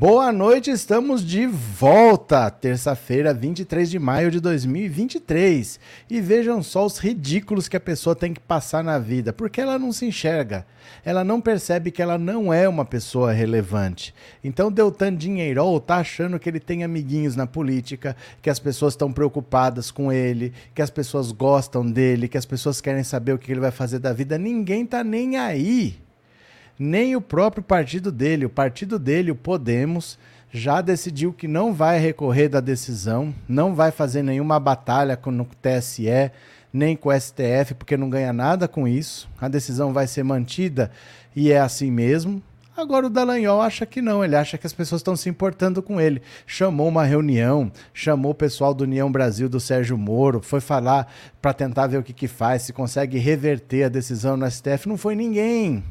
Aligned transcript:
Boa 0.00 0.32
noite, 0.32 0.70
estamos 0.70 1.22
de 1.22 1.46
volta, 1.46 2.50
terça-feira, 2.50 3.34
23 3.34 3.90
de 3.90 3.98
maio 3.98 4.30
de 4.30 4.40
2023. 4.40 5.78
E 6.08 6.22
vejam 6.22 6.62
só 6.62 6.86
os 6.86 6.96
ridículos 6.96 7.68
que 7.68 7.76
a 7.76 7.80
pessoa 7.80 8.16
tem 8.16 8.32
que 8.32 8.40
passar 8.40 8.82
na 8.82 8.98
vida, 8.98 9.30
porque 9.30 9.60
ela 9.60 9.78
não 9.78 9.92
se 9.92 10.06
enxerga, 10.06 10.64
ela 11.04 11.22
não 11.22 11.38
percebe 11.38 11.90
que 11.90 12.00
ela 12.00 12.16
não 12.16 12.50
é 12.50 12.66
uma 12.66 12.86
pessoa 12.86 13.30
relevante. 13.30 14.14
Então, 14.42 14.72
Deltan 14.72 15.14
Dinheirol 15.14 15.78
tá 15.78 15.96
achando 15.96 16.38
que 16.38 16.48
ele 16.48 16.60
tem 16.60 16.82
amiguinhos 16.82 17.36
na 17.36 17.46
política, 17.46 18.16
que 18.40 18.48
as 18.48 18.58
pessoas 18.58 18.94
estão 18.94 19.12
preocupadas 19.12 19.90
com 19.90 20.10
ele, 20.10 20.54
que 20.74 20.80
as 20.80 20.88
pessoas 20.88 21.30
gostam 21.30 21.84
dele, 21.84 22.26
que 22.26 22.38
as 22.38 22.46
pessoas 22.46 22.80
querem 22.80 23.04
saber 23.04 23.34
o 23.34 23.38
que 23.38 23.52
ele 23.52 23.60
vai 23.60 23.70
fazer 23.70 23.98
da 23.98 24.14
vida. 24.14 24.38
Ninguém 24.38 24.86
tá 24.86 25.04
nem 25.04 25.36
aí 25.36 25.98
nem 26.80 27.14
o 27.14 27.20
próprio 27.20 27.62
partido 27.62 28.10
dele. 28.10 28.46
O 28.46 28.50
partido 28.50 28.98
dele, 28.98 29.30
o 29.30 29.36
Podemos, 29.36 30.18
já 30.50 30.80
decidiu 30.80 31.30
que 31.30 31.46
não 31.46 31.74
vai 31.74 31.98
recorrer 31.98 32.48
da 32.48 32.58
decisão, 32.58 33.34
não 33.46 33.74
vai 33.74 33.90
fazer 33.90 34.22
nenhuma 34.22 34.58
batalha 34.58 35.14
com 35.14 35.30
o 35.30 35.44
TSE, 35.44 36.32
nem 36.72 36.96
com 36.96 37.10
o 37.10 37.20
STF, 37.20 37.74
porque 37.74 37.98
não 37.98 38.08
ganha 38.08 38.32
nada 38.32 38.66
com 38.66 38.88
isso. 38.88 39.28
A 39.38 39.46
decisão 39.46 39.92
vai 39.92 40.06
ser 40.06 40.22
mantida 40.22 40.90
e 41.36 41.52
é 41.52 41.60
assim 41.60 41.90
mesmo. 41.90 42.42
Agora 42.74 43.08
o 43.08 43.10
Dallagnol 43.10 43.60
acha 43.60 43.84
que 43.84 44.00
não, 44.00 44.24
ele 44.24 44.34
acha 44.34 44.56
que 44.56 44.66
as 44.66 44.72
pessoas 44.72 45.00
estão 45.00 45.14
se 45.14 45.28
importando 45.28 45.82
com 45.82 46.00
ele. 46.00 46.22
Chamou 46.46 46.88
uma 46.88 47.04
reunião, 47.04 47.70
chamou 47.92 48.32
o 48.32 48.34
pessoal 48.34 48.72
do 48.72 48.84
União 48.84 49.12
Brasil, 49.12 49.50
do 49.50 49.60
Sérgio 49.60 49.98
Moro, 49.98 50.40
foi 50.40 50.60
falar 50.60 51.12
para 51.42 51.52
tentar 51.52 51.88
ver 51.88 51.98
o 51.98 52.02
que, 52.02 52.14
que 52.14 52.26
faz, 52.26 52.62
se 52.62 52.72
consegue 52.72 53.18
reverter 53.18 53.82
a 53.82 53.88
decisão 53.90 54.34
no 54.34 54.50
STF. 54.50 54.88
Não 54.88 54.96
foi 54.96 55.14
ninguém. 55.14 55.84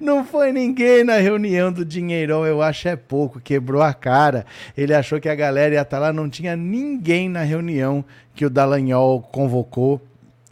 Não 0.00 0.24
foi 0.24 0.52
ninguém 0.52 1.04
na 1.04 1.16
reunião 1.16 1.72
do 1.72 1.84
Dinheirão, 1.84 2.44
eu 2.44 2.60
acho 2.60 2.88
é 2.88 2.96
pouco, 2.96 3.40
quebrou 3.40 3.82
a 3.82 3.94
cara. 3.94 4.44
Ele 4.76 4.94
achou 4.94 5.20
que 5.20 5.28
a 5.28 5.34
galera 5.34 5.74
ia 5.74 5.82
estar 5.82 5.98
tá 5.98 6.00
lá, 6.00 6.12
não 6.12 6.28
tinha 6.28 6.56
ninguém 6.56 7.28
na 7.28 7.42
reunião 7.42 8.04
que 8.34 8.44
o 8.44 8.50
Dallagnol 8.50 9.20
convocou. 9.20 10.00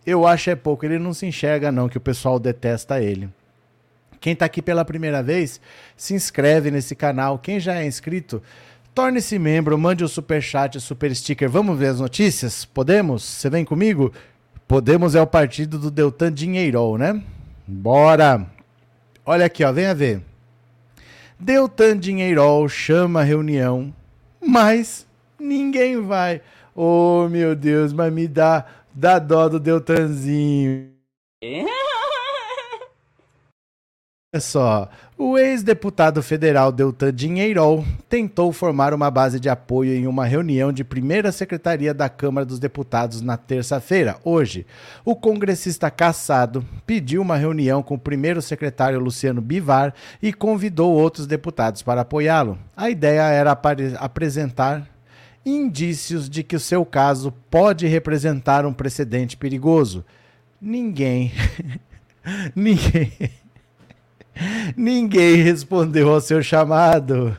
Eu 0.06 0.26
acho 0.26 0.50
é 0.50 0.54
pouco, 0.54 0.84
ele 0.84 0.98
não 0.98 1.12
se 1.12 1.26
enxerga 1.26 1.70
não, 1.70 1.88
que 1.88 1.98
o 1.98 2.00
pessoal 2.00 2.38
detesta 2.38 3.00
ele. 3.00 3.28
Quem 4.20 4.34
está 4.34 4.44
aqui 4.44 4.60
pela 4.60 4.84
primeira 4.84 5.22
vez, 5.22 5.60
se 5.96 6.14
inscreve 6.14 6.70
nesse 6.70 6.94
canal. 6.94 7.38
Quem 7.38 7.58
já 7.58 7.76
é 7.76 7.86
inscrito, 7.86 8.42
torne-se 8.94 9.38
membro, 9.38 9.78
mande 9.78 10.04
o 10.04 10.08
super 10.08 10.42
chat, 10.42 10.78
super 10.78 11.14
sticker. 11.14 11.48
Vamos 11.48 11.78
ver 11.78 11.86
as 11.86 12.00
notícias? 12.00 12.64
Podemos? 12.64 13.22
Você 13.22 13.48
vem 13.48 13.64
comigo? 13.64 14.12
Podemos 14.68 15.14
é 15.14 15.22
o 15.22 15.26
partido 15.26 15.78
do 15.78 15.90
Deltan 15.90 16.32
Dinheirol, 16.32 16.98
né? 16.98 17.20
Bora! 17.66 18.59
Olha 19.32 19.46
aqui, 19.46 19.62
ó, 19.62 19.70
venha 19.70 19.94
ver. 19.94 20.20
Deltan 21.38 21.96
Dinheirol 21.96 22.68
chama 22.68 23.20
a 23.20 23.22
reunião, 23.22 23.94
mas 24.44 25.06
ninguém 25.38 26.00
vai. 26.02 26.40
Oh, 26.74 27.28
meu 27.30 27.54
Deus, 27.54 27.92
mas 27.92 28.12
me 28.12 28.26
dá, 28.26 28.66
dá 28.92 29.20
dó 29.20 29.48
do 29.48 29.60
Deltanzinho. 29.60 30.90
Olha 34.32 34.40
só, 34.40 34.88
o 35.18 35.36
ex-deputado 35.36 36.22
federal 36.22 36.70
Deltan 36.70 37.12
Dinheirol 37.12 37.84
tentou 38.08 38.52
formar 38.52 38.94
uma 38.94 39.10
base 39.10 39.40
de 39.40 39.48
apoio 39.48 39.92
em 39.92 40.06
uma 40.06 40.24
reunião 40.24 40.72
de 40.72 40.84
primeira 40.84 41.32
secretaria 41.32 41.92
da 41.92 42.08
Câmara 42.08 42.46
dos 42.46 42.60
Deputados 42.60 43.20
na 43.20 43.36
terça-feira, 43.36 44.18
hoje. 44.22 44.64
O 45.04 45.16
congressista 45.16 45.90
caçado 45.90 46.64
pediu 46.86 47.22
uma 47.22 47.36
reunião 47.36 47.82
com 47.82 47.94
o 47.94 47.98
primeiro 47.98 48.40
secretário 48.40 49.00
Luciano 49.00 49.40
Bivar 49.40 49.92
e 50.22 50.32
convidou 50.32 50.92
outros 50.92 51.26
deputados 51.26 51.82
para 51.82 52.02
apoiá-lo. 52.02 52.56
A 52.76 52.88
ideia 52.88 53.22
era 53.22 53.50
apresentar 53.98 54.88
indícios 55.44 56.30
de 56.30 56.44
que 56.44 56.54
o 56.54 56.60
seu 56.60 56.86
caso 56.86 57.34
pode 57.50 57.84
representar 57.88 58.64
um 58.64 58.72
precedente 58.72 59.36
perigoso. 59.36 60.04
Ninguém. 60.62 61.32
Ninguém 62.54 63.10
Ninguém 64.76 65.36
respondeu 65.36 66.10
ao 66.10 66.20
seu 66.20 66.42
chamado. 66.42 67.36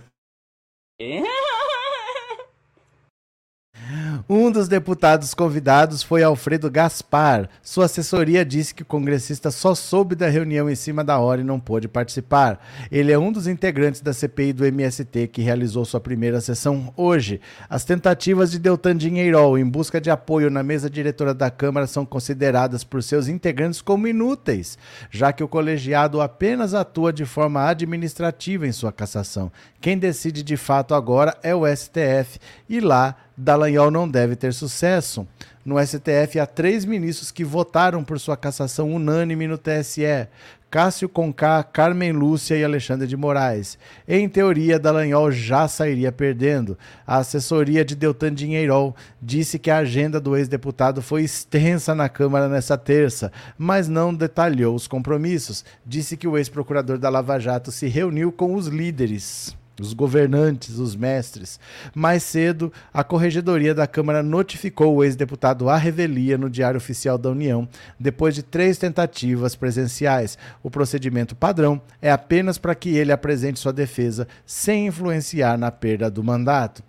Um 4.33 4.49
dos 4.49 4.69
deputados 4.69 5.33
convidados 5.33 6.01
foi 6.01 6.23
Alfredo 6.23 6.71
Gaspar. 6.71 7.49
Sua 7.61 7.83
assessoria 7.83 8.45
disse 8.45 8.73
que 8.73 8.81
o 8.81 8.85
congressista 8.85 9.51
só 9.51 9.75
soube 9.75 10.15
da 10.15 10.29
reunião 10.29 10.69
em 10.69 10.75
cima 10.75 11.03
da 11.03 11.19
hora 11.19 11.41
e 11.41 11.43
não 11.43 11.59
pôde 11.59 11.89
participar. 11.89 12.65
Ele 12.89 13.11
é 13.11 13.19
um 13.19 13.29
dos 13.29 13.45
integrantes 13.45 13.99
da 13.99 14.13
CPI 14.13 14.53
do 14.53 14.65
MST 14.65 15.27
que 15.27 15.41
realizou 15.41 15.83
sua 15.83 15.99
primeira 15.99 16.39
sessão 16.39 16.93
hoje. 16.95 17.41
As 17.69 17.83
tentativas 17.83 18.51
de 18.51 18.57
Deltan 18.57 18.95
Dinheirol 18.95 19.57
em 19.57 19.65
busca 19.65 19.99
de 19.99 20.09
apoio 20.09 20.49
na 20.49 20.63
mesa 20.63 20.89
diretora 20.89 21.33
da 21.33 21.51
Câmara 21.51 21.85
são 21.85 22.05
consideradas 22.05 22.85
por 22.85 23.03
seus 23.03 23.27
integrantes 23.27 23.81
como 23.81 24.07
inúteis, 24.07 24.77
já 25.09 25.33
que 25.33 25.43
o 25.43 25.47
colegiado 25.49 26.21
apenas 26.21 26.73
atua 26.73 27.11
de 27.11 27.25
forma 27.25 27.67
administrativa 27.67 28.65
em 28.65 28.71
sua 28.71 28.93
cassação. 28.93 29.51
Quem 29.81 29.97
decide 29.97 30.41
de 30.41 30.55
fato 30.55 30.95
agora 30.95 31.37
é 31.43 31.53
o 31.53 31.67
STF 31.67 32.39
e 32.69 32.79
lá 32.79 33.17
Dallagnol 33.43 33.89
não 33.89 34.07
deve 34.07 34.35
ter 34.35 34.53
sucesso. 34.53 35.27
No 35.65 35.83
STF 35.83 36.39
há 36.39 36.45
três 36.45 36.85
ministros 36.85 37.31
que 37.31 37.43
votaram 37.43 38.03
por 38.03 38.19
sua 38.19 38.37
cassação 38.37 38.93
unânime 38.93 39.47
no 39.47 39.57
TSE. 39.57 40.27
Cássio 40.69 41.09
Conká, 41.09 41.63
Carmen 41.63 42.11
Lúcia 42.11 42.55
e 42.55 42.63
Alexandre 42.63 43.07
de 43.07 43.17
Moraes. 43.17 43.79
Em 44.07 44.29
teoria, 44.29 44.77
Dallagnol 44.77 45.31
já 45.31 45.67
sairia 45.67 46.11
perdendo. 46.11 46.77
A 47.05 47.17
assessoria 47.17 47.83
de 47.83 47.95
Deltan 47.95 48.31
Dinheirol 48.31 48.95
disse 49.19 49.57
que 49.57 49.71
a 49.71 49.77
agenda 49.77 50.19
do 50.19 50.37
ex-deputado 50.37 51.01
foi 51.01 51.23
extensa 51.23 51.95
na 51.95 52.07
Câmara 52.07 52.47
nessa 52.47 52.77
terça, 52.77 53.31
mas 53.57 53.87
não 53.87 54.13
detalhou 54.13 54.75
os 54.75 54.87
compromissos. 54.87 55.65
Disse 55.83 56.15
que 56.15 56.27
o 56.27 56.37
ex-procurador 56.37 56.99
da 56.99 57.09
Lava 57.09 57.39
Jato 57.39 57.71
se 57.71 57.87
reuniu 57.87 58.31
com 58.31 58.53
os 58.53 58.67
líderes 58.67 59.59
os 59.81 59.93
governantes, 59.93 60.77
os 60.77 60.95
mestres. 60.95 61.59
Mais 61.93 62.23
cedo, 62.23 62.71
a 62.93 63.03
Corregedoria 63.03 63.73
da 63.73 63.87
Câmara 63.87 64.21
notificou 64.21 64.95
o 64.95 65.03
ex-deputado 65.03 65.69
à 65.69 65.75
revelia 65.75 66.37
no 66.37 66.49
Diário 66.49 66.77
Oficial 66.77 67.17
da 67.17 67.29
União, 67.29 67.67
depois 67.99 68.35
de 68.35 68.43
três 68.43 68.77
tentativas 68.77 69.55
presenciais. 69.55 70.37
O 70.61 70.69
procedimento 70.69 71.35
padrão 71.35 71.81
é 72.01 72.11
apenas 72.11 72.57
para 72.57 72.75
que 72.75 72.95
ele 72.95 73.11
apresente 73.11 73.59
sua 73.59 73.73
defesa 73.73 74.27
sem 74.45 74.87
influenciar 74.87 75.57
na 75.57 75.71
perda 75.71 76.09
do 76.09 76.23
mandato. 76.23 76.83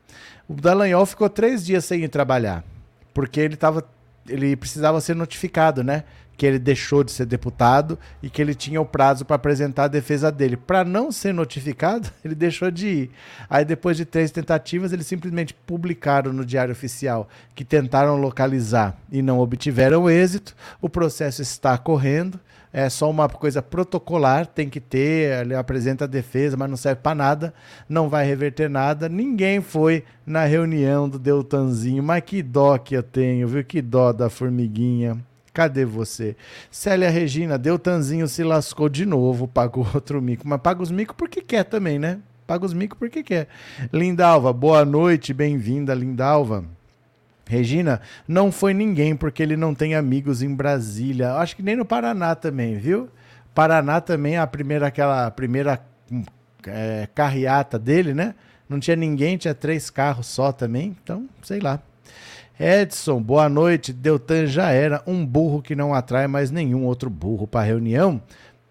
O 0.49 0.55
Dallagnol 0.55 1.07
ficou 1.07 1.31
três 1.31 1.65
dias 1.65 1.85
sem 1.85 2.05
ir 2.05 2.09
trabalhar, 2.09 2.63
porque 3.15 3.41
ele, 3.41 3.57
tava, 3.57 3.89
ele 4.29 4.55
precisava 4.55 5.01
ser 5.01 5.17
notificado, 5.17 5.83
né? 5.83 6.05
Que 6.37 6.47
ele 6.47 6.59
deixou 6.59 7.05
de 7.05 7.13
ser 7.13 7.27
deputado 7.27 7.99
e 8.23 8.29
que 8.29 8.41
ele 8.41 8.55
tinha 8.55 8.81
o 8.81 8.87
prazo 8.87 9.25
para 9.25 9.37
apresentar 9.37 9.85
a 9.85 9.89
defesa 9.89 10.31
dele. 10.31 10.57
Para 10.57 10.85
não 10.85 11.13
ser 11.13 11.33
notificado, 11.33 12.11
ele 12.25 12.35
deixou 12.35 12.71
de 12.71 12.87
ir. 12.87 13.11
Aí, 13.49 13.65
depois 13.65 13.97
de 13.97 14.05
três 14.05 14.31
tentativas, 14.31 14.93
eles 14.93 15.07
simplesmente 15.07 15.55
publicaram 15.55 16.33
no 16.33 16.45
Diário 16.45 16.73
Oficial 16.73 17.29
que 17.55 17.65
tentaram 17.65 18.17
localizar 18.17 18.97
e 19.11 19.23
não 19.23 19.39
obtiveram 19.39 20.11
êxito. 20.11 20.55
O 20.81 20.89
processo 20.89 21.43
está 21.43 21.77
correndo. 21.79 22.41
É 22.73 22.89
só 22.89 23.11
uma 23.11 23.29
coisa 23.29 23.61
protocolar, 23.61 24.47
tem 24.47 24.67
que 24.67 24.81
ter, 24.81 25.43
ele 25.43 25.55
apresenta 25.55 26.05
a 26.05 26.09
defesa, 26.09 26.57
mas 26.57 26.71
não 26.71 26.77
serve 26.77 27.03
para 27.03 27.15
nada, 27.15 27.55
não 27.87 28.09
vai 28.09 28.25
reverter 28.25 28.71
nada. 28.71 29.11
Ninguém 29.11 29.61
foi 29.61 30.05
na 30.25 30.47
reunião 30.47 31.07
do 31.07 31.19
Deltanzinho, 31.19 32.03
mas 32.03 32.23
que 32.23 32.43
dó 32.43 32.79
que 32.79 32.95
eu 32.95 33.03
tenho, 33.03 33.47
viu? 33.47 33.63
Que 33.63 33.83
dó 33.83 34.11
da 34.11 34.31
formiguinha. 34.31 35.19
Cadê 35.53 35.85
você? 35.85 36.35
Célia 36.71 37.11
Regina, 37.11 37.59
Deltanzinho 37.59 38.27
se 38.27 38.43
lascou 38.43 38.89
de 38.89 39.05
novo, 39.05 39.47
pagou 39.47 39.87
outro 39.95 40.21
mico. 40.23 40.49
Mas 40.49 40.61
paga 40.61 40.83
os 40.83 40.91
micos 40.91 41.15
porque 41.17 41.43
quer 41.43 41.65
também, 41.65 41.99
né? 41.99 42.21
Paga 42.47 42.65
os 42.65 42.73
micos 42.73 42.99
porque 42.99 43.23
quer. 43.23 43.49
Lindalva, 43.93 44.53
boa 44.53 44.85
noite, 44.85 45.35
bem-vinda, 45.35 45.95
Lindalva. 45.95 46.65
Regina, 47.47 48.01
não 48.27 48.51
foi 48.51 48.73
ninguém 48.73 49.15
porque 49.15 49.43
ele 49.43 49.57
não 49.57 49.75
tem 49.75 49.95
amigos 49.95 50.43
em 50.43 50.55
Brasília. 50.55 51.35
Acho 51.35 51.55
que 51.55 51.63
nem 51.63 51.77
no 51.77 51.85
Paraná 51.85 52.35
também, 52.35 52.79
viu? 52.79 53.11
Paraná 53.55 54.01
também, 54.01 54.39
a 54.39 54.47
primeira, 54.47 54.87
aquela 54.87 55.31
primeira 55.31 55.85
é, 56.67 57.09
carreata 57.15 57.79
dele, 57.79 58.15
né? 58.15 58.35
Não 58.67 58.81
tinha 58.81 58.97
ninguém, 58.97 59.37
tinha 59.37 59.55
três 59.55 59.91
carros 59.91 60.29
só 60.29 60.51
também. 60.51 60.97
Então, 61.03 61.29
sei 61.43 61.61
lá. 61.61 61.79
Edson, 62.59 63.21
boa 63.21 63.49
noite. 63.49 63.93
Deltan 63.93 64.47
já 64.47 64.71
era 64.71 65.03
um 65.07 65.25
burro 65.25 65.63
que 65.63 65.75
não 65.75 65.95
atrai 65.95 66.27
mais 66.27 66.51
nenhum 66.51 66.85
outro 66.85 67.09
burro 67.09 67.47
para 67.47 67.65
reunião. 67.65 68.23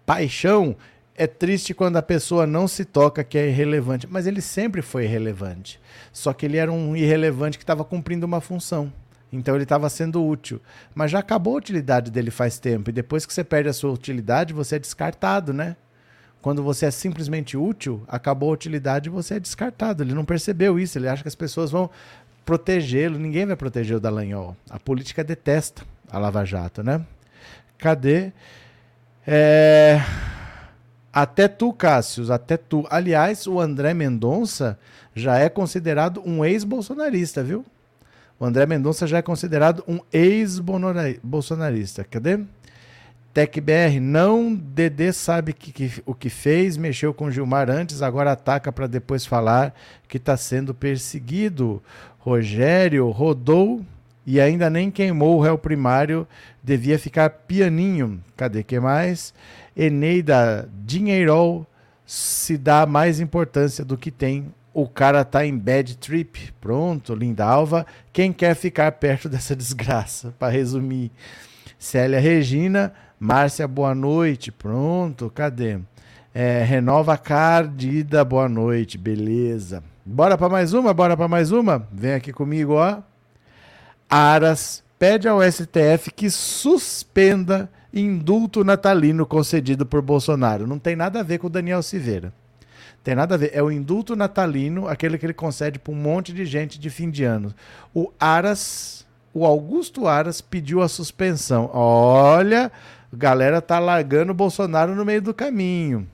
Paixão, 0.06 0.76
é 1.14 1.26
triste 1.26 1.74
quando 1.74 1.96
a 1.96 2.02
pessoa 2.02 2.46
não 2.46 2.66
se 2.66 2.84
toca 2.84 3.22
que 3.22 3.36
é 3.36 3.48
irrelevante, 3.48 4.06
mas 4.08 4.26
ele 4.26 4.40
sempre 4.40 4.82
foi 4.82 5.04
irrelevante. 5.04 5.80
Só 6.12 6.32
que 6.32 6.46
ele 6.46 6.56
era 6.56 6.72
um 6.72 6.96
irrelevante 6.96 7.58
que 7.58 7.64
estava 7.64 7.84
cumprindo 7.84 8.24
uma 8.24 8.40
função. 8.40 8.92
Então 9.32 9.54
ele 9.54 9.64
estava 9.64 9.88
sendo 9.90 10.24
útil. 10.24 10.60
Mas 10.94 11.10
já 11.10 11.18
acabou 11.18 11.54
a 11.54 11.58
utilidade 11.58 12.10
dele 12.10 12.30
faz 12.30 12.58
tempo. 12.58 12.90
E 12.90 12.92
depois 12.92 13.26
que 13.26 13.34
você 13.34 13.42
perde 13.42 13.68
a 13.68 13.72
sua 13.72 13.90
utilidade, 13.90 14.54
você 14.54 14.76
é 14.76 14.78
descartado, 14.78 15.52
né? 15.52 15.76
Quando 16.42 16.62
você 16.62 16.86
é 16.86 16.90
simplesmente 16.90 17.56
útil, 17.56 18.02
acabou 18.08 18.50
a 18.50 18.54
utilidade 18.54 19.08
e 19.08 19.12
você 19.12 19.34
é 19.34 19.40
descartado. 19.40 20.02
Ele 20.02 20.12
não 20.12 20.24
percebeu 20.24 20.78
isso, 20.78 20.98
ele 20.98 21.08
acha 21.08 21.22
que 21.22 21.28
as 21.28 21.36
pessoas 21.36 21.70
vão 21.70 21.88
protegê-lo. 22.44 23.18
Ninguém 23.18 23.46
vai 23.46 23.56
proteger 23.56 23.96
o 23.96 24.00
Dallagnol. 24.00 24.56
A 24.70 24.78
política 24.78 25.22
detesta 25.24 25.82
a 26.10 26.18
Lava 26.18 26.44
Jato, 26.44 26.82
né? 26.82 27.04
Cadê? 27.78 28.32
É... 29.26 30.00
Até 31.12 31.46
tu, 31.46 31.72
Cássius, 31.72 32.30
até 32.30 32.56
tu. 32.56 32.86
Aliás, 32.88 33.46
o 33.46 33.60
André 33.60 33.92
Mendonça 33.92 34.78
já 35.14 35.38
é 35.38 35.48
considerado 35.48 36.22
um 36.24 36.44
ex-bolsonarista, 36.44 37.42
viu? 37.42 37.64
O 38.40 38.44
André 38.44 38.66
Mendonça 38.66 39.06
já 39.06 39.18
é 39.18 39.22
considerado 39.22 39.84
um 39.86 40.00
ex-bolsonarista. 40.12 42.02
Cadê? 42.04 42.40
TecBR, 43.32 43.98
não, 43.98 44.54
Dedê 44.54 45.12
sabe 45.12 45.52
que, 45.52 45.72
que, 45.72 46.02
o 46.04 46.14
que 46.14 46.28
fez, 46.28 46.76
mexeu 46.76 47.14
com 47.14 47.30
Gilmar 47.30 47.70
antes, 47.70 48.02
agora 48.02 48.32
ataca 48.32 48.70
para 48.70 48.86
depois 48.86 49.24
falar 49.24 49.74
que 50.06 50.18
está 50.18 50.36
sendo 50.36 50.74
perseguido. 50.74 51.82
Rogério 52.18 53.08
rodou 53.10 53.84
e 54.26 54.40
ainda 54.40 54.70
nem 54.70 54.90
queimou 54.90 55.36
o 55.36 55.40
réu 55.40 55.58
primário, 55.58 56.26
devia 56.62 56.98
ficar 56.98 57.30
pianinho. 57.30 58.22
Cadê 58.36 58.62
que 58.62 58.78
mais? 58.78 59.34
Eneida, 59.76 60.68
dinheiro 60.84 61.66
se 62.04 62.58
dá 62.58 62.84
mais 62.84 63.18
importância 63.18 63.84
do 63.84 63.96
que 63.96 64.10
tem. 64.10 64.52
O 64.74 64.86
cara 64.86 65.24
tá 65.24 65.44
em 65.44 65.56
bad 65.56 65.96
trip. 65.96 66.52
Pronto, 66.60 67.14
Lindalva. 67.14 67.86
Quem 68.12 68.32
quer 68.32 68.54
ficar 68.54 68.92
perto 68.92 69.28
dessa 69.30 69.56
desgraça? 69.56 70.34
Para 70.38 70.52
resumir. 70.52 71.10
Célia 71.78 72.20
Regina, 72.20 72.92
Márcia, 73.24 73.68
boa 73.68 73.94
noite. 73.94 74.50
Pronto, 74.50 75.30
cadê? 75.30 75.78
É, 76.34 76.64
renova 76.64 77.16
Cardida, 77.16 78.24
boa 78.24 78.48
noite. 78.48 78.98
Beleza. 78.98 79.80
Bora 80.04 80.36
para 80.36 80.48
mais 80.48 80.72
uma? 80.72 80.92
Bora 80.92 81.16
para 81.16 81.28
mais 81.28 81.52
uma? 81.52 81.86
Vem 81.92 82.14
aqui 82.14 82.32
comigo, 82.32 82.72
ó. 82.72 82.98
Aras 84.10 84.82
pede 84.98 85.28
ao 85.28 85.40
STF 85.40 86.10
que 86.10 86.28
suspenda 86.28 87.70
indulto 87.94 88.64
natalino 88.64 89.24
concedido 89.24 89.86
por 89.86 90.02
Bolsonaro. 90.02 90.66
Não 90.66 90.80
tem 90.80 90.96
nada 90.96 91.20
a 91.20 91.22
ver 91.22 91.38
com 91.38 91.46
o 91.46 91.50
Daniel 91.50 91.80
Silveira. 91.80 92.32
Tem 93.04 93.14
nada 93.14 93.36
a 93.36 93.38
ver. 93.38 93.52
É 93.54 93.62
o 93.62 93.70
indulto 93.70 94.16
natalino, 94.16 94.88
aquele 94.88 95.16
que 95.16 95.24
ele 95.24 95.32
concede 95.32 95.78
para 95.78 95.92
um 95.92 95.96
monte 95.96 96.32
de 96.32 96.44
gente 96.44 96.76
de 96.76 96.90
fim 96.90 97.08
de 97.08 97.22
ano. 97.22 97.54
O 97.94 98.10
Aras, 98.18 99.06
o 99.32 99.46
Augusto 99.46 100.08
Aras, 100.08 100.40
pediu 100.40 100.82
a 100.82 100.88
suspensão. 100.88 101.70
Olha, 101.72 102.72
a 103.12 103.16
galera 103.16 103.60
tá 103.60 103.78
largando 103.78 104.32
o 104.32 104.34
Bolsonaro 104.34 104.94
no 104.94 105.04
meio 105.04 105.22
do 105.22 105.34
caminho 105.34 106.08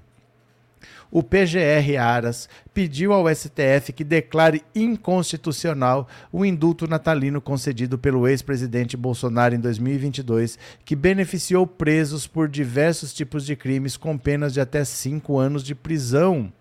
o 1.11 1.23
PGR 1.23 1.97
Aras 1.99 2.49
pediu 2.75 3.13
ao 3.13 3.35
STF 3.35 3.93
que 3.95 4.05
declare 4.05 4.63
inconstitucional 4.75 6.07
o 6.31 6.45
indulto 6.45 6.87
natalino 6.87 7.41
concedido 7.41 7.99
pelo 7.99 8.29
ex-presidente 8.29 8.97
Bolsonaro 8.97 9.55
em 9.55 9.61
2022, 9.61 10.59
que 10.85 10.95
beneficiou 10.95 11.67
presos 11.67 12.27
por 12.27 12.49
diversos 12.49 13.13
tipos 13.13 13.45
de 13.45 13.57
crimes 13.57 13.97
com 13.97 14.17
penas 14.17 14.53
de 14.53 14.61
até 14.61 14.85
cinco 14.85 15.39
anos 15.39 15.65
de 15.65 15.75
prisão. 15.75 16.53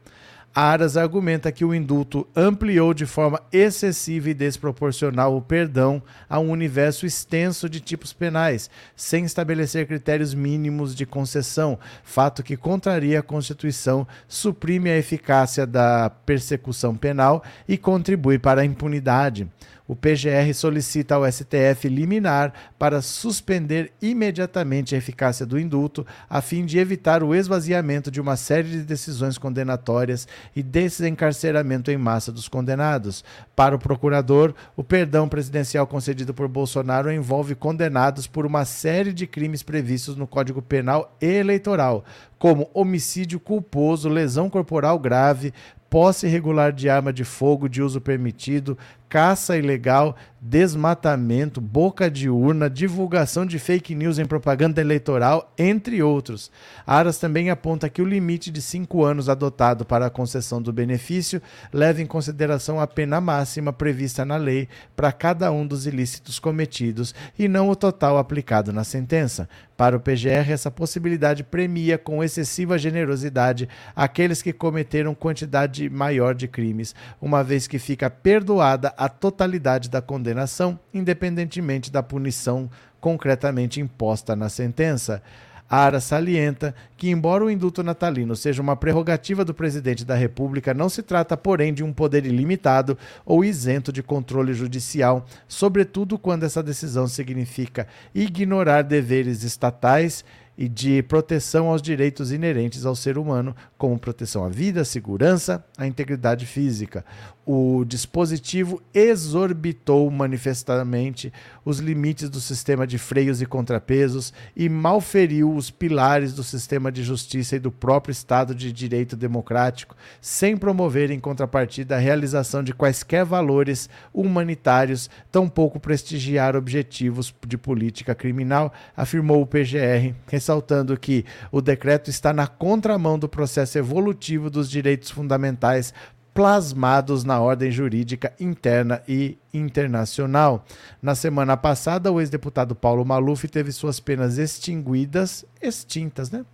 Aras 0.53 0.97
argumenta 0.97 1.51
que 1.51 1.63
o 1.63 1.73
indulto 1.73 2.27
ampliou 2.35 2.93
de 2.93 3.05
forma 3.05 3.39
excessiva 3.51 4.29
e 4.31 4.33
desproporcional 4.33 5.37
o 5.37 5.41
perdão 5.41 6.01
a 6.27 6.39
um 6.39 6.49
universo 6.49 7.05
extenso 7.05 7.69
de 7.69 7.79
tipos 7.79 8.11
penais, 8.11 8.69
sem 8.95 9.23
estabelecer 9.23 9.85
critérios 9.85 10.33
mínimos 10.33 10.95
de 10.95 11.05
concessão, 11.05 11.77
fato 12.03 12.41
que 12.41 12.57
contraria 12.57 13.19
a 13.19 13.23
Constituição, 13.23 14.07
suprime 14.27 14.89
a 14.89 14.97
eficácia 14.97 15.67
da 15.67 16.09
persecução 16.09 16.95
penal 16.95 17.43
e 17.67 17.77
contribui 17.77 18.39
para 18.39 18.61
a 18.61 18.65
impunidade 18.65 19.47
o 19.87 19.95
PGR 19.95 20.53
solicita 20.53 21.15
ao 21.15 21.31
STF 21.31 21.87
liminar 21.87 22.53
para 22.77 23.01
suspender 23.01 23.93
imediatamente 24.01 24.93
a 24.93 24.97
eficácia 24.97 25.45
do 25.45 25.57
indulto, 25.59 26.05
a 26.29 26.41
fim 26.41 26.65
de 26.65 26.77
evitar 26.77 27.23
o 27.23 27.33
esvaziamento 27.33 28.11
de 28.11 28.19
uma 28.19 28.35
série 28.35 28.69
de 28.69 28.81
decisões 28.83 29.37
condenatórias 29.37 30.27
e 30.55 30.61
desencarceramento 30.61 31.89
em 31.89 31.97
massa 31.97 32.31
dos 32.31 32.49
condenados. 32.49 33.23
Para 33.55 33.75
o 33.75 33.79
procurador, 33.79 34.53
o 34.75 34.83
perdão 34.83 35.29
presidencial 35.29 35.87
concedido 35.87 36.33
por 36.33 36.47
Bolsonaro 36.47 37.11
envolve 37.11 37.55
condenados 37.55 38.27
por 38.27 38.45
uma 38.45 38.65
série 38.65 39.13
de 39.13 39.25
crimes 39.25 39.63
previstos 39.63 40.15
no 40.15 40.27
Código 40.27 40.61
Penal 40.61 41.15
e 41.21 41.25
Eleitoral, 41.25 42.03
como 42.37 42.69
homicídio 42.73 43.39
culposo, 43.39 44.09
lesão 44.09 44.49
corporal 44.49 44.99
grave, 44.99 45.53
posse 45.89 46.27
irregular 46.27 46.71
de 46.71 46.89
arma 46.89 47.13
de 47.13 47.23
fogo 47.23 47.67
de 47.67 47.81
uso 47.81 48.01
permitido, 48.01 48.77
caça 49.07 49.57
ilegal, 49.57 50.15
desmatamento, 50.39 51.59
boca 51.59 52.09
de 52.11 52.29
urna, 52.29 52.69
divulgação 52.69 53.45
de 53.45 53.57
fake 53.57 53.95
news 53.95 54.19
em 54.19 54.25
propaganda 54.25 54.79
eleitoral, 54.79 55.51
entre 55.57 56.01
outros. 56.03 56.51
Aras 56.85 57.17
também 57.17 57.49
aponta 57.49 57.89
que 57.89 58.01
o 58.01 58.05
limite 58.05 58.51
de 58.51 58.61
cinco 58.61 59.03
anos 59.03 59.29
adotado 59.29 59.83
para 59.83 60.05
a 60.05 60.11
concessão 60.11 60.61
do 60.61 60.71
benefício 60.71 61.41
leva 61.73 62.01
em 62.01 62.05
consideração 62.05 62.79
a 62.79 62.85
pena 62.85 63.19
máxima 63.19 63.73
prevista 63.73 64.23
na 64.23 64.37
lei 64.37 64.67
para 64.95 65.11
cada 65.11 65.51
um 65.51 65.65
dos 65.65 65.87
ilícitos 65.87 66.39
cometidos 66.39 67.15
e 67.37 67.47
não 67.47 67.69
o 67.69 67.75
total 67.75 68.17
aplicado 68.17 68.71
na 68.71 68.83
sentença. 68.83 69.49
Para 69.77 69.95
o 69.95 69.99
PGR, 69.99 70.51
essa 70.51 70.71
possibilidade 70.71 71.43
premia 71.43 71.99
com 71.99 72.23
excessiva 72.23 72.79
generosidade 72.79 73.69
aqueles 73.95 74.41
que 74.41 74.51
cometeram 74.51 75.13
quantidade 75.13 75.87
maior 75.87 76.33
de 76.33 76.47
crimes, 76.47 76.95
uma 77.21 77.43
vez 77.43 77.67
que 77.67 77.77
fica 77.77 78.09
perdoada 78.09 78.91
a 78.97 79.07
totalidade 79.07 79.87
da 79.87 80.01
condenação, 80.27 80.77
independentemente 80.93 81.89
da 81.91 82.03
punição 82.03 82.69
concretamente 82.99 83.79
imposta 83.79 84.35
na 84.35 84.49
sentença. 84.49 85.21
Ara 85.69 85.99
salienta 85.99 86.73
que, 86.95 87.09
embora 87.09 87.43
o 87.43 87.51
indulto 87.51 87.83
natalino 87.83 88.35
seja 88.35 88.61
uma 88.61 88.75
prerrogativa 88.75 89.43
do 89.43 89.53
presidente 89.53 90.05
da 90.05 90.15
República, 90.15 90.73
não 90.73 90.87
se 90.89 91.03
trata, 91.03 91.35
porém, 91.35 91.73
de 91.73 91.83
um 91.83 91.93
poder 91.93 92.25
ilimitado 92.25 92.97
ou 93.25 93.43
isento 93.43 93.91
de 93.91 94.01
controle 94.01 94.53
judicial, 94.53 95.25
sobretudo 95.47 96.17
quando 96.17 96.43
essa 96.43 96.63
decisão 96.63 97.07
significa 97.07 97.87
ignorar 98.13 98.81
deveres 98.81 99.43
estatais 99.43 100.23
e 100.57 100.67
de 100.67 101.03
proteção 101.03 101.67
aos 101.67 101.81
direitos 101.81 102.31
inerentes 102.31 102.85
ao 102.85 102.95
ser 102.95 103.17
humano, 103.17 103.55
como 103.77 103.99
proteção 103.99 104.43
à 104.43 104.49
vida, 104.49 104.81
à 104.81 104.85
segurança, 104.85 105.63
à 105.77 105.85
integridade 105.85 106.45
física. 106.45 107.05
O 107.49 107.85
dispositivo 107.85 108.81
exorbitou 108.93 110.11
manifestamente 110.11 111.31
os 111.63 111.79
limites 111.79 112.29
do 112.29 112.41
sistema 112.41 112.85
de 112.85 112.97
freios 112.97 113.41
e 113.41 113.45
contrapesos 113.45 114.33
e 114.53 114.67
malferiu 114.67 115.55
os 115.55 115.71
pilares 115.71 116.33
do 116.33 116.43
sistema 116.43 116.91
de 116.91 117.05
justiça 117.05 117.55
e 117.55 117.59
do 117.59 117.71
próprio 117.71 118.11
Estado 118.11 118.53
de 118.53 118.73
Direito 118.73 119.15
Democrático, 119.15 119.95
sem 120.19 120.57
promover 120.57 121.09
em 121.09 121.21
contrapartida 121.21 121.95
a 121.95 121.99
realização 121.99 122.61
de 122.61 122.73
quaisquer 122.73 123.23
valores 123.23 123.89
humanitários, 124.13 125.09
tampouco 125.31 125.79
prestigiar 125.79 126.53
objetivos 126.53 127.33
de 127.47 127.57
política 127.57 128.13
criminal, 128.13 128.73
afirmou 128.93 129.41
o 129.41 129.47
PGR, 129.47 130.13
ressaltando 130.27 130.99
que 130.99 131.23
o 131.49 131.61
decreto 131.61 132.09
está 132.09 132.33
na 132.33 132.45
contramão 132.45 133.17
do 133.17 133.29
processo 133.29 133.77
evolutivo 133.77 134.49
dos 134.49 134.69
direitos 134.69 135.09
fundamentais 135.09 135.93
plasmados 136.37 137.23
na 137.23 137.41
ordem 137.41 137.71
jurídica 137.71 138.31
interna 138.39 139.01
e 139.07 139.39
internacional. 139.51 140.63
Na 141.01 141.15
semana 141.15 141.57
passada, 141.57 142.11
o 142.11 142.21
ex-deputado 142.21 142.75
Paulo 142.75 143.03
Maluf 143.03 143.47
teve 143.47 143.71
suas 143.71 143.99
penas 143.99 144.37
extinguidas, 144.37 145.43
extintas, 145.59 146.29
né? 146.29 146.45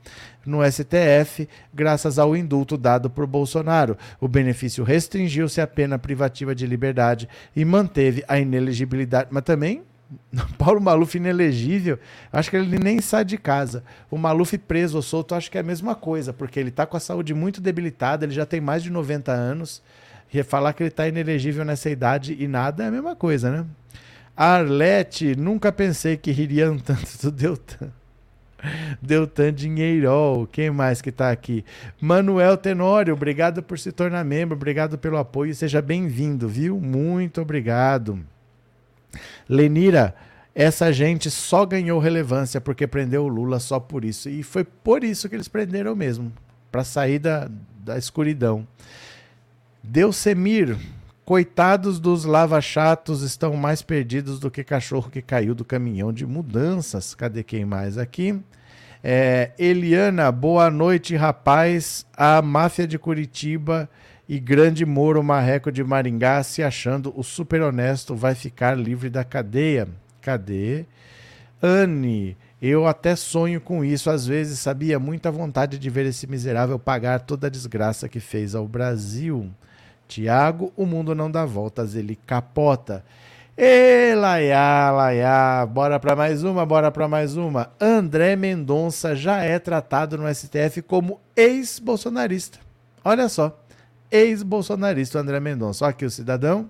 No 0.45 0.59
STF, 0.63 1.49
graças 1.73 2.17
ao 2.17 2.33
indulto 2.33 2.77
dado 2.77 3.09
por 3.09 3.27
Bolsonaro. 3.27 3.97
O 4.21 4.27
benefício 4.29 4.85
restringiu-se 4.85 5.59
à 5.59 5.67
pena 5.67 5.99
privativa 5.99 6.55
de 6.55 6.65
liberdade 6.65 7.27
e 7.53 7.65
manteve 7.65 8.23
a 8.25 8.39
inelegibilidade, 8.39 9.27
mas 9.31 9.43
também 9.43 9.83
Paulo 10.57 10.81
Maluf 10.81 11.15
inelegível, 11.15 11.99
acho 12.31 12.49
que 12.49 12.57
ele 12.57 12.79
nem 12.79 13.01
sai 13.01 13.25
de 13.25 13.37
casa. 13.37 13.83
O 14.09 14.17
Maluf 14.17 14.57
preso 14.57 14.97
ou 14.97 15.01
solto, 15.01 15.35
acho 15.35 15.49
que 15.49 15.57
é 15.57 15.61
a 15.61 15.63
mesma 15.63 15.95
coisa, 15.95 16.33
porque 16.33 16.59
ele 16.59 16.69
está 16.69 16.85
com 16.85 16.97
a 16.97 16.99
saúde 16.99 17.33
muito 17.33 17.61
debilitada, 17.61 18.25
ele 18.25 18.33
já 18.33 18.45
tem 18.45 18.61
mais 18.61 18.83
de 18.83 18.89
90 18.89 19.31
anos. 19.31 19.81
E 20.33 20.41
falar 20.41 20.73
que 20.73 20.81
ele 20.81 20.89
está 20.89 21.07
inelegível 21.07 21.63
nessa 21.63 21.91
idade 21.91 22.35
e 22.39 22.47
nada 22.47 22.83
é 22.83 22.87
a 22.87 22.91
mesma 22.91 23.15
coisa, 23.15 23.51
né? 23.51 23.65
Arlete, 24.35 25.35
nunca 25.35 25.71
pensei 25.71 26.17
que 26.17 26.31
ririam 26.31 26.77
tanto 26.81 27.21
do 27.21 27.31
Deltan. 27.31 27.91
Deltan 29.01 29.53
Dinheiro, 29.53 30.47
quem 30.51 30.71
mais 30.71 31.01
que 31.01 31.09
está 31.09 31.29
aqui? 31.29 31.63
Manuel 32.01 32.57
Tenório, 32.57 33.13
obrigado 33.13 33.61
por 33.61 33.77
se 33.77 33.91
tornar 33.91 34.23
membro, 34.23 34.55
obrigado 34.55 34.97
pelo 34.97 35.17
apoio, 35.17 35.53
seja 35.53 35.81
bem-vindo, 35.81 36.47
viu? 36.47 36.79
Muito 36.79 37.41
obrigado. 37.41 38.25
Lenira, 39.47 40.15
essa 40.55 40.93
gente 40.93 41.31
só 41.31 41.65
ganhou 41.65 41.99
relevância 41.99 42.61
porque 42.61 42.85
prendeu 42.85 43.25
o 43.25 43.27
Lula 43.27 43.59
só 43.59 43.79
por 43.79 44.05
isso. 44.05 44.29
E 44.29 44.43
foi 44.43 44.63
por 44.63 45.03
isso 45.03 45.27
que 45.27 45.35
eles 45.35 45.47
prenderam 45.47 45.95
mesmo. 45.95 46.31
para 46.71 46.83
sair 46.83 47.19
da, 47.19 47.49
da 47.83 47.97
escuridão. 47.97 48.67
Deusemir, 49.83 50.77
coitados 51.25 51.99
dos 51.99 52.25
lava-chatos, 52.25 53.21
estão 53.21 53.55
mais 53.55 53.81
perdidos 53.81 54.39
do 54.39 54.49
que 54.49 54.63
cachorro 54.63 55.09
que 55.09 55.21
caiu 55.21 55.53
do 55.53 55.65
caminhão 55.65 56.13
de 56.13 56.25
mudanças. 56.25 57.13
Cadê 57.13 57.43
quem 57.43 57.65
mais 57.65 57.97
aqui? 57.97 58.39
É, 59.03 59.51
Eliana, 59.59 60.31
boa 60.31 60.69
noite, 60.71 61.15
rapaz. 61.15 62.05
A 62.15 62.41
máfia 62.41 62.87
de 62.87 62.97
Curitiba 62.97 63.89
e 64.27 64.39
Grande 64.39 64.85
Moro 64.85 65.23
Marreco 65.23 65.71
de 65.71 65.83
Maringá 65.83 66.41
se 66.43 66.63
achando 66.63 67.13
o 67.15 67.23
super 67.23 67.61
honesto 67.61 68.15
vai 68.15 68.35
ficar 68.35 68.77
livre 68.77 69.09
da 69.09 69.23
cadeia. 69.23 69.87
Cadê? 70.21 70.85
Anne, 71.61 72.37
eu 72.61 72.87
até 72.87 73.15
sonho 73.15 73.59
com 73.59 73.83
isso 73.83 74.09
às 74.09 74.25
vezes, 74.25 74.59
sabia? 74.59 74.97
Muita 74.97 75.29
vontade 75.29 75.77
de 75.77 75.89
ver 75.89 76.05
esse 76.05 76.25
miserável 76.27 76.79
pagar 76.79 77.19
toda 77.19 77.47
a 77.47 77.49
desgraça 77.49 78.07
que 78.07 78.19
fez 78.19 78.55
ao 78.55 78.67
Brasil. 78.67 79.49
Tiago, 80.07 80.71
o 80.77 80.85
mundo 80.85 81.13
não 81.13 81.29
dá 81.29 81.45
voltas, 81.45 81.95
ele 81.95 82.17
capota. 82.25 83.03
E 83.57 84.15
laiá, 84.15 84.91
laiá, 84.91 85.65
bora 85.65 85.99
para 85.99 86.15
mais 86.15 86.43
uma, 86.43 86.65
bora 86.65 86.89
para 86.89 87.07
mais 87.07 87.35
uma. 87.35 87.69
André 87.79 88.35
Mendonça 88.35 89.15
já 89.15 89.43
é 89.43 89.59
tratado 89.59 90.17
no 90.17 90.33
STF 90.33 90.81
como 90.81 91.19
ex-bolsonarista. 91.35 92.59
Olha 93.05 93.27
só, 93.27 93.59
ex-bolsonarista 94.13 95.19
André 95.19 95.39
Mendonça. 95.39 95.85
Olha 95.85 95.89
aqui 95.89 96.05
o 96.05 96.11
cidadão. 96.11 96.69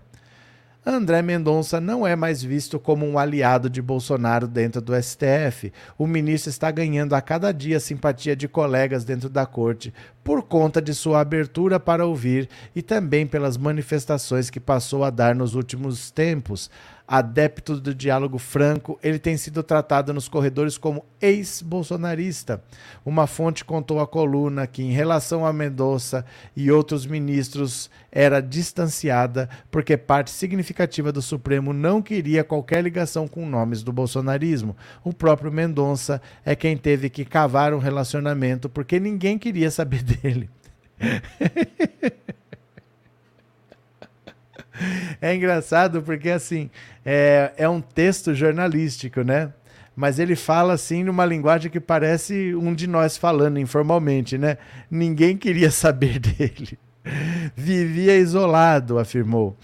André 0.85 1.21
Mendonça 1.21 1.79
não 1.79 2.05
é 2.05 2.13
mais 2.13 2.41
visto 2.41 2.77
como 2.77 3.05
um 3.05 3.17
aliado 3.17 3.69
de 3.69 3.81
Bolsonaro 3.81 4.47
dentro 4.47 4.81
do 4.81 4.93
STF. 5.01 5.71
O 5.97 6.05
ministro 6.05 6.49
está 6.49 6.69
ganhando 6.71 7.13
a 7.13 7.21
cada 7.21 7.53
dia 7.53 7.77
a 7.77 7.81
simpatia 7.81 8.35
de 8.35 8.49
colegas 8.49 9.05
dentro 9.05 9.29
da 9.29 9.45
corte 9.45 9.93
por 10.23 10.43
conta 10.43 10.81
de 10.81 10.93
sua 10.93 11.21
abertura 11.21 11.79
para 11.79 12.05
ouvir 12.05 12.49
e 12.75 12.81
também 12.81 13.25
pelas 13.25 13.55
manifestações 13.55 14.49
que 14.49 14.59
passou 14.59 15.03
a 15.05 15.09
dar 15.09 15.33
nos 15.35 15.55
últimos 15.55 16.11
tempos 16.11 16.69
adepto 17.13 17.79
do 17.79 17.93
diálogo 17.93 18.39
franco, 18.39 18.97
ele 19.03 19.19
tem 19.19 19.37
sido 19.37 19.61
tratado 19.61 20.11
nos 20.11 20.27
corredores 20.27 20.79
como 20.79 21.05
ex-bolsonarista. 21.21 22.63
Uma 23.05 23.27
fonte 23.27 23.63
contou 23.63 23.99
à 23.99 24.07
coluna 24.07 24.65
que, 24.65 24.81
em 24.81 24.91
relação 24.91 25.45
a 25.45 25.53
Mendonça 25.53 26.25
e 26.55 26.71
outros 26.71 27.05
ministros, 27.05 27.87
era 28.11 28.41
distanciada 28.41 29.47
porque 29.69 29.95
parte 29.95 30.31
significativa 30.31 31.11
do 31.11 31.21
Supremo 31.21 31.71
não 31.71 32.01
queria 32.01 32.43
qualquer 32.43 32.83
ligação 32.83 33.27
com 33.27 33.47
nomes 33.47 33.83
do 33.83 33.93
bolsonarismo. 33.93 34.75
O 35.03 35.13
próprio 35.13 35.51
Mendonça 35.51 36.19
é 36.43 36.55
quem 36.55 36.75
teve 36.75 37.11
que 37.11 37.23
cavar 37.23 37.75
um 37.75 37.79
relacionamento 37.79 38.67
porque 38.67 38.99
ninguém 38.99 39.37
queria 39.37 39.69
saber 39.69 40.01
dele. 40.01 40.49
É 45.21 45.35
engraçado 45.35 46.01
porque, 46.01 46.29
assim, 46.29 46.69
é, 47.05 47.51
é 47.57 47.69
um 47.69 47.79
texto 47.81 48.33
jornalístico, 48.33 49.21
né? 49.21 49.51
Mas 49.95 50.17
ele 50.17 50.35
fala, 50.35 50.73
assim, 50.73 51.03
numa 51.03 51.25
linguagem 51.25 51.69
que 51.69 51.79
parece 51.79 52.55
um 52.55 52.73
de 52.73 52.87
nós 52.87 53.15
falando 53.15 53.59
informalmente, 53.59 54.37
né? 54.37 54.57
Ninguém 54.89 55.37
queria 55.37 55.69
saber 55.71 56.19
dele. 56.19 56.77
Vivia 57.55 58.15
isolado, 58.17 58.97
afirmou 58.97 59.57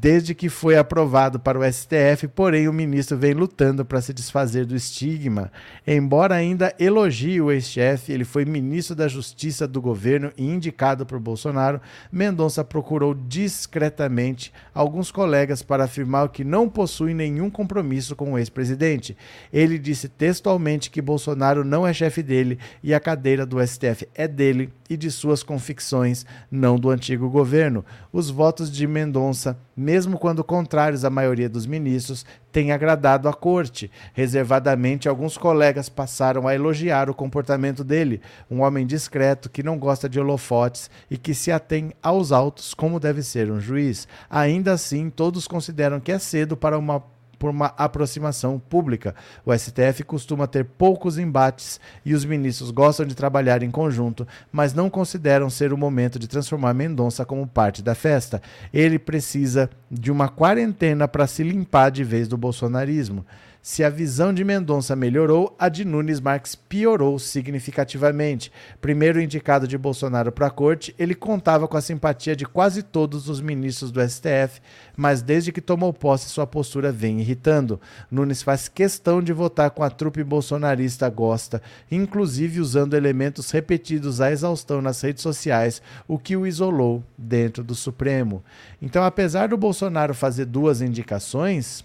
desde 0.00 0.34
que 0.34 0.48
foi 0.48 0.76
aprovado 0.76 1.38
para 1.38 1.58
o 1.58 1.72
STF, 1.72 2.26
porém 2.34 2.66
o 2.66 2.72
ministro 2.72 3.16
vem 3.16 3.32
lutando 3.32 3.84
para 3.84 4.00
se 4.00 4.12
desfazer 4.12 4.66
do 4.66 4.74
estigma. 4.74 5.52
Embora 5.86 6.34
ainda 6.34 6.74
elogie 6.80 7.40
o 7.40 7.52
ex-chefe, 7.52 8.12
ele 8.12 8.24
foi 8.24 8.44
ministro 8.44 8.96
da 8.96 9.06
Justiça 9.06 9.68
do 9.68 9.80
governo 9.80 10.32
e 10.36 10.44
indicado 10.44 11.06
por 11.06 11.20
Bolsonaro, 11.20 11.80
Mendonça 12.10 12.64
procurou 12.64 13.14
discretamente 13.14 14.52
alguns 14.74 15.12
colegas 15.12 15.62
para 15.62 15.84
afirmar 15.84 16.28
que 16.30 16.42
não 16.42 16.68
possui 16.68 17.14
nenhum 17.14 17.48
compromisso 17.48 18.16
com 18.16 18.32
o 18.32 18.38
ex-presidente. 18.38 19.16
Ele 19.52 19.78
disse 19.78 20.08
textualmente 20.08 20.90
que 20.90 21.00
Bolsonaro 21.00 21.64
não 21.64 21.86
é 21.86 21.94
chefe 21.94 22.22
dele 22.22 22.58
e 22.82 22.92
a 22.92 22.98
cadeira 22.98 23.46
do 23.46 23.64
STF 23.64 24.08
é 24.14 24.26
dele 24.26 24.72
e 24.88 24.96
de 24.96 25.10
suas 25.10 25.42
convicções, 25.42 26.26
não 26.50 26.78
do 26.78 26.90
antigo 26.90 27.30
governo. 27.30 27.84
Os 28.12 28.28
votos 28.28 28.70
de 28.70 28.86
Mendonça, 28.86 29.58
mesmo 29.76 30.18
quando 30.18 30.44
contrários 30.44 31.04
à 31.04 31.10
maioria 31.10 31.48
dos 31.48 31.66
ministros, 31.66 32.24
têm 32.52 32.72
agradado 32.72 33.28
à 33.28 33.32
corte. 33.32 33.90
Reservadamente, 34.12 35.08
alguns 35.08 35.36
colegas 35.36 35.88
passaram 35.88 36.46
a 36.46 36.54
elogiar 36.54 37.10
o 37.10 37.14
comportamento 37.14 37.82
dele, 37.82 38.20
um 38.50 38.62
homem 38.62 38.86
discreto 38.86 39.50
que 39.50 39.62
não 39.62 39.78
gosta 39.78 40.08
de 40.08 40.20
holofotes 40.20 40.90
e 41.10 41.16
que 41.16 41.34
se 41.34 41.50
atém 41.50 41.92
aos 42.02 42.32
autos 42.32 42.74
como 42.74 43.00
deve 43.00 43.22
ser 43.22 43.50
um 43.50 43.60
juiz. 43.60 44.06
Ainda 44.30 44.72
assim, 44.72 45.10
todos 45.10 45.48
consideram 45.48 46.00
que 46.00 46.12
é 46.12 46.18
cedo 46.18 46.56
para 46.56 46.78
uma 46.78 47.02
por 47.44 47.50
uma 47.50 47.74
aproximação 47.76 48.58
pública. 48.58 49.14
O 49.44 49.52
STF 49.54 50.02
costuma 50.02 50.46
ter 50.46 50.64
poucos 50.64 51.18
embates 51.18 51.78
e 52.02 52.14
os 52.14 52.24
ministros 52.24 52.70
gostam 52.70 53.04
de 53.04 53.14
trabalhar 53.14 53.62
em 53.62 53.70
conjunto, 53.70 54.26
mas 54.50 54.72
não 54.72 54.88
consideram 54.88 55.50
ser 55.50 55.70
o 55.70 55.76
momento 55.76 56.18
de 56.18 56.26
transformar 56.26 56.72
Mendonça 56.72 57.22
como 57.22 57.46
parte 57.46 57.82
da 57.82 57.94
festa. 57.94 58.40
Ele 58.72 58.98
precisa 58.98 59.68
de 59.90 60.10
uma 60.10 60.26
quarentena 60.26 61.06
para 61.06 61.26
se 61.26 61.42
limpar 61.42 61.90
de 61.90 62.02
vez 62.02 62.28
do 62.28 62.38
bolsonarismo. 62.38 63.26
Se 63.66 63.82
a 63.82 63.88
visão 63.88 64.30
de 64.30 64.44
Mendonça 64.44 64.94
melhorou, 64.94 65.56
a 65.58 65.70
de 65.70 65.86
Nunes 65.86 66.20
Marques 66.20 66.54
piorou 66.54 67.18
significativamente. 67.18 68.52
Primeiro 68.78 69.18
indicado 69.18 69.66
de 69.66 69.78
Bolsonaro 69.78 70.30
para 70.30 70.48
a 70.48 70.50
corte, 70.50 70.94
ele 70.98 71.14
contava 71.14 71.66
com 71.66 71.74
a 71.74 71.80
simpatia 71.80 72.36
de 72.36 72.44
quase 72.44 72.82
todos 72.82 73.26
os 73.26 73.40
ministros 73.40 73.90
do 73.90 74.06
STF, 74.06 74.60
mas 74.94 75.22
desde 75.22 75.50
que 75.50 75.62
tomou 75.62 75.94
posse, 75.94 76.28
sua 76.28 76.46
postura 76.46 76.92
vem 76.92 77.20
irritando. 77.20 77.80
Nunes 78.10 78.42
faz 78.42 78.68
questão 78.68 79.22
de 79.22 79.32
votar 79.32 79.70
com 79.70 79.82
a 79.82 79.88
trupe 79.88 80.22
bolsonarista 80.22 81.08
gosta, 81.08 81.62
inclusive 81.90 82.60
usando 82.60 82.92
elementos 82.92 83.50
repetidos 83.50 84.20
à 84.20 84.30
exaustão 84.30 84.82
nas 84.82 85.00
redes 85.00 85.22
sociais, 85.22 85.80
o 86.06 86.18
que 86.18 86.36
o 86.36 86.46
isolou 86.46 87.02
dentro 87.16 87.64
do 87.64 87.74
Supremo. 87.74 88.44
Então, 88.82 89.02
apesar 89.02 89.48
do 89.48 89.56
Bolsonaro 89.56 90.12
fazer 90.12 90.44
duas 90.44 90.82
indicações, 90.82 91.82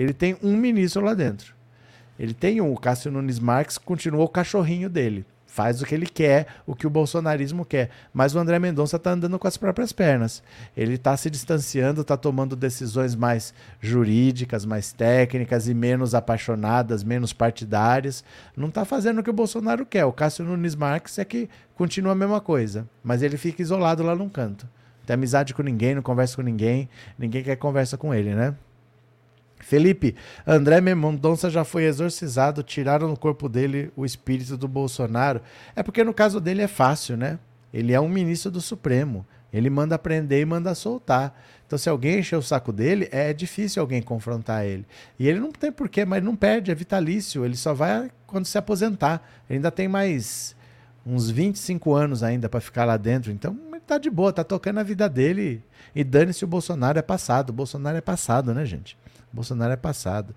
ele 0.00 0.14
tem 0.14 0.34
um 0.42 0.56
ministro 0.56 1.04
lá 1.04 1.12
dentro. 1.12 1.54
Ele 2.18 2.32
tem 2.32 2.58
um. 2.58 2.72
O 2.72 2.78
Cássio 2.78 3.12
Nunes 3.12 3.38
Marques 3.38 3.76
continuou 3.76 4.24
o 4.24 4.28
cachorrinho 4.28 4.88
dele. 4.88 5.26
Faz 5.46 5.82
o 5.82 5.84
que 5.84 5.94
ele 5.94 6.06
quer, 6.06 6.46
o 6.66 6.74
que 6.74 6.86
o 6.86 6.90
bolsonarismo 6.90 7.66
quer. 7.66 7.90
Mas 8.10 8.34
o 8.34 8.38
André 8.38 8.58
Mendonça 8.58 8.96
está 8.96 9.10
andando 9.10 9.38
com 9.38 9.46
as 9.46 9.58
próprias 9.58 9.92
pernas. 9.92 10.42
Ele 10.74 10.94
está 10.94 11.14
se 11.18 11.28
distanciando, 11.28 12.00
está 12.00 12.16
tomando 12.16 12.56
decisões 12.56 13.14
mais 13.14 13.52
jurídicas, 13.78 14.64
mais 14.64 14.90
técnicas 14.90 15.68
e 15.68 15.74
menos 15.74 16.14
apaixonadas, 16.14 17.04
menos 17.04 17.34
partidárias. 17.34 18.24
Não 18.56 18.68
está 18.68 18.86
fazendo 18.86 19.18
o 19.18 19.22
que 19.22 19.28
o 19.28 19.34
Bolsonaro 19.34 19.84
quer. 19.84 20.06
O 20.06 20.12
Cássio 20.14 20.46
Nunes 20.46 20.74
Marques 20.74 21.18
é 21.18 21.26
que 21.26 21.46
continua 21.74 22.12
a 22.12 22.16
mesma 22.16 22.40
coisa. 22.40 22.88
Mas 23.04 23.20
ele 23.20 23.36
fica 23.36 23.60
isolado 23.60 24.02
lá 24.02 24.16
num 24.16 24.30
canto. 24.30 24.64
Não 25.00 25.04
tem 25.04 25.12
amizade 25.12 25.52
com 25.52 25.62
ninguém, 25.62 25.94
não 25.94 26.02
conversa 26.02 26.36
com 26.36 26.42
ninguém. 26.42 26.88
Ninguém 27.18 27.42
quer 27.42 27.56
conversa 27.56 27.98
com 27.98 28.14
ele, 28.14 28.34
né? 28.34 28.54
Felipe, 29.70 30.16
André 30.44 30.80
Mendonça 30.80 31.48
já 31.48 31.62
foi 31.62 31.84
exorcizado, 31.84 32.60
tiraram 32.60 33.06
no 33.06 33.16
corpo 33.16 33.48
dele 33.48 33.92
o 33.94 34.04
espírito 34.04 34.56
do 34.56 34.66
Bolsonaro. 34.66 35.40
É 35.76 35.82
porque 35.84 36.02
no 36.02 36.12
caso 36.12 36.40
dele 36.40 36.60
é 36.60 36.66
fácil, 36.66 37.16
né? 37.16 37.38
Ele 37.72 37.92
é 37.92 38.00
um 38.00 38.08
ministro 38.08 38.50
do 38.50 38.60
Supremo. 38.60 39.24
Ele 39.52 39.70
manda 39.70 39.96
prender 39.96 40.40
e 40.40 40.44
manda 40.44 40.74
soltar. 40.74 41.40
Então, 41.64 41.78
se 41.78 41.88
alguém 41.88 42.18
encher 42.18 42.34
o 42.34 42.42
saco 42.42 42.72
dele, 42.72 43.08
é 43.12 43.32
difícil 43.32 43.80
alguém 43.80 44.02
confrontar 44.02 44.66
ele. 44.66 44.84
E 45.16 45.28
ele 45.28 45.38
não 45.38 45.52
tem 45.52 45.70
porquê, 45.70 46.04
mas 46.04 46.20
não 46.20 46.34
perde, 46.34 46.72
é 46.72 46.74
vitalício. 46.74 47.44
Ele 47.44 47.56
só 47.56 47.72
vai 47.72 48.10
quando 48.26 48.46
se 48.46 48.58
aposentar. 48.58 49.22
Ele 49.48 49.58
ainda 49.58 49.70
tem 49.70 49.86
mais 49.86 50.56
uns 51.06 51.30
25 51.30 51.94
anos 51.94 52.24
ainda 52.24 52.48
para 52.48 52.60
ficar 52.60 52.84
lá 52.84 52.96
dentro. 52.96 53.30
Então, 53.30 53.56
ele 53.70 53.78
tá 53.86 53.98
de 53.98 54.10
boa, 54.10 54.32
tá 54.32 54.42
tocando 54.42 54.80
a 54.80 54.82
vida 54.82 55.08
dele. 55.08 55.62
E 55.94 56.02
dane-se 56.02 56.44
o 56.44 56.48
Bolsonaro 56.48 56.98
é 56.98 57.02
passado. 57.02 57.50
O 57.50 57.52
Bolsonaro 57.52 57.96
é 57.96 58.00
passado, 58.00 58.52
né, 58.52 58.66
gente? 58.66 58.98
Bolsonaro 59.32 59.72
é 59.72 59.76
passado. 59.76 60.34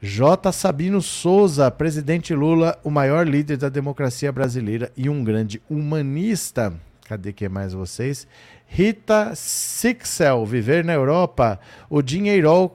J. 0.00 0.52
Sabino 0.52 1.02
Souza, 1.02 1.70
presidente 1.70 2.32
Lula, 2.32 2.78
o 2.84 2.90
maior 2.90 3.26
líder 3.26 3.56
da 3.56 3.68
democracia 3.68 4.30
brasileira 4.30 4.92
e 4.96 5.08
um 5.08 5.24
grande 5.24 5.60
humanista. 5.68 6.72
Cadê 7.08 7.32
que 7.32 7.46
é 7.46 7.48
mais 7.48 7.72
vocês? 7.72 8.26
Rita 8.66 9.32
Sixel, 9.34 10.44
viver 10.46 10.84
na 10.84 10.92
Europa. 10.92 11.58
O 11.90 12.00
dinheiro 12.00 12.70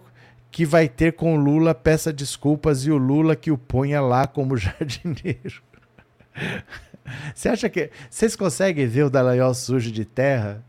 que 0.52 0.66
vai 0.66 0.90
ter 0.90 1.14
com 1.14 1.38
Lula, 1.38 1.74
peça 1.74 2.12
desculpas 2.12 2.86
e 2.86 2.92
o 2.92 2.98
Lula 2.98 3.36
que 3.36 3.52
o 3.52 3.58
ponha 3.58 4.02
lá 4.02 4.28
como 4.28 4.58
jardineiro. 4.58 5.62
Você 7.34 7.50
acha 7.50 7.70
que. 7.70 7.90
Vocês 8.10 8.36
conseguem 8.36 8.88
ver 8.88 9.04
o 9.04 9.10
Dallagnol 9.10 9.54
sujo 9.54 9.92
de 9.92 10.04
terra? 10.04 10.64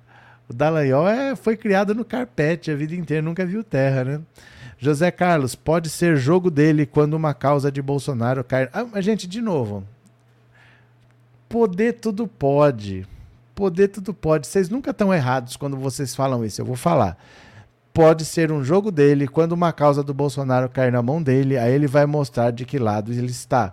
O 0.49 0.53
Dallagnol 0.53 1.09
é, 1.09 1.35
foi 1.35 1.57
criado 1.57 1.95
no 1.95 2.05
carpete 2.05 2.71
a 2.71 2.77
vida 2.77 2.95
inteira, 2.95 3.23
nunca 3.23 3.47
viu 3.47 3.65
terra, 3.65 4.05
né? 4.05 4.21
José 4.79 5.11
Carlos, 5.11 5.55
pode 5.55 5.89
ser 5.89 6.17
jogo 6.17 6.51
dele 6.51 6.85
quando 6.85 7.15
uma 7.15 7.33
causa 7.33 7.73
de 7.73 7.81
Bolsonaro 7.81 8.45
cai. 8.45 8.69
Ah, 8.73 9.01
gente, 9.01 9.27
de 9.27 9.41
novo. 9.41 9.85
poder 11.49 11.95
tudo 11.95 12.27
pode. 12.27 13.07
Poder 13.55 13.89
tudo 13.89 14.13
pode. 14.13 14.47
Vocês 14.47 14.69
nunca 14.69 14.91
estão 14.91 15.15
errados 15.15 15.57
quando 15.57 15.77
vocês 15.77 16.15
falam 16.15 16.45
isso. 16.45 16.61
Eu 16.61 16.67
vou 16.67 16.77
falar. 16.77 17.17
Pode 17.95 18.25
ser 18.25 18.51
um 18.51 18.65
jogo 18.65 18.91
dele. 18.91 19.29
Quando 19.29 19.53
uma 19.53 19.73
causa 19.73 20.03
do 20.03 20.13
Bolsonaro 20.13 20.69
cair 20.69 20.93
na 20.93 21.01
mão 21.01 21.23
dele, 21.23 21.57
aí 21.57 21.73
ele 21.73 21.87
vai 21.87 22.05
mostrar 22.05 22.51
de 22.51 22.67
que 22.67 22.79
lado 22.79 23.13
ele 23.13 23.27
está. 23.27 23.73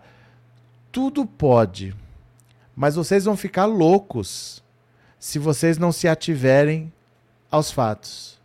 Tudo 0.91 1.25
pode. 1.25 1.95
Mas 2.75 2.95
vocês 2.95 3.25
vão 3.25 3.35
ficar 3.35 3.65
loucos 3.65 4.63
se 5.21 5.37
vocês 5.37 5.77
não 5.77 5.91
se 5.91 6.07
ativerem 6.07 6.91
aos 7.51 7.69
fatos. 7.69 8.41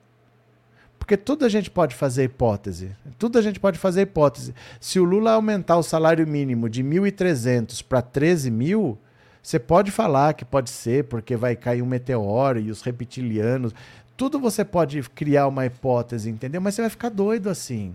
Porque 0.98 1.16
tudo 1.16 1.46
a 1.46 1.48
gente 1.48 1.70
pode 1.70 1.94
fazer 1.94 2.24
hipótese. 2.24 2.94
Tudo 3.18 3.38
a 3.38 3.42
gente 3.42 3.58
pode 3.58 3.78
fazer 3.78 4.02
hipótese. 4.02 4.54
Se 4.78 5.00
o 5.00 5.04
Lula 5.04 5.32
aumentar 5.32 5.78
o 5.78 5.82
salário 5.82 6.26
mínimo 6.26 6.68
de 6.68 6.84
1.300 6.84 7.82
para 7.82 8.02
13 8.02 8.50
mil, 8.50 8.98
você 9.42 9.58
pode 9.58 9.90
falar 9.90 10.34
que 10.34 10.44
pode 10.44 10.68
ser 10.68 11.04
porque 11.04 11.34
vai 11.34 11.56
cair 11.56 11.80
um 11.80 11.86
meteoro 11.86 12.60
e 12.60 12.70
os 12.70 12.82
reptilianos. 12.82 13.72
Tudo 14.14 14.38
você 14.38 14.62
pode 14.62 15.00
criar 15.00 15.46
uma 15.46 15.64
hipótese, 15.64 16.28
entendeu? 16.28 16.60
Mas 16.60 16.74
você 16.74 16.82
vai 16.82 16.90
ficar 16.90 17.08
doido 17.08 17.48
assim 17.48 17.94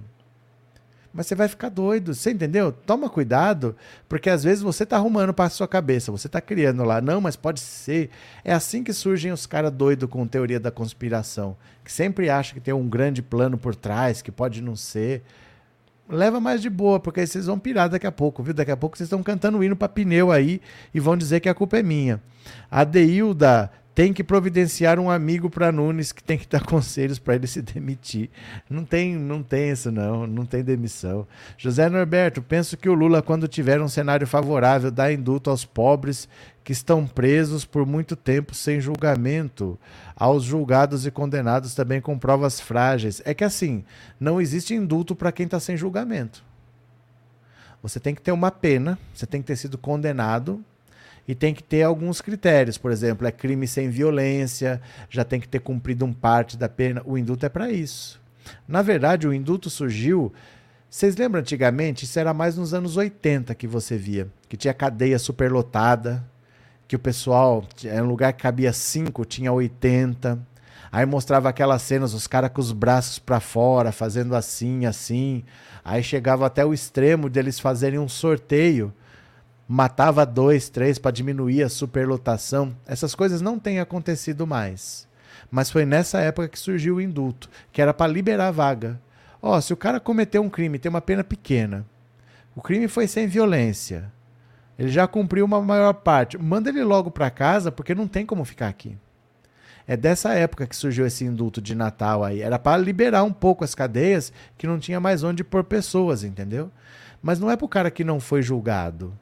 mas 1.14 1.28
você 1.28 1.36
vai 1.36 1.48
ficar 1.48 1.70
doido. 1.70 2.14
Você 2.14 2.32
entendeu? 2.32 2.72
Toma 2.72 3.10
cuidado, 3.10 3.76
porque 4.08 4.30
às 4.30 4.44
vezes 4.44 4.64
você 4.64 4.84
está 4.84 4.96
arrumando 4.96 5.34
para 5.34 5.50
sua 5.50 5.68
cabeça, 5.68 6.12
você 6.12 6.28
está 6.28 6.40
criando 6.40 6.84
lá, 6.84 7.02
não, 7.02 7.20
mas 7.20 7.36
pode 7.36 7.60
ser. 7.60 8.10
É 8.44 8.54
assim 8.54 8.84
que 8.84 8.94
surgem 8.94 9.32
os 9.32 9.46
caras 9.46 9.72
doidos 9.72 10.10
com 10.10 10.26
teoria 10.26 10.60
da 10.60 10.72
conspiração, 10.72 11.58
que 11.84 11.92
sempre 11.92 12.30
acham 12.30 12.54
que 12.54 12.62
tem 12.62 12.74
um 12.74 12.88
grande 12.88 13.22
plano 13.22 13.58
por 13.58 13.76
trás, 13.76 14.22
que 14.22 14.32
pode 14.32 14.62
não 14.62 14.76
ser. 14.76 15.24
Leva 16.10 16.42
mais 16.42 16.62
de 16.62 16.70
boa, 16.70 17.00
porque 17.00 17.22
aí 17.22 17.28
vocês 17.28 17.46
vão 17.46 17.58
pirar 17.58 17.88
daqui 17.88 18.06
a 18.06 18.12
pouco, 18.12 18.44
viu? 18.44 18.54
Daqui 18.54 18.72
a 18.72 18.78
pouco 18.78 18.98
vocês 18.98 19.08
estão 19.08 19.24
cantando 19.24 19.64
hino 19.64 19.78
para 19.78 19.88
pneu 19.88 20.30
aí 20.30 20.62
e 20.94 21.00
vão 21.00 21.16
dizer 21.16 21.40
que 21.40 21.48
a 21.48 21.54
culpa 21.54 21.78
é 21.78 21.84
minha. 21.84 22.22
A 22.70 22.84
Deilda 22.84 23.72
tem 24.02 24.12
que 24.12 24.24
providenciar 24.24 24.98
um 24.98 25.12
amigo 25.12 25.48
para 25.48 25.72
Nunes 25.72 26.12
que 26.12 26.24
tem 26.24 26.36
que 26.36 26.48
dar 26.48 26.66
conselhos 26.66 27.20
para 27.20 27.36
ele 27.36 27.46
se 27.46 27.62
demitir. 27.62 28.32
Não 28.68 28.84
tem, 28.84 29.16
não 29.16 29.44
tem 29.44 29.70
isso 29.70 29.92
não, 29.92 30.26
não 30.26 30.44
tem 30.44 30.64
demissão. 30.64 31.28
José 31.56 31.88
Norberto, 31.88 32.42
penso 32.42 32.76
que 32.76 32.90
o 32.90 32.96
Lula 32.96 33.22
quando 33.22 33.48
tiver 33.48 33.80
um 33.80 33.88
cenário 33.88 34.26
favorável 34.26 34.90
dá 34.90 35.14
indulto 35.14 35.52
aos 35.52 35.66
pobres 35.66 36.28
que 36.64 36.72
estão 36.72 37.06
presos 37.06 37.64
por 37.64 37.86
muito 37.86 38.16
tempo 38.16 38.56
sem 38.56 38.82
julgamento, 38.82 39.78
aos 40.16 40.44
julgados 40.44 41.06
e 41.06 41.12
condenados 41.12 41.76
também 41.76 42.02
com 42.02 42.18
provas 42.18 42.60
frágeis. 42.60 43.22
É 43.24 43.36
que 43.36 43.44
assim, 43.44 43.84
não 44.20 44.42
existe 44.42 44.74
indulto 44.74 45.16
para 45.16 45.32
quem 45.32 45.46
está 45.46 45.60
sem 45.60 45.78
julgamento. 45.78 46.44
Você 47.84 48.00
tem 48.00 48.16
que 48.16 48.22
ter 48.24 48.32
uma 48.32 48.50
pena, 48.50 48.98
você 49.14 49.28
tem 49.28 49.42
que 49.42 49.48
ter 49.48 49.58
sido 49.58 49.78
condenado 49.78 50.66
e 51.28 51.36
tem 51.36 51.54
que 51.54 51.64
ter 51.64 51.84
alguns 51.84 52.22
critérios. 52.22 52.78
Por 52.78 52.92
exemplo, 52.92 53.28
é 53.28 53.32
crime 53.32 53.68
sem 53.68 53.90
violência, 53.90 54.82
já 55.10 55.24
tem 55.24 55.40
que 55.40 55.48
ter 55.48 55.60
cumprido 55.60 56.06
um 56.06 56.14
parte 56.14 56.58
da 56.58 56.68
pena. 56.68 57.02
O 57.06 57.18
indulto 57.18 57.46
é 57.46 57.50
para 57.50 57.72
isso. 57.72 58.20
Na 58.68 58.82
verdade, 58.82 59.28
o 59.28 59.34
indulto 59.34 59.70
surgiu. 59.70 60.34
Vocês 60.90 61.16
lembram 61.16 61.42
antigamente? 61.42 62.06
Isso 62.06 62.20
era 62.20 62.34
mais 62.34 62.58
nos 62.58 62.74
anos 62.74 62.98
80 62.98 63.56
que 63.56 63.68
você 63.68 63.98
via, 63.98 64.28
que 64.50 64.58
tinha 64.58 64.74
cadeia 64.74 65.18
superlotada, 65.18 66.24
que 66.88 66.96
o 66.96 67.00
pessoal, 67.00 67.64
era 67.86 68.04
um 68.04 68.08
lugar 68.08 68.34
que 68.34 68.44
cabia 68.44 68.74
5, 68.74 69.24
tinha 69.24 69.54
80. 69.54 70.38
Aí 70.92 71.06
mostrava 71.06 71.48
aquelas 71.48 71.82
cenas, 71.82 72.14
os 72.14 72.28
caras 72.28 72.52
com 72.54 72.60
os 72.60 72.74
braços 72.74 73.18
para 73.18 73.40
fora, 73.40 73.94
fazendo 73.94 74.36
assim, 74.36 74.86
assim. 74.86 75.46
Aí 75.86 76.04
chegava 76.04 76.46
até 76.46 76.66
o 76.66 76.74
extremo 76.74 77.30
de 77.30 77.40
eles 77.40 77.58
fazerem 77.58 77.98
um 77.98 78.10
sorteio 78.10 78.94
matava 79.72 80.26
dois, 80.26 80.68
três 80.68 81.00
para 81.00 81.12
diminuir 81.12 81.64
a 81.64 81.70
superlotação. 81.70 82.76
Essas 82.86 83.16
coisas 83.16 83.40
não 83.40 83.58
têm 83.58 83.80
acontecido 83.80 84.46
mais. 84.46 85.08
Mas 85.50 85.72
foi 85.72 85.86
nessa 85.86 86.20
época 86.20 86.50
que 86.50 86.60
surgiu 86.60 86.96
o 86.96 87.02
indulto, 87.02 87.50
que 87.72 87.82
era 87.82 87.94
para 87.94 88.12
liberar 88.12 88.50
a 88.50 88.52
vaga. 88.52 89.00
Ó, 89.42 89.56
oh, 89.56 89.62
se 89.62 89.72
o 89.72 89.78
cara 89.78 89.98
cometeu 89.98 90.42
um 90.42 90.50
crime, 90.50 90.78
tem 90.78 90.90
uma 90.90 91.00
pena 91.00 91.24
pequena. 91.24 91.86
O 92.54 92.62
crime 92.62 92.90
foi 92.90 93.08
sem 93.08 93.28
violência. 93.28 94.12
Ele 94.78 94.90
já 94.90 95.08
cumpriu 95.08 95.46
uma 95.46 95.62
maior 95.62 95.94
parte. 95.94 96.38
Manda 96.38 96.70
ele 96.70 96.84
logo 96.84 97.10
para 97.10 97.30
casa, 97.30 97.72
porque 97.72 97.96
não 97.96 98.10
tem 98.10 98.26
como 98.26 98.44
ficar 98.44 98.68
aqui. 98.68 98.98
É 99.88 99.96
dessa 99.96 100.34
época 100.34 100.68
que 100.68 100.76
surgiu 100.76 101.06
esse 101.06 101.24
indulto 101.24 101.62
de 101.62 101.76
Natal 101.76 102.26
aí. 102.26 102.42
Era 102.42 102.60
para 102.60 102.76
liberar 102.78 103.24
um 103.24 103.32
pouco 103.32 103.64
as 103.64 103.74
cadeias 103.74 104.34
que 104.58 104.68
não 104.68 104.78
tinha 104.78 105.00
mais 105.00 105.24
onde 105.24 105.46
pôr 105.46 105.64
pessoas, 105.64 106.26
entendeu? 106.26 106.70
Mas 107.22 107.40
não 107.40 107.50
é 107.50 107.56
pro 107.56 107.70
cara 107.70 107.90
que 107.90 108.04
não 108.04 108.20
foi 108.20 108.42
julgado. 108.42 109.18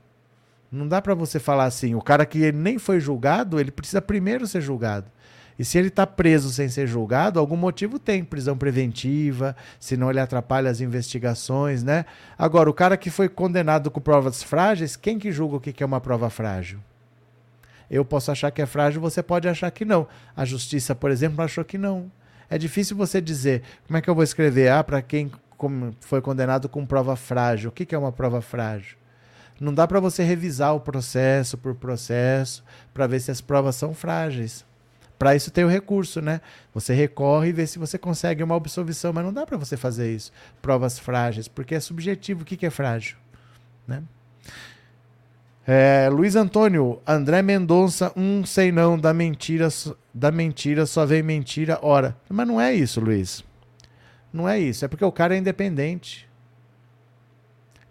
Não 0.71 0.88
dá 0.88 1.01
para 1.01 1.15
você 1.15 1.39
falar 1.39 1.65
assim, 1.65 1.95
o 1.95 2.01
cara 2.01 2.25
que 2.25 2.51
nem 2.51 2.77
foi 2.77 2.99
julgado, 2.99 3.60
ele 3.60 3.71
precisa 3.71 4.01
primeiro 4.01 4.45
ser 4.45 4.62
julgado. 4.62 5.08
E 5.58 5.65
se 5.65 5.77
ele 5.77 5.89
está 5.89 6.08
preso 6.08 6.49
sem 6.51 6.69
ser 6.69 6.88
julgado, 6.88 7.38
algum 7.38 7.58
motivo 7.58 7.99
tem, 7.99 8.23
prisão 8.23 8.58
preventiva, 8.58 9.55
senão 9.77 10.10
ele 10.10 10.19
atrapalha 10.19 10.71
as 10.71 10.79
investigações, 10.79 11.84
né? 11.84 12.05
Agora, 12.38 12.69
o 12.69 12.73
cara 12.73 12.95
que 12.95 13.10
foi 13.10 13.27
condenado 13.27 13.91
com 13.91 13.99
provas 13.99 14.41
frágeis, 14.41 14.95
quem 14.95 15.19
que 15.19 15.34
julga 15.34 15.58
o 15.58 15.60
que 15.60 15.84
é 15.84 15.86
uma 15.86 15.99
prova 15.99 16.29
frágil? 16.29 16.79
Eu 17.91 18.05
posso 18.05 18.32
achar 18.32 18.51
que 18.51 18.62
é 18.62 18.65
frágil, 18.65 19.01
você 19.01 19.21
pode 19.21 19.49
achar 19.49 19.69
que 19.71 19.84
não. 19.84 20.08
A 20.34 20.45
justiça, 20.45 20.95
por 20.95 21.12
exemplo, 21.12 21.43
achou 21.43 21.65
que 21.65 21.77
não. 21.77 22.10
É 22.49 22.58
difícil 22.58 22.95
você 22.95 23.19
dizer, 23.19 23.63
como 23.86 23.97
é 23.97 24.01
que 24.01 24.10
eu 24.10 24.15
vou 24.15 24.23
escrever? 24.23 24.71
Ah, 24.71 24.84
para 24.84 25.01
quem 25.01 25.29
foi 25.99 26.21
condenado 26.21 26.69
com 26.69 26.86
prova 26.86 27.15
frágil. 27.17 27.69
O 27.69 27.73
que 27.73 27.93
é 27.93 27.97
uma 27.97 28.13
prova 28.13 28.41
frágil? 28.41 28.97
Não 29.60 29.74
dá 29.74 29.88
para 29.88 30.00
você 30.00 30.24
revisar 30.24 30.74
o 30.74 30.80
processo 30.80 31.58
por 31.58 31.76
processo 31.76 32.63
para 32.93 33.08
ver 33.08 33.19
se 33.19 33.30
as 33.30 33.41
provas 33.41 33.76
são 33.76 33.93
frágeis. 33.93 34.65
Para 35.17 35.36
isso 35.36 35.52
tem 35.52 35.65
o 35.65 35.67
recurso, 35.67 36.22
né? 36.22 36.39
Você 36.74 36.93
recorre 36.93 37.50
e 37.50 37.52
vê 37.52 37.67
se 37.67 37.78
você 37.78 37.98
consegue 37.98 38.41
uma 38.41 38.56
absolvição, 38.56 39.12
mas 39.12 39.26
não 39.26 39.34
dá 39.34 39.45
para 39.45 39.58
você 39.58 39.76
fazer 39.76 40.15
isso. 40.15 40.32
Provas 40.62 40.98
frágeis, 40.98 41.50
porque 41.50 41.76
é 41.76 41.80
subjetivo. 41.82 42.43
O 42.43 42.45
que, 42.45 42.56
que 42.56 42.65
é 42.65 42.69
frágil? 42.69 43.17
Né? 43.86 44.02
É, 45.67 46.10
Luiz 46.10 46.38
Antônio, 46.38 47.02
André 47.06 47.41
Mendonça, 47.41 48.13
um 48.15 48.45
sei 48.45 48.72
não, 48.72 48.98
da 48.98 49.13
mentira, 49.13 49.67
da 50.13 50.32
mentira 50.32 50.86
só 50.86 51.06
vem 51.06 51.22
mentira, 51.22 51.78
ora. 51.82 52.15
Mas 52.30 52.48
não 52.48 52.60
é 52.60 52.74
isso, 52.74 53.02
Luiz. 53.02 53.43
Não 54.32 54.48
é 54.48 54.58
isso. 54.58 54.86
É 54.86 54.88
porque 54.88 55.04
o 55.04 55.12
cara 55.12 55.36
é 55.36 55.38
independente. 55.38 56.30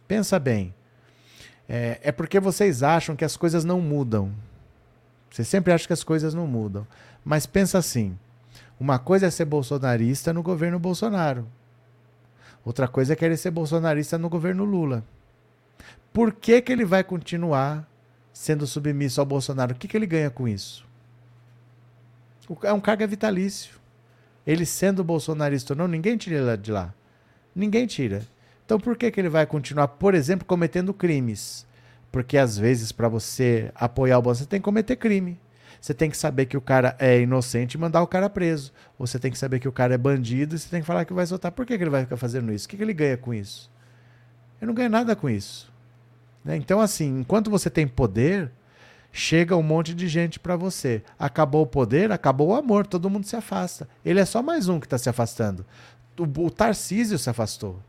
Pensa 0.09 0.39
bem. 0.39 0.75
É, 1.69 2.01
é 2.03 2.13
porque 2.13 2.41
vocês 2.41 2.83
acham 2.83 3.15
que 3.15 3.25
as 3.25 3.37
coisas 3.37 3.65
não 3.65 3.81
mudam. 3.81 4.33
Vocês 5.31 5.47
sempre 5.47 5.73
acham 5.73 5.87
que 5.87 5.93
as 5.93 6.03
coisas 6.03 6.33
não 6.33 6.47
mudam. 6.47 6.87
Mas 7.25 7.45
pensa 7.45 7.79
assim: 7.79 8.19
uma 8.81 8.99
coisa 8.99 9.27
é 9.27 9.31
ser 9.31 9.45
bolsonarista 9.45 10.33
no 10.33 10.43
governo 10.43 10.79
Bolsonaro. 10.79 11.47
Outra 12.65 12.89
coisa 12.89 13.13
é 13.13 13.17
querer 13.17 13.37
ser 13.37 13.51
bolsonarista 13.51 14.17
no 14.19 14.29
governo 14.29 14.65
Lula. 14.65 15.05
Por 16.13 16.33
que, 16.33 16.61
que 16.61 16.73
ele 16.73 16.85
vai 16.85 17.05
continuar 17.05 17.89
sendo 18.33 18.67
submisso 18.67 19.21
ao 19.21 19.27
Bolsonaro? 19.27 19.73
O 19.73 19.75
que, 19.75 19.89
que 19.89 19.97
ele 19.97 20.07
ganha 20.07 20.31
com 20.31 20.49
isso? 20.49 20.87
É 22.63 22.73
um 22.73 22.81
cargo 22.81 23.07
vitalício. 23.07 23.79
Ele 24.47 24.65
sendo 24.65 25.05
bolsonarista 25.05 25.75
ou 25.75 25.77
não, 25.79 25.87
ninguém 25.89 26.17
tira 26.17 26.37
ele 26.37 26.57
de 26.57 26.73
lá. 26.73 26.95
Ninguém 27.55 27.87
tira. 27.87 28.23
Então 28.69 28.79
por 28.79 28.99
que, 28.99 29.11
que 29.11 29.19
ele 29.19 29.31
vai 29.31 29.47
continuar, 29.47 29.89
por 29.89 30.15
exemplo, 30.15 30.45
cometendo 30.45 30.93
crimes? 30.93 31.67
Porque 32.13 32.37
às 32.37 32.59
vezes, 32.59 32.93
para 32.93 33.09
você 33.09 33.73
apoiar 33.75 34.19
o 34.19 34.21
Bolsonaro, 34.21 34.45
você 34.45 34.51
tem 34.51 34.61
que 34.61 34.65
cometer 34.65 34.95
crime. 34.97 35.41
Você 35.81 35.95
tem 35.95 36.11
que 36.11 36.17
saber 36.19 36.45
que 36.45 36.55
o 36.55 36.61
cara 36.61 36.95
é 36.99 37.19
inocente 37.19 37.73
e 37.73 37.79
mandar 37.79 38.03
o 38.03 38.07
cara 38.07 38.29
preso. 38.29 38.71
Você 38.99 39.19
tem 39.19 39.33
que 39.33 39.39
saber 39.39 39.59
que 39.59 39.69
o 39.69 39.73
cara 39.73 39.95
é 39.95 39.97
bandido 39.97 40.55
e 40.55 40.59
você 40.59 40.69
tem 40.69 40.83
que 40.83 40.87
falar 40.87 41.07
que 41.07 41.15
vai 41.15 41.25
soltar. 41.25 41.51
Por 41.51 41.65
que, 41.65 41.79
que 41.79 41.83
ele 41.83 41.89
vai 41.89 42.03
ficar 42.03 42.19
fazendo 42.19 42.53
isso? 42.53 42.67
O 42.67 42.69
que, 42.69 42.77
que 42.77 42.83
ele 42.83 42.93
ganha 42.93 43.17
com 43.17 43.33
isso? 43.33 43.71
Ele 44.61 44.67
não 44.67 44.75
ganha 44.75 44.91
nada 44.91 45.17
com 45.17 45.31
isso. 45.31 45.73
Né? 46.45 46.55
Então, 46.55 46.79
assim, 46.79 47.21
enquanto 47.21 47.51
você 47.51 47.71
tem 47.71 47.89
poder, 47.89 48.53
chega 49.11 49.57
um 49.57 49.63
monte 49.63 49.95
de 49.95 50.07
gente 50.09 50.39
para 50.39 50.57
você. 50.57 51.03
Acabou 51.19 51.63
o 51.63 51.67
poder, 51.67 52.13
acabou 52.13 52.49
o 52.49 52.55
amor, 52.55 52.87
todo 52.87 53.09
mundo 53.09 53.25
se 53.25 53.35
afasta. 53.35 53.89
Ele 54.05 54.21
é 54.21 54.27
só 54.27 54.43
mais 54.43 54.69
um 54.69 54.79
que 54.79 54.85
está 54.85 54.99
se 54.99 55.09
afastando. 55.09 55.65
O, 56.19 56.45
o 56.45 56.51
Tarcísio 56.51 57.19
se 57.19 57.31
afastou 57.31 57.81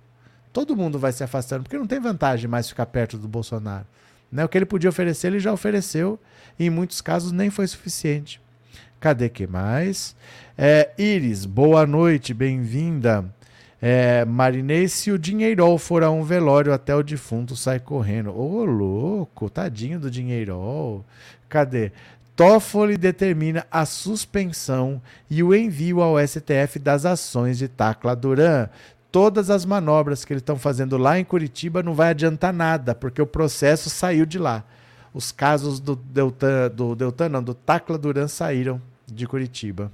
todo 0.65 0.75
mundo 0.75 0.99
vai 0.99 1.13
se 1.13 1.23
afastando, 1.23 1.63
porque 1.63 1.77
não 1.77 1.87
tem 1.87 2.01
vantagem 2.01 2.49
mais 2.49 2.67
ficar 2.67 2.85
perto 2.85 3.17
do 3.17 3.29
Bolsonaro. 3.29 3.85
Né? 4.29 4.43
O 4.43 4.49
que 4.49 4.57
ele 4.57 4.65
podia 4.65 4.89
oferecer, 4.89 5.27
ele 5.27 5.39
já 5.39 5.53
ofereceu, 5.53 6.19
e 6.59 6.65
em 6.65 6.69
muitos 6.69 6.99
casos 6.99 7.31
nem 7.31 7.49
foi 7.49 7.65
suficiente. 7.65 8.41
Cadê 8.99 9.29
que 9.29 9.47
mais? 9.47 10.17
É, 10.57 10.89
Iris, 10.97 11.45
boa 11.45 11.87
noite, 11.87 12.33
bem-vinda. 12.33 13.23
É, 13.81 14.25
Marinei, 14.25 14.89
se 14.89 15.13
o 15.13 15.17
dinheirol 15.17 15.77
for 15.77 16.03
a 16.03 16.11
um 16.11 16.23
velório 16.23 16.73
até 16.73 16.93
o 16.93 17.01
defunto 17.01 17.55
sai 17.55 17.79
correndo. 17.79 18.29
Ô, 18.29 18.57
oh, 18.57 18.65
louco, 18.65 19.49
tadinho 19.49 19.97
do 19.97 20.11
dinheirol. 20.11 21.05
Cadê? 21.47 21.93
Toffoli 22.35 22.97
determina 22.97 23.65
a 23.71 23.85
suspensão 23.85 25.01
e 25.29 25.41
o 25.41 25.55
envio 25.55 26.01
ao 26.01 26.15
STF 26.19 26.79
das 26.79 27.05
ações 27.05 27.57
de 27.57 27.69
Tacla 27.69 28.13
Duran 28.13 28.67
todas 29.11 29.49
as 29.49 29.65
manobras 29.65 30.23
que 30.23 30.33
eles 30.33 30.41
estão 30.41 30.57
fazendo 30.57 30.97
lá 30.97 31.19
em 31.19 31.23
Curitiba 31.23 31.83
não 31.83 31.93
vai 31.93 32.09
adiantar 32.09 32.53
nada, 32.53 32.93
porque 32.93 33.21
o 33.21 33.27
processo 33.27 33.89
saiu 33.89 34.25
de 34.25 34.37
lá. 34.39 34.63
os 35.13 35.31
casos 35.31 35.79
do 35.79 35.95
Deltan, 35.95 36.69
do 36.69 36.95
Deltan, 36.95 37.29
não, 37.29 37.43
do 37.43 37.53
Tacla 37.53 37.97
Duran 37.97 38.27
saíram 38.27 38.79
de 39.07 39.25
Curitiba. 39.27 39.91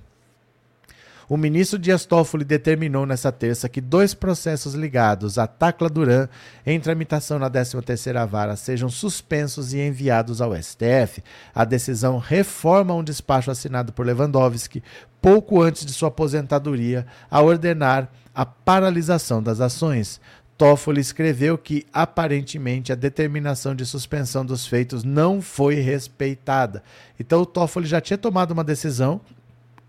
O 1.28 1.38
ministro 1.38 1.80
Dias 1.80 2.06
Toffoli 2.06 2.46
determinou 2.46 3.04
nesta 3.04 3.32
terça 3.32 3.68
que 3.68 3.82
dois 3.82 4.14
processos 4.14 4.76
ligados 4.76 5.40
a 5.40 5.48
Tacla 5.48 5.90
Duran 5.90 6.28
em 6.64 6.80
tramitação 6.80 7.40
na 7.40 7.50
13ª 7.50 8.28
Vara 8.28 8.56
sejam 8.56 8.90
suspensos 8.90 9.74
e 9.74 9.80
enviados 9.80 10.40
ao 10.40 10.56
STF. 10.56 11.24
A 11.54 11.66
decisão 11.66 12.20
reforma 12.20 12.94
um 12.94 13.04
despacho 13.04 13.50
assinado 13.50 13.92
por 13.92 14.06
Lewandowski 14.06 14.84
pouco 15.20 15.62
antes 15.64 15.84
de 15.84 15.94
sua 15.94 16.10
aposentadoria 16.10 17.08
a 17.30 17.42
ordenar 17.42 18.08
a 18.34 18.46
paralisação 18.46 19.42
das 19.42 19.60
ações. 19.60 20.22
Toffoli 20.56 21.02
escreveu 21.02 21.58
que 21.58 21.86
aparentemente 21.92 22.92
a 22.92 22.96
determinação 22.96 23.74
de 23.74 23.86
suspensão 23.86 24.46
dos 24.46 24.68
feitos 24.68 25.04
não 25.04 25.42
foi 25.42 25.76
respeitada. 25.76 26.84
Então 27.20 27.42
o 27.42 27.46
Toffoli 27.46 27.88
já 27.88 28.00
tinha 28.00 28.18
tomado 28.18 28.52
uma 28.52 28.64
decisão 28.64 29.20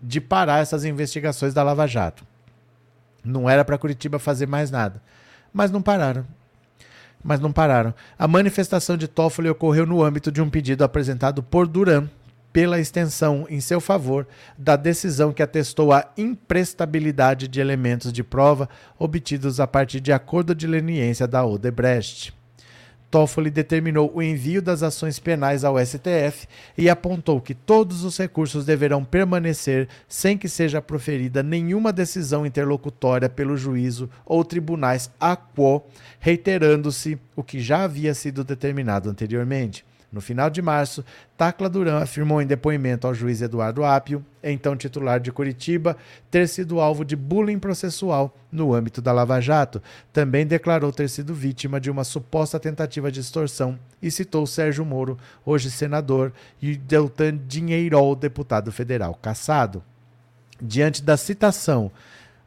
de 0.01 0.21
parar 0.21 0.61
essas 0.61 0.85
investigações 0.85 1.53
da 1.53 1.63
Lava 1.63 1.87
Jato. 1.87 2.25
Não 3.23 3.49
era 3.49 3.65
para 3.65 3.77
Curitiba 3.77 4.19
fazer 4.19 4.47
mais 4.47 4.71
nada. 4.71 5.01
Mas 5.51 5.71
não 5.71 5.81
pararam. 5.81 6.25
Mas 7.23 7.39
não 7.39 7.51
pararam. 7.51 7.93
A 8.17 8.27
manifestação 8.27 8.95
de 8.95 9.07
Toffoli 9.07 9.49
ocorreu 9.49 9.85
no 9.85 10.03
âmbito 10.03 10.31
de 10.31 10.41
um 10.41 10.49
pedido 10.49 10.83
apresentado 10.83 11.41
por 11.41 11.67
Duran 11.67 12.07
pela 12.53 12.79
extensão 12.79 13.45
em 13.49 13.59
seu 13.59 13.79
favor 13.79 14.25
da 14.57 14.75
decisão 14.75 15.31
que 15.31 15.43
atestou 15.43 15.91
a 15.93 16.09
imprestabilidade 16.17 17.47
de 17.47 17.59
elementos 17.59 18.11
de 18.11 18.23
prova 18.23 18.67
obtidos 18.97 19.59
a 19.59 19.67
partir 19.67 19.99
de 19.99 20.11
acordo 20.11 20.55
de 20.55 20.65
leniência 20.65 21.27
da 21.27 21.45
Odebrecht. 21.45 22.33
Toffoli 23.09 23.49
determinou 23.49 24.11
o 24.13 24.21
envio 24.21 24.61
das 24.61 24.83
ações 24.83 25.17
penais 25.17 25.63
ao 25.63 25.77
STF 25.83 26.47
e 26.77 26.89
apontou 26.89 27.39
que 27.39 27.53
todos 27.53 28.03
os 28.03 28.17
recursos 28.17 28.65
deverão 28.65 29.03
permanecer 29.03 29.87
sem 30.07 30.37
que 30.37 30.49
seja 30.49 30.81
proferida 30.81 31.41
nenhuma 31.41 31.93
decisão 31.93 32.45
interlocutória 32.45 33.29
pelo 33.29 33.55
juízo 33.55 34.09
ou 34.25 34.43
tribunais 34.43 35.09
a 35.19 35.37
quo, 35.37 35.81
reiterando-se 36.19 37.17
o 37.35 37.43
que 37.43 37.61
já 37.61 37.83
havia 37.83 38.13
sido 38.13 38.43
determinado 38.43 39.09
anteriormente. 39.09 39.86
No 40.11 40.21
final 40.21 40.49
de 40.49 40.61
março, 40.61 41.03
Tacla 41.37 41.67
Duran 41.67 41.97
afirmou 41.97 42.41
em 42.41 42.47
depoimento 42.47 43.05
ao 43.05 43.13
juiz 43.13 43.41
Eduardo 43.41 43.83
Apio, 43.83 44.25
então 44.41 44.77
titular 44.77 45.19
de 45.19 45.33
Curitiba, 45.33 45.97
ter 46.31 46.47
sido 46.47 46.79
alvo 46.79 47.03
de 47.03 47.15
bullying 47.15 47.59
processual 47.59 48.33
no 48.49 48.73
âmbito 48.73 49.01
da 49.01 49.11
Lava 49.11 49.41
Jato. 49.41 49.81
Também 50.13 50.47
declarou 50.47 50.93
ter 50.93 51.09
sido 51.09 51.33
vítima 51.33 51.79
de 51.79 51.91
uma 51.91 52.05
suposta 52.05 52.57
tentativa 52.57 53.11
de 53.11 53.19
extorsão 53.19 53.77
e 54.01 54.09
citou 54.09 54.47
Sérgio 54.47 54.85
Moro, 54.85 55.17
hoje 55.45 55.69
senador, 55.69 56.31
e 56.61 56.77
Deltan 56.77 57.37
Dinheirol, 57.45 58.15
deputado 58.15 58.71
federal, 58.71 59.13
caçado. 59.21 59.83
Diante 60.61 61.03
da 61.03 61.17
citação 61.17 61.91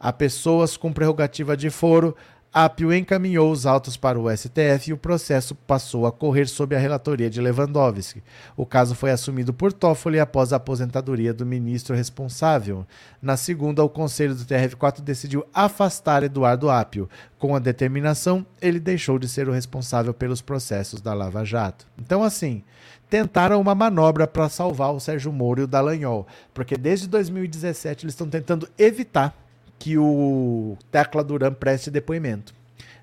a 0.00 0.14
pessoas 0.14 0.78
com 0.78 0.90
prerrogativa 0.90 1.54
de 1.54 1.68
foro, 1.68 2.16
Apio 2.52 2.92
encaminhou 2.92 3.52
os 3.52 3.64
autos 3.64 3.96
para 3.96 4.18
o 4.18 4.28
STF 4.28 4.90
e 4.90 4.92
o 4.92 4.96
processo 4.96 5.54
passou 5.54 6.04
a 6.04 6.10
correr 6.10 6.48
sob 6.48 6.74
a 6.74 6.80
relatoria 6.80 7.30
de 7.30 7.40
Lewandowski. 7.40 8.24
O 8.56 8.66
caso 8.66 8.96
foi 8.96 9.12
assumido 9.12 9.54
por 9.54 9.72
Toffoli 9.72 10.18
após 10.18 10.52
a 10.52 10.56
aposentadoria 10.56 11.32
do 11.32 11.46
ministro 11.46 11.94
responsável. 11.94 12.84
Na 13.22 13.36
segunda, 13.36 13.84
o 13.84 13.88
conselho 13.88 14.34
do 14.34 14.44
TRF4 14.44 15.00
decidiu 15.00 15.46
afastar 15.54 16.24
Eduardo 16.24 16.68
Apio. 16.68 17.08
Com 17.38 17.54
a 17.54 17.60
determinação, 17.60 18.44
ele 18.60 18.80
deixou 18.80 19.16
de 19.16 19.28
ser 19.28 19.48
o 19.48 19.52
responsável 19.52 20.12
pelos 20.12 20.42
processos 20.42 21.00
da 21.00 21.14
Lava 21.14 21.44
Jato. 21.44 21.86
Então, 21.96 22.20
assim, 22.20 22.64
tentaram 23.08 23.60
uma 23.60 23.76
manobra 23.76 24.26
para 24.26 24.48
salvar 24.48 24.92
o 24.92 24.98
Sérgio 24.98 25.32
Moro 25.32 25.60
e 25.60 25.64
o 25.64 25.68
Dallagnol, 25.68 26.26
porque 26.52 26.76
desde 26.76 27.06
2017 27.06 28.04
eles 28.04 28.14
estão 28.14 28.28
tentando 28.28 28.68
evitar 28.76 29.36
que 29.80 29.96
o 29.96 30.76
Tecla 30.92 31.24
Duran 31.24 31.54
preste 31.54 31.90
depoimento. 31.90 32.54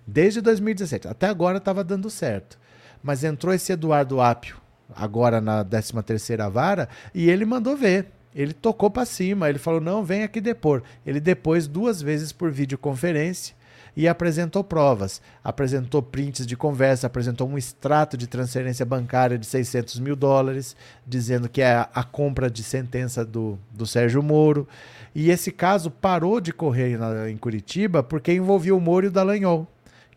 Desde 0.06 0.40
2017. 0.40 1.08
Até 1.08 1.28
agora 1.28 1.58
estava 1.58 1.84
dando 1.84 2.10
certo. 2.10 2.58
Mas 3.04 3.24
entrou 3.24 3.54
esse 3.54 3.74
Eduardo 3.74 4.22
Apio, 4.22 4.58
agora 4.96 5.42
na 5.42 5.66
13ª 5.66 6.50
vara, 6.50 6.88
e 7.13 7.30
ele 7.30 7.46
mandou 7.46 7.76
ver. 7.76 8.12
Ele 8.34 8.54
tocou 8.54 8.92
para 8.92 9.06
cima, 9.06 9.50
ele 9.50 9.58
falou: 9.58 9.82
"Não, 9.82 10.06
vem 10.06 10.24
aqui 10.24 10.40
depor". 10.40 10.84
Ele 11.06 11.20
depois 11.20 11.68
duas 11.68 12.02
vezes 12.02 12.32
por 12.32 12.52
videoconferência 12.52 13.57
e 13.98 14.08
apresentou 14.08 14.64
provas. 14.64 15.20
Apresentou 15.44 16.04
prints 16.04 16.46
de 16.46 16.56
conversa, 16.56 17.08
apresentou 17.08 17.50
um 17.50 17.58
extrato 17.58 18.16
de 18.16 18.28
transferência 18.28 18.86
bancária 18.86 19.40
de 19.40 19.46
600 19.48 20.00
mil 20.00 20.16
dólares, 20.16 20.78
dizendo 21.06 21.50
que 21.50 21.64
é 21.64 21.88
a, 21.92 22.04
compra 22.04 22.48
de 22.48 22.62
sentença 22.62 23.26
do, 23.26 23.58
do 23.72 23.88
Sérgio 23.88 24.22
Moro. 24.22 24.68
E 25.16 25.32
esse 25.32 25.52
caso 25.52 25.90
parou 25.90 26.40
de 26.40 26.54
correr 26.54 26.96
na, 26.96 27.28
em 27.28 27.36
Curitiba 27.38 28.04
porque 28.04 28.32
envolvia 28.32 28.76
o 28.76 28.80
Moro 28.80 29.08
e 29.08 29.10
o 29.10 29.12
Dallagnol, 29.12 29.68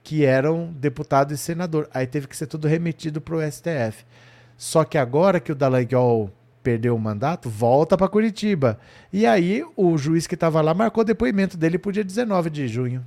que 0.05 0.27
eram 0.27 0.71
deputado 0.77 1.33
e 1.33 1.39
senador. 1.39 1.89
Aí 1.95 2.07
teve 2.07 2.29
que 2.29 2.37
ser 2.37 2.49
tudo 2.49 2.69
remetido 2.69 3.19
para 3.19 3.37
o 3.37 3.51
STF. 3.51 4.05
Só 4.59 4.85
que 4.85 4.99
agora 4.99 5.41
que 5.41 5.53
o 5.53 5.55
Dallagnol 5.55 6.31
perdeu 6.63 6.95
o 6.95 7.01
mandato, 7.01 7.49
volta 7.49 7.97
para 7.97 8.09
Curitiba. 8.09 8.79
E 9.11 9.25
aí 9.25 9.65
o 9.75 9.97
juiz 9.97 10.27
que 10.27 10.35
estava 10.35 10.61
lá 10.61 10.75
marcou 10.75 11.03
depoimento 11.03 11.57
dele 11.57 11.79
para 11.79 11.89
o 11.89 11.93
dia 11.93 12.05
19 12.05 12.51
de 12.51 12.69
junho. 12.69 13.03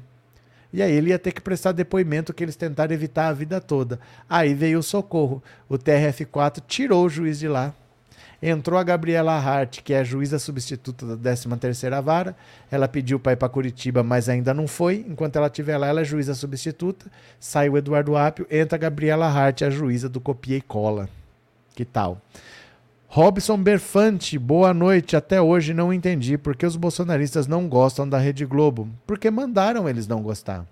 E 0.73 0.81
aí 0.81 0.91
ele 0.91 1.11
ia 1.11 1.19
ter 1.19 1.31
que 1.31 1.39
prestar 1.39 1.71
depoimento 1.71 2.33
que 2.33 2.43
eles 2.43 2.55
tentaram 2.55 2.91
evitar 2.91 3.27
a 3.27 3.33
vida 3.33 3.61
toda. 3.61 3.99
Aí 4.27 4.55
veio 4.55 4.79
o 4.79 4.83
socorro. 4.83 5.41
O 5.69 5.77
TRF4 5.77 6.63
tirou 6.67 7.05
o 7.05 7.09
juiz 7.09 7.37
de 7.37 7.47
lá. 7.47 7.73
Entrou 8.41 8.77
a 8.77 8.83
Gabriela 8.83 9.37
Hart, 9.37 9.81
que 9.83 9.93
é 9.93 9.99
a 9.99 10.03
juíza 10.03 10.37
substituta 10.37 11.15
da 11.15 11.31
13ª 11.31 12.01
Vara. 12.01 12.35
Ela 12.69 12.89
pediu 12.89 13.17
para 13.19 13.33
ir 13.33 13.35
para 13.37 13.47
Curitiba, 13.47 14.03
mas 14.03 14.27
ainda 14.27 14.53
não 14.53 14.67
foi. 14.67 15.05
Enquanto 15.07 15.37
ela 15.37 15.47
estiver 15.47 15.77
lá, 15.77 15.87
ela 15.87 16.01
é 16.01 16.03
juíza 16.03 16.33
substituta. 16.33 17.05
Sai 17.39 17.69
o 17.69 17.77
Eduardo 17.77 18.17
Apio, 18.17 18.47
entra 18.49 18.75
a 18.75 18.79
Gabriela 18.79 19.27
Hart, 19.27 19.61
a 19.61 19.69
juíza 19.69 20.09
do 20.09 20.19
copia 20.19 20.57
e 20.57 20.61
cola. 20.61 21.07
Que 21.75 21.85
tal? 21.85 22.19
Robson 23.15 23.61
Berfante, 23.61 24.39
boa 24.39 24.73
noite. 24.73 25.15
Até 25.15 25.39
hoje 25.39 25.71
não 25.71 25.93
entendi 25.93 26.35
por 26.35 26.55
que 26.55 26.65
os 26.65 26.75
bolsonaristas 26.75 27.45
não 27.45 27.69
gostam 27.69 28.09
da 28.09 28.17
Rede 28.17 28.43
Globo. 28.43 28.89
Porque 29.05 29.29
mandaram 29.29 29.87
eles 29.87 30.07
não 30.07 30.23
gostar. 30.23 30.65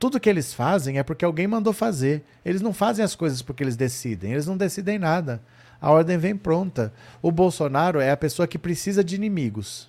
Tudo 0.00 0.18
que 0.18 0.28
eles 0.28 0.52
fazem 0.52 0.98
é 0.98 1.04
porque 1.04 1.24
alguém 1.24 1.46
mandou 1.46 1.72
fazer. 1.72 2.24
Eles 2.44 2.60
não 2.60 2.72
fazem 2.72 3.04
as 3.04 3.14
coisas 3.14 3.40
porque 3.40 3.62
eles 3.62 3.76
decidem. 3.76 4.32
Eles 4.32 4.48
não 4.48 4.56
decidem 4.56 4.98
nada. 4.98 5.40
A 5.80 5.92
ordem 5.92 6.18
vem 6.18 6.36
pronta. 6.36 6.92
O 7.22 7.30
Bolsonaro 7.30 8.00
é 8.00 8.10
a 8.10 8.16
pessoa 8.16 8.48
que 8.48 8.58
precisa 8.58 9.04
de 9.04 9.14
inimigos. 9.14 9.88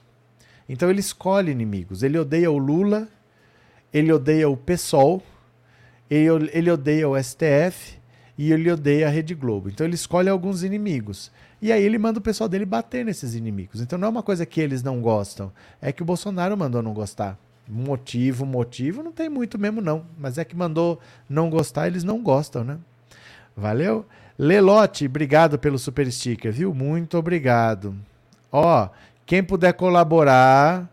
Então 0.70 0.88
ele 0.88 1.00
escolhe 1.00 1.52
inimigos. 1.52 2.04
Ele 2.04 2.20
odeia 2.20 2.52
o 2.52 2.60
Lula, 2.60 3.08
ele 3.92 4.14
odeia 4.14 4.48
o 4.48 4.56
PSOL, 4.56 5.24
ele, 6.12 6.52
ele 6.54 6.70
odeia 6.70 7.10
o 7.10 7.18
STF 7.18 7.97
e 8.38 8.52
ele 8.52 8.72
odeia 8.72 9.08
a 9.08 9.10
Rede 9.10 9.34
Globo. 9.34 9.70
Então 9.70 9.86
ele 9.86 9.96
escolhe 9.96 10.30
alguns 10.30 10.64
inimigos. 10.64 11.32
E 11.62 11.72
aí 11.72 11.84
ele 11.84 11.98
manda 11.98 12.20
o 12.20 12.22
pessoal 12.22 12.48
dele 12.48 12.66
bater 12.66 13.04
nesses 13.04 13.34
inimigos. 13.34 13.82
Então 13.82 13.98
não 13.98 14.08
é 14.08 14.12
uma 14.12 14.24
coisa 14.24 14.46
que 14.46 14.62
eles 14.62 14.84
não 14.84 15.02
gostam, 15.02 15.52
é 15.82 15.92
que 15.92 16.04
o 16.04 16.06
Bolsonaro 16.06 16.56
mandou 16.56 16.84
não 16.84 16.94
gostar. 16.94 17.38
Motivo, 17.68 18.46
motivo, 18.46 19.04
não 19.04 19.12
tem 19.12 19.28
muito 19.28 19.58
mesmo 19.60 19.82
não. 19.82 20.06
Mas 20.18 20.38
é 20.38 20.46
que 20.46 20.56
mandou 20.56 21.00
não 21.30 21.50
gostar, 21.50 21.88
eles 21.88 22.04
não 22.04 22.22
gostam, 22.22 22.64
né? 22.64 22.78
Valeu? 23.56 24.06
Lelote, 24.38 25.08
obrigado 25.08 25.58
pelo 25.58 25.80
super 25.80 26.10
sticker, 26.12 26.54
viu? 26.54 26.74
Muito 26.74 27.18
obrigado. 27.18 27.96
Ó, 28.52 28.88
quem 29.26 29.44
puder 29.44 29.74
colaborar, 29.74 30.88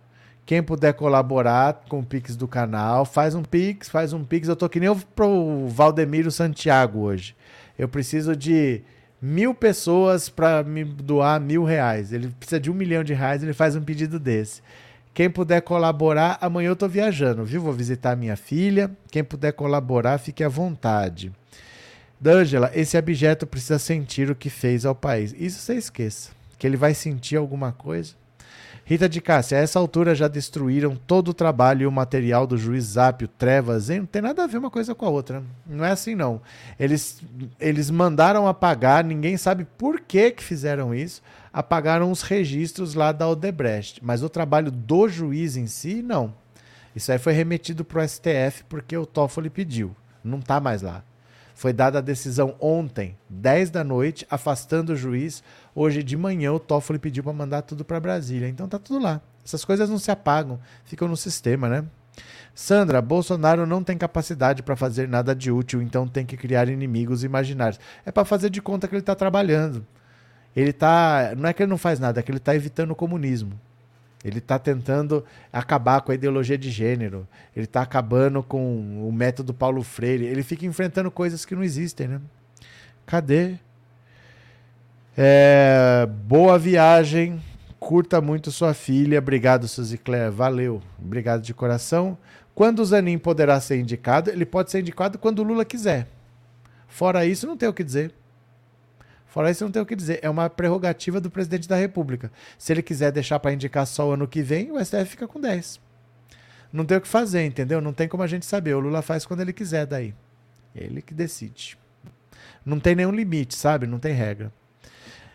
quem 0.46 0.62
puder 0.62 0.92
colaborar 0.92 1.84
com 1.88 2.00
o 2.00 2.04
Pix 2.04 2.36
do 2.36 2.46
canal, 2.46 3.04
faz 3.04 3.34
um 3.34 3.42
Pix, 3.42 3.88
faz 3.88 4.12
um 4.12 4.24
Pix. 4.24 4.48
Eu 4.48 4.56
tô 4.56 4.68
que 4.68 4.78
nem 4.78 4.88
o 4.88 4.96
pro 4.96 5.66
Valdemiro 5.68 6.30
Santiago 6.30 7.00
hoje. 7.00 7.34
Eu 7.78 7.88
preciso 7.88 8.36
de 8.36 8.82
mil 9.20 9.54
pessoas 9.54 10.28
para 10.28 10.62
me 10.62 10.84
doar 10.84 11.40
mil 11.40 11.64
reais. 11.64 12.12
Ele 12.12 12.28
precisa 12.28 12.60
de 12.60 12.70
um 12.70 12.74
milhão 12.74 13.02
de 13.02 13.14
reais, 13.14 13.42
ele 13.42 13.54
faz 13.54 13.74
um 13.74 13.82
pedido 13.82 14.18
desse. 14.18 14.60
Quem 15.14 15.30
puder 15.30 15.62
colaborar, 15.62 16.36
amanhã 16.40 16.68
eu 16.68 16.76
tô 16.76 16.88
viajando, 16.88 17.44
viu? 17.44 17.62
Vou 17.62 17.72
visitar 17.72 18.16
minha 18.16 18.36
filha. 18.36 18.90
Quem 19.10 19.24
puder 19.24 19.52
colaborar, 19.52 20.18
fique 20.18 20.44
à 20.44 20.48
vontade. 20.48 21.32
D'Angela, 22.20 22.70
esse 22.74 22.98
objeto 22.98 23.46
precisa 23.46 23.78
sentir 23.78 24.30
o 24.30 24.34
que 24.34 24.50
fez 24.50 24.84
ao 24.84 24.94
país. 24.94 25.34
Isso 25.38 25.60
você 25.60 25.74
esqueça. 25.74 26.30
Que 26.58 26.66
ele 26.66 26.76
vai 26.76 26.94
sentir 26.94 27.36
alguma 27.36 27.72
coisa. 27.72 28.14
Rita 28.86 29.08
de 29.08 29.18
Cássia, 29.18 29.56
a 29.56 29.62
essa 29.62 29.78
altura 29.78 30.14
já 30.14 30.28
destruíram 30.28 30.94
todo 30.94 31.28
o 31.28 31.34
trabalho 31.34 31.82
e 31.82 31.86
o 31.86 31.92
material 31.92 32.46
do 32.46 32.58
juiz 32.58 32.84
Zápio, 32.84 33.26
Trevas, 33.26 33.88
hein? 33.88 34.00
não 34.00 34.06
tem 34.06 34.20
nada 34.20 34.44
a 34.44 34.46
ver 34.46 34.58
uma 34.58 34.70
coisa 34.70 34.94
com 34.94 35.06
a 35.06 35.08
outra. 35.08 35.42
Não 35.66 35.82
é 35.82 35.90
assim, 35.90 36.14
não. 36.14 36.42
Eles, 36.78 37.22
eles 37.58 37.88
mandaram 37.88 38.46
apagar, 38.46 39.02
ninguém 39.02 39.38
sabe 39.38 39.64
por 39.78 40.00
que, 40.00 40.32
que 40.32 40.44
fizeram 40.44 40.94
isso, 40.94 41.22
apagaram 41.50 42.10
os 42.10 42.20
registros 42.20 42.92
lá 42.92 43.10
da 43.10 43.26
Odebrecht. 43.26 44.04
Mas 44.04 44.22
o 44.22 44.28
trabalho 44.28 44.70
do 44.70 45.08
juiz 45.08 45.56
em 45.56 45.66
si, 45.66 46.02
não. 46.02 46.34
Isso 46.94 47.10
aí 47.10 47.18
foi 47.18 47.32
remetido 47.32 47.86
para 47.86 48.02
o 48.02 48.08
STF 48.08 48.64
porque 48.68 48.96
o 48.96 49.06
Toffoli 49.06 49.48
pediu. 49.48 49.96
Não 50.22 50.40
está 50.40 50.60
mais 50.60 50.82
lá. 50.82 51.02
Foi 51.54 51.72
dada 51.72 51.98
a 51.98 52.02
decisão 52.02 52.56
ontem, 52.60 53.16
10 53.30 53.70
da 53.70 53.84
noite, 53.84 54.26
afastando 54.28 54.92
o 54.92 54.96
juiz. 54.96 55.42
Hoje 55.74 56.02
de 56.02 56.16
manhã 56.16 56.52
o 56.52 56.58
Toffoli 56.58 56.98
pediu 56.98 57.22
para 57.22 57.32
mandar 57.32 57.62
tudo 57.62 57.84
para 57.84 58.00
Brasília. 58.00 58.48
Então 58.48 58.68
tá 58.68 58.78
tudo 58.78 59.02
lá. 59.02 59.20
Essas 59.44 59.64
coisas 59.64 59.88
não 59.88 59.98
se 59.98 60.10
apagam, 60.10 60.58
ficam 60.84 61.06
no 61.06 61.16
sistema, 61.16 61.68
né? 61.68 61.84
Sandra, 62.54 63.00
Bolsonaro 63.00 63.66
não 63.66 63.82
tem 63.82 63.96
capacidade 63.96 64.62
para 64.62 64.76
fazer 64.76 65.08
nada 65.08 65.34
de 65.34 65.50
útil, 65.50 65.82
então 65.82 66.06
tem 66.06 66.24
que 66.24 66.36
criar 66.36 66.68
inimigos 66.68 67.24
imaginários. 67.24 67.80
É 68.04 68.12
para 68.12 68.24
fazer 68.24 68.50
de 68.50 68.62
conta 68.62 68.86
que 68.86 68.94
ele 68.94 69.02
está 69.02 69.14
trabalhando. 69.14 69.86
Ele 70.54 70.72
tá, 70.72 71.32
não 71.36 71.48
é 71.48 71.52
que 71.52 71.62
ele 71.62 71.70
não 71.70 71.78
faz 71.78 71.98
nada, 71.98 72.20
é 72.20 72.22
que 72.22 72.30
ele 72.30 72.38
está 72.38 72.54
evitando 72.54 72.92
o 72.92 72.96
comunismo. 72.96 73.58
Ele 74.24 74.38
está 74.38 74.58
tentando 74.58 75.22
acabar 75.52 76.00
com 76.00 76.10
a 76.10 76.14
ideologia 76.14 76.56
de 76.56 76.70
gênero. 76.70 77.28
Ele 77.54 77.66
está 77.66 77.82
acabando 77.82 78.42
com 78.42 79.06
o 79.06 79.12
método 79.12 79.52
Paulo 79.52 79.82
Freire. 79.82 80.24
Ele 80.24 80.42
fica 80.42 80.64
enfrentando 80.64 81.10
coisas 81.10 81.44
que 81.44 81.54
não 81.54 81.62
existem, 81.62 82.08
né? 82.08 82.20
Cadê? 83.04 83.56
É, 85.16 86.08
boa 86.26 86.58
viagem. 86.58 87.40
Curta 87.78 88.20
muito 88.22 88.50
sua 88.50 88.72
filha. 88.72 89.18
Obrigado, 89.18 89.68
Suzy 89.68 89.98
Claire. 89.98 90.34
Valeu. 90.34 90.80
Obrigado 90.98 91.42
de 91.42 91.52
coração. 91.52 92.16
Quando 92.54 92.78
o 92.78 92.84
Zanin 92.84 93.18
poderá 93.18 93.60
ser 93.60 93.78
indicado? 93.78 94.30
Ele 94.30 94.46
pode 94.46 94.70
ser 94.70 94.80
indicado 94.80 95.18
quando 95.18 95.40
o 95.40 95.42
Lula 95.42 95.66
quiser. 95.66 96.08
Fora 96.88 97.26
isso, 97.26 97.46
não 97.46 97.58
tem 97.58 97.68
o 97.68 97.74
que 97.74 97.84
dizer. 97.84 98.14
Fora 99.34 99.50
isso, 99.50 99.64
não 99.64 99.72
tem 99.72 99.82
o 99.82 99.86
que 99.86 99.96
dizer. 99.96 100.20
É 100.22 100.30
uma 100.30 100.48
prerrogativa 100.48 101.20
do 101.20 101.28
presidente 101.28 101.68
da 101.68 101.74
República. 101.74 102.30
Se 102.56 102.72
ele 102.72 102.84
quiser 102.84 103.10
deixar 103.10 103.40
para 103.40 103.52
indicar 103.52 103.84
só 103.84 104.08
o 104.08 104.12
ano 104.12 104.28
que 104.28 104.40
vem, 104.40 104.70
o 104.70 104.78
STF 104.78 105.06
fica 105.06 105.26
com 105.26 105.40
10. 105.40 105.80
Não 106.72 106.84
tem 106.84 106.96
o 106.98 107.00
que 107.00 107.08
fazer, 107.08 107.44
entendeu? 107.44 107.80
Não 107.80 107.92
tem 107.92 108.06
como 108.06 108.22
a 108.22 108.28
gente 108.28 108.46
saber. 108.46 108.74
O 108.74 108.78
Lula 108.78 109.02
faz 109.02 109.26
quando 109.26 109.40
ele 109.40 109.52
quiser 109.52 109.86
daí. 109.86 110.14
Ele 110.72 111.02
que 111.02 111.12
decide. 111.12 111.76
Não 112.64 112.78
tem 112.78 112.94
nenhum 112.94 113.10
limite, 113.10 113.56
sabe? 113.56 113.88
Não 113.88 113.98
tem 113.98 114.14
regra. 114.14 114.52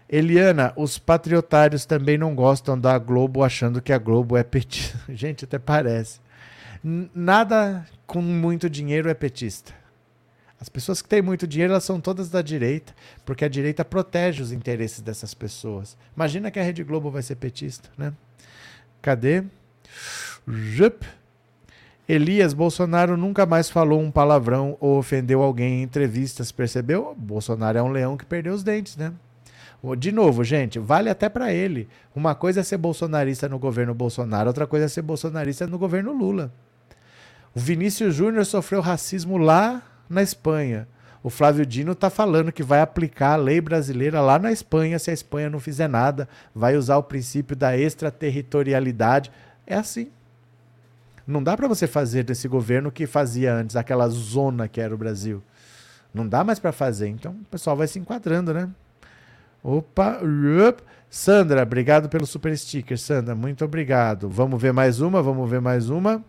Eliana, 0.07 0.71
os 0.77 0.97
patriotários 0.97 1.85
também 1.85 2.17
não 2.17 2.33
gostam 2.33 2.79
da 2.79 2.97
Globo 2.97 3.43
achando 3.43 3.81
que 3.81 3.91
a 3.91 3.97
Globo 3.97 4.37
é 4.37 4.43
petista. 4.45 4.97
Gente, 5.13 5.43
até 5.43 5.59
parece. 5.59 6.21
Nada 6.81 7.85
com 8.07 8.21
muito 8.21 8.69
dinheiro 8.69 9.09
é 9.09 9.13
petista. 9.13 9.73
As 10.59 10.67
pessoas 10.67 11.01
que 11.01 11.07
têm 11.07 11.21
muito 11.21 11.47
dinheiro, 11.47 11.71
elas 11.71 11.85
são 11.85 12.01
todas 12.01 12.29
da 12.29 12.41
direita, 12.41 12.93
porque 13.25 13.45
a 13.45 13.49
direita 13.49 13.85
protege 13.85 14.43
os 14.43 14.51
interesses 14.51 14.99
dessas 14.99 15.33
pessoas. 15.33 15.97
Imagina 16.15 16.51
que 16.51 16.59
a 16.59 16.63
Rede 16.63 16.83
Globo 16.83 17.09
vai 17.09 17.21
ser 17.21 17.35
petista, 17.35 17.89
né? 17.97 18.13
Cadê? 19.01 19.43
Jup. 20.45 21.05
Elias 22.07 22.53
Bolsonaro 22.53 23.15
nunca 23.15 23.45
mais 23.45 23.69
falou 23.69 24.01
um 24.01 24.09
palavrão 24.11 24.75
ou 24.79 24.97
ofendeu 24.97 25.43
alguém 25.43 25.79
em 25.79 25.83
entrevistas, 25.83 26.51
percebeu? 26.51 27.15
Bolsonaro 27.15 27.77
é 27.77 27.83
um 27.83 27.89
leão 27.89 28.17
que 28.17 28.25
perdeu 28.25 28.53
os 28.53 28.63
dentes, 28.63 28.97
né? 28.97 29.13
De 29.97 30.11
novo, 30.11 30.43
gente, 30.43 30.77
vale 30.77 31.09
até 31.09 31.29
para 31.29 31.53
ele. 31.53 31.87
Uma 32.13 32.35
coisa 32.35 32.59
é 32.59 32.63
ser 32.63 32.77
bolsonarista 32.77 33.47
no 33.47 33.57
governo 33.57 33.93
Bolsonaro, 33.93 34.49
outra 34.49 34.67
coisa 34.67 34.87
é 34.87 34.89
ser 34.89 35.03
bolsonarista 35.03 35.65
no 35.67 35.77
governo 35.77 36.11
Lula. 36.11 36.51
O 37.55 37.59
Vinícius 37.59 38.13
Júnior 38.13 38.45
sofreu 38.45 38.81
racismo 38.81 39.37
lá 39.37 39.81
na 40.09 40.21
Espanha. 40.21 40.87
O 41.21 41.29
Flávio 41.29 41.65
Dino 41.65 41.91
está 41.91 42.09
falando 42.09 42.51
que 42.51 42.63
vai 42.63 42.79
aplicar 42.79 43.33
a 43.33 43.35
lei 43.35 43.59
brasileira 43.59 44.21
lá 44.21 44.39
na 44.39 44.51
Espanha 44.51 44.97
se 44.97 45.11
a 45.11 45.13
Espanha 45.13 45.49
não 45.49 45.59
fizer 45.59 45.87
nada, 45.89 46.29
vai 46.55 46.77
usar 46.77 46.97
o 46.97 47.03
princípio 47.03 47.55
da 47.55 47.77
extraterritorialidade. 47.77 49.31
É 49.67 49.75
assim. 49.75 50.09
Não 51.27 51.43
dá 51.43 51.55
para 51.55 51.67
você 51.67 51.85
fazer 51.85 52.23
desse 52.23 52.47
governo 52.47 52.91
que 52.91 53.05
fazia 53.05 53.53
antes, 53.53 53.75
aquela 53.75 54.07
zona 54.07 54.67
que 54.67 54.81
era 54.81 54.95
o 54.95 54.97
Brasil. 54.97 55.43
Não 56.13 56.27
dá 56.27 56.43
mais 56.43 56.57
para 56.57 56.71
fazer. 56.71 57.07
Então 57.09 57.33
o 57.33 57.45
pessoal 57.45 57.75
vai 57.75 57.87
se 57.87 57.99
enquadrando, 57.99 58.53
né? 58.53 58.69
Opa, 59.61 60.19
up. 60.67 60.81
Sandra, 61.09 61.63
obrigado 61.63 62.07
pelo 62.07 62.25
super 62.25 62.55
sticker, 62.55 62.97
Sandra, 62.97 63.33
muito 63.33 63.65
obrigado. 63.65 64.29
Vamos 64.29 64.61
ver 64.61 64.71
mais 64.71 65.01
uma, 65.01 65.23
vamos 65.23 65.49
ver 65.49 65.59
mais 65.59 65.89
uma. 65.89 66.23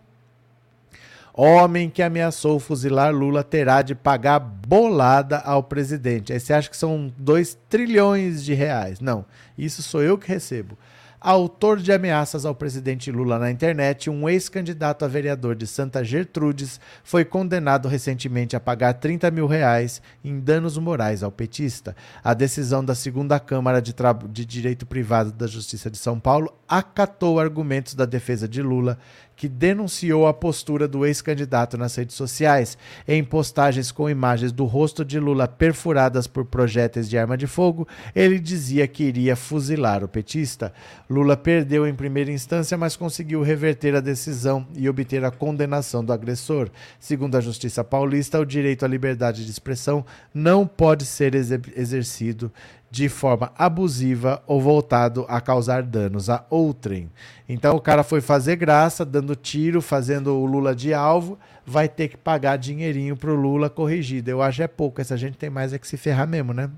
Homem 1.43 1.89
que 1.89 2.03
ameaçou 2.03 2.61
fuzilar 2.61 3.15
Lula 3.15 3.43
terá 3.43 3.81
de 3.81 3.95
pagar 3.95 4.39
bolada 4.39 5.39
ao 5.39 5.63
presidente. 5.63 6.35
Aí 6.35 6.39
você 6.39 6.53
acha 6.53 6.69
que 6.69 6.77
são 6.77 7.11
2 7.17 7.57
trilhões 7.67 8.45
de 8.45 8.53
reais. 8.53 9.01
Não, 9.01 9.25
isso 9.57 9.83
sou 9.83 10.03
eu 10.03 10.19
que 10.19 10.29
recebo. 10.29 10.77
Autor 11.19 11.79
de 11.79 11.93
ameaças 11.93 12.47
ao 12.47 12.55
presidente 12.55 13.11
Lula 13.11 13.39
na 13.39 13.51
internet, 13.51 14.09
um 14.09 14.27
ex-candidato 14.27 15.05
a 15.05 15.09
vereador 15.09 15.55
de 15.55 15.67
Santa 15.67 16.03
Gertrudes 16.03 16.81
foi 17.05 17.27
condenado 17.27 17.89
recentemente 17.89 18.57
a 18.57 18.61
pagar 18.61 18.95
30 18.95 19.31
mil 19.31 19.47
reais 19.47 20.01
em 20.25 20.41
danos 20.41 20.79
morais 20.79 21.23
ao 21.23 21.31
petista. 21.31 21.95
A 22.25 22.33
decisão 22.33 22.83
da 22.83 22.95
segunda 22.95 23.39
Câmara 23.39 23.83
de, 23.83 23.95
de 24.31 24.47
Direito 24.47 24.87
Privado 24.87 25.31
da 25.31 25.47
Justiça 25.47 25.91
de 25.91 25.99
São 25.99 26.19
Paulo 26.19 26.55
acatou 26.67 27.39
argumentos 27.39 27.95
da 27.95 28.07
defesa 28.07 28.49
de 28.49 28.63
Lula 28.63 28.99
que 29.41 29.49
denunciou 29.49 30.27
a 30.27 30.35
postura 30.35 30.87
do 30.87 31.07
ex-candidato 31.07 31.79
nas 31.79 31.97
redes 31.97 32.15
sociais. 32.15 32.77
Em 33.09 33.25
postagens 33.25 33.91
com 33.91 34.11
imagens 34.11 34.53
do 34.53 34.67
rosto 34.67 35.03
de 35.03 35.19
Lula 35.19 35.49
perfuradas 35.49 36.27
por 36.27 36.45
projéteis 36.45 37.09
de 37.09 37.17
arma 37.17 37.39
de 37.39 37.47
fogo, 37.47 37.89
ele 38.15 38.39
dizia 38.39 38.87
que 38.87 39.03
iria 39.03 39.35
fuzilar 39.35 40.05
o 40.05 40.09
petista. 40.09 40.75
Lula 41.09 41.39
perdeu 41.39 41.87
em 41.87 41.95
primeira 41.95 42.31
instância, 42.31 42.77
mas 42.77 42.97
conseguiu 42.97 43.41
reverter 43.41 43.95
a 43.95 44.01
decisão 44.01 44.67
e 44.77 44.87
obter 44.91 45.25
a 45.25 45.31
condenação 45.31 46.05
do 46.05 46.13
agressor. 46.13 46.69
Segundo 46.99 47.35
a 47.35 47.41
Justiça 47.41 47.83
Paulista, 47.83 48.39
o 48.39 48.45
direito 48.45 48.85
à 48.85 48.89
liberdade 48.89 49.47
de 49.47 49.51
expressão 49.51 50.05
não 50.35 50.67
pode 50.67 51.07
ser 51.07 51.35
exercido 51.35 52.53
de 52.91 53.09
forma 53.09 53.53
abusiva 53.57 54.43
ou 54.47 54.61
voltado 54.61 55.25
a 55.29 55.41
causar 55.41 55.83
danos 55.83 56.29
a 56.29 56.45
outrem. 56.51 57.09
Então 57.49 57.77
o 57.77 57.81
cara 57.81 58.03
foi 58.03 58.21
fazer 58.21 58.57
graça, 58.57 59.05
dando 59.05 59.37
tiro, 59.37 59.81
fazendo 59.81 60.35
o 60.35 60.45
Lula 60.45 60.75
de 60.75 60.93
alvo, 60.93 61.39
vai 61.65 61.89
ter 61.89 62.09
que 62.09 62.17
pagar 62.17 62.57
dinheirinho 62.57 63.17
pro 63.17 63.35
Lula 63.35 63.71
corrigido. 63.71 64.29
Eu 64.29 64.43
acho 64.43 64.63
é 64.63 64.67
pouco, 64.67 65.01
essa 65.01 65.17
gente 65.17 65.39
tem 65.39 65.49
mais 65.49 65.73
é 65.73 65.79
que 65.79 65.87
se 65.87 65.97
ferrar 65.97 66.27
mesmo, 66.27 66.53
né? 66.53 66.69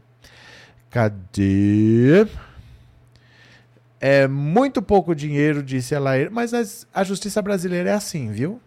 Cadê? 0.91 2.27
É 3.99 4.29
muito 4.29 4.83
pouco 4.83 5.15
dinheiro, 5.15 5.63
disse 5.63 5.95
ela, 5.95 6.13
mas 6.31 6.87
a 6.93 7.05
justiça 7.05 7.41
brasileira 7.41 7.91
é 7.91 7.95
assim, 7.95 8.31
viu? 8.31 8.61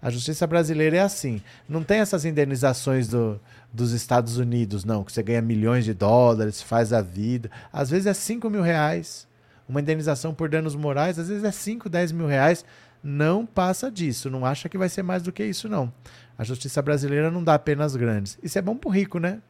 A 0.00 0.08
justiça 0.08 0.46
brasileira 0.46 0.98
é 0.98 1.00
assim. 1.00 1.42
Não 1.68 1.82
tem 1.82 1.98
essas 1.98 2.24
indenizações 2.24 3.08
do, 3.08 3.40
dos 3.72 3.92
Estados 3.92 4.38
Unidos, 4.38 4.84
não, 4.84 5.04
que 5.04 5.12
você 5.12 5.22
ganha 5.22 5.42
milhões 5.42 5.84
de 5.84 5.92
dólares, 5.92 6.62
faz 6.62 6.92
a 6.92 7.02
vida. 7.02 7.50
Às 7.72 7.90
vezes 7.90 8.06
é 8.06 8.14
5 8.14 8.48
mil 8.48 8.62
reais. 8.62 9.26
Uma 9.68 9.80
indenização 9.80 10.32
por 10.32 10.48
danos 10.48 10.74
morais, 10.74 11.18
às 11.18 11.28
vezes 11.28 11.44
é 11.44 11.50
5, 11.50 11.88
10 11.88 12.12
mil 12.12 12.26
reais. 12.26 12.64
Não 13.02 13.44
passa 13.44 13.90
disso. 13.90 14.30
Não 14.30 14.46
acha 14.46 14.68
que 14.68 14.78
vai 14.78 14.88
ser 14.88 15.02
mais 15.02 15.22
do 15.22 15.32
que 15.32 15.44
isso, 15.44 15.68
não. 15.68 15.92
A 16.38 16.44
justiça 16.44 16.80
brasileira 16.80 17.30
não 17.30 17.42
dá 17.42 17.58
penas 17.58 17.96
grandes. 17.96 18.38
Isso 18.42 18.58
é 18.58 18.62
bom 18.62 18.76
pro 18.76 18.90
rico, 18.90 19.18
né? 19.18 19.40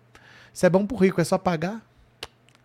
Isso 0.53 0.65
é 0.65 0.71
bom 0.71 0.87
pro 0.87 0.97
rico, 0.97 1.21
é 1.21 1.25
só 1.25 1.39
pagar. 1.39 1.83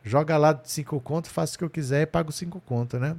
Joga 0.03 0.37
lá 0.37 0.59
5 0.63 0.99
conto, 1.01 1.29
faço 1.29 1.55
o 1.55 1.57
que 1.59 1.63
eu 1.63 1.69
quiser 1.69 2.01
e 2.01 2.05
pago 2.05 2.31
5 2.31 2.59
conto, 2.61 2.97
né? 2.97 3.15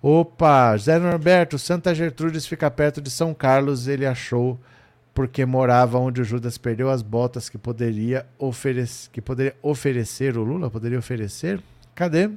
Opa, 0.00 0.76
Zé 0.76 0.98
Norberto, 0.98 1.58
Santa 1.58 1.94
Gertrudes 1.94 2.44
fica 2.44 2.68
perto 2.68 3.00
de 3.00 3.08
São 3.08 3.32
Carlos, 3.32 3.86
ele 3.86 4.04
achou 4.04 4.58
porque 5.14 5.44
morava 5.44 5.98
onde 5.98 6.20
o 6.20 6.24
Judas 6.24 6.56
perdeu 6.56 6.90
as 6.90 7.02
botas 7.02 7.48
que 7.48 7.58
poderia, 7.58 8.26
oferecer, 8.38 9.10
que 9.10 9.20
poderia 9.20 9.54
oferecer 9.62 10.36
o 10.36 10.42
Lula, 10.42 10.70
poderia 10.70 10.98
oferecer. 10.98 11.62
Cadê? 11.94 12.30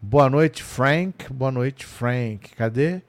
Boa 0.00 0.30
noite, 0.30 0.62
Frank. 0.62 1.32
Boa 1.32 1.50
noite, 1.50 1.84
Frank. 1.84 2.50
Cadê? 2.54 3.02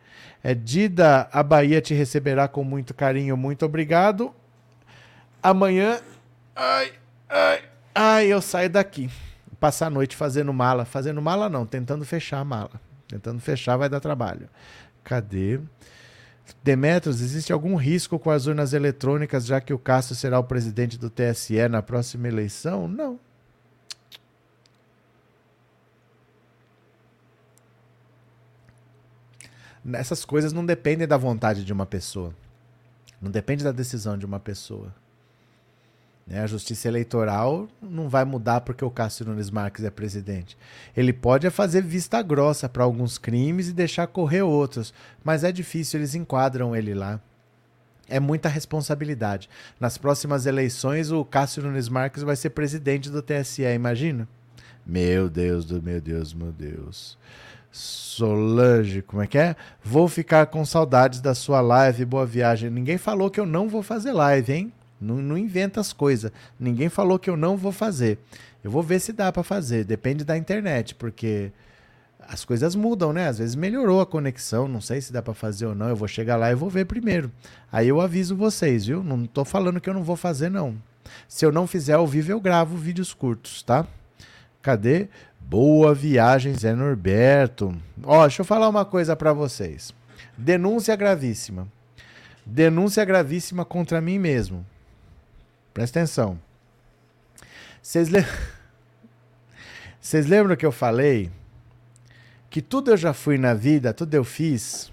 É 0.44 0.54
Dida, 0.54 1.30
a 1.32 1.44
Bahia 1.44 1.80
te 1.80 1.94
receberá 1.94 2.48
com 2.48 2.64
muito 2.64 2.94
carinho. 2.94 3.38
Muito 3.38 3.66
obrigado. 3.66 4.34
Amanhã. 5.42 6.00
Ai, 6.56 6.92
ai, 7.30 7.64
ai, 7.96 8.28
eu 8.28 8.42
saio 8.42 8.70
daqui 8.70 9.10
passar 9.62 9.86
a 9.86 9.90
noite 9.92 10.16
fazendo 10.16 10.52
mala. 10.52 10.84
Fazendo 10.84 11.22
mala 11.22 11.48
não, 11.48 11.66
tentando 11.66 12.04
fechar 12.04 12.40
a 12.40 12.44
mala. 12.44 12.82
Tentando 13.08 13.40
fechar 13.40 13.78
vai 13.78 13.88
dar 13.88 14.00
trabalho. 14.00 14.50
Cadê? 15.04 15.60
Demetrios, 16.64 17.22
existe 17.22 17.52
algum 17.52 17.76
risco 17.76 18.20
com 18.20 18.30
as 18.30 18.46
urnas 18.46 18.74
eletrônicas, 18.74 19.46
já 19.46 19.60
que 19.60 19.74
o 19.74 19.80
Cássio 19.80 20.16
será 20.16 20.40
o 20.40 20.44
presidente 20.44 20.98
do 20.98 21.10
TSE 21.10 21.68
na 21.68 21.82
próxima 21.82 22.28
eleição? 22.28 22.88
Não. 22.88 23.20
Essas 29.94 30.24
coisas 30.24 30.54
não 30.54 30.66
dependem 30.66 31.08
da 31.08 31.18
vontade 31.18 31.66
de 31.66 31.74
uma 31.74 31.86
pessoa. 31.86 32.34
Não 33.20 33.32
depende 33.32 33.64
da 33.64 33.72
decisão 33.72 34.18
de 34.18 34.26
uma 34.26 34.40
pessoa. 34.40 34.94
Né? 36.28 36.42
A 36.42 36.48
justiça 36.48 36.88
eleitoral 36.88 37.68
não 37.82 38.08
vai 38.08 38.24
mudar 38.24 38.62
porque 38.62 38.86
o 38.86 38.92
Cássio 38.92 39.26
Nunes 39.26 39.50
Marques 39.50 39.84
é 39.84 39.90
presidente. 39.90 40.58
Ele 40.96 41.12
pode 41.12 41.50
fazer 41.50 41.82
vista 41.84 42.22
grossa 42.22 42.70
para 42.70 42.84
alguns 42.84 43.18
crimes 43.18 43.68
e 43.68 43.74
deixar 43.74 44.08
correr 44.08 44.42
outros, 44.42 44.94
mas 45.24 45.44
é 45.44 45.52
difícil, 45.52 46.00
eles 46.00 46.16
enquadram 46.16 46.76
ele 46.76 46.94
lá. 46.94 47.20
é 48.08 48.20
muita 48.20 48.50
responsabilidade. 48.50 49.50
Nas 49.80 49.98
próximas 49.98 50.46
eleições, 50.46 51.12
o 51.12 51.24
Cássio 51.24 51.64
Nunes 51.64 51.88
Marques 51.88 52.24
vai 52.24 52.36
ser 52.36 52.50
presidente 52.52 53.10
do 53.10 53.22
TSE, 53.22 53.64
imagina? 53.64 54.28
Meu 54.86 55.30
Deus 55.30 55.66
do 55.66 55.82
meu 55.82 56.02
Deus, 56.02 56.34
meu 56.34 56.52
Deus. 56.52 57.18
Solange, 57.72 59.02
como 59.02 59.22
é 59.22 59.28
que 59.28 59.38
é? 59.38 59.56
Vou 59.82 60.10
ficar 60.10 60.48
com 60.48 60.66
saudades 60.66 61.22
da 61.22 61.34
sua 61.34 61.62
live, 61.62 62.04
boa 62.04 62.26
viagem. 62.26 62.70
Ninguém 62.70 62.98
falou 62.98 63.30
que 63.30 63.40
eu 63.40 63.46
não 63.46 63.70
vou 63.70 63.82
fazer 63.82 64.12
live, 64.12 64.52
hein? 64.52 64.74
Não, 65.02 65.16
não 65.16 65.38
inventa 65.38 65.80
as 65.82 65.92
coisas. 65.92 66.32
Ninguém 66.60 66.88
falou 66.88 67.18
que 67.18 67.30
eu 67.30 67.36
não 67.36 67.58
vou 67.58 67.72
fazer. 67.72 68.20
Eu 68.64 68.70
vou 68.70 68.84
ver 68.84 69.00
se 69.00 69.12
dá 69.12 69.32
para 69.32 69.44
fazer. 69.44 69.84
Depende 69.84 70.24
da 70.24 70.38
internet, 70.38 70.94
porque 70.96 71.52
as 72.28 72.46
coisas 72.46 72.76
mudam, 72.76 73.12
né? 73.12 73.28
Às 73.28 73.40
vezes 73.40 73.56
melhorou 73.56 74.00
a 74.00 74.06
conexão, 74.06 74.68
não 74.68 74.80
sei 74.80 75.02
se 75.02 75.12
dá 75.12 75.22
para 75.22 75.34
fazer 75.34 75.66
ou 75.66 75.76
não. 75.76 75.90
Eu 75.90 75.96
vou 75.96 76.08
chegar 76.08 76.36
lá 76.36 76.52
e 76.52 76.56
vou 76.56 76.70
ver 76.70 76.86
primeiro. 76.86 77.32
Aí 77.72 77.88
eu 77.88 78.00
aviso 78.00 78.36
vocês, 78.36 78.86
viu? 78.86 79.04
Não 79.04 79.26
tô 79.26 79.44
falando 79.44 79.82
que 79.82 79.90
eu 79.90 79.94
não 79.94 80.04
vou 80.04 80.16
fazer 80.16 80.50
não. 80.50 80.76
Se 81.28 81.46
eu 81.46 81.52
não 81.52 81.68
fizer 81.68 81.94
ao 81.94 82.08
vivo, 82.08 82.32
eu 82.32 82.40
gravo 82.40 82.78
vídeos 82.78 83.14
curtos, 83.14 83.64
tá? 83.64 83.86
Cadê? 84.62 85.10
Boa 85.40 85.94
viagem, 85.94 86.54
Zé 86.54 86.74
Norberto. 86.74 87.76
Ó, 88.04 88.22
deixa 88.22 88.42
eu 88.42 88.46
falar 88.46 88.70
uma 88.70 88.86
coisa 88.86 89.16
para 89.16 89.34
vocês. 89.34 89.94
Denúncia 90.38 90.96
gravíssima. 90.96 91.68
Denúncia 92.46 93.04
gravíssima 93.04 93.66
contra 93.66 94.00
mim 94.00 94.20
mesmo. 94.20 94.66
Presta 95.74 96.00
atenção. 96.00 96.40
Vocês 97.82 98.10
le... 98.10 98.24
lembram 100.28 100.56
que 100.56 100.66
eu 100.66 100.72
falei 100.72 101.32
que 102.50 102.62
tudo 102.62 102.92
eu 102.92 102.98
já 102.98 103.14
fui 103.14 103.38
na 103.38 103.54
vida, 103.54 103.94
tudo 103.94 104.14
eu 104.14 104.24
fiz? 104.24 104.92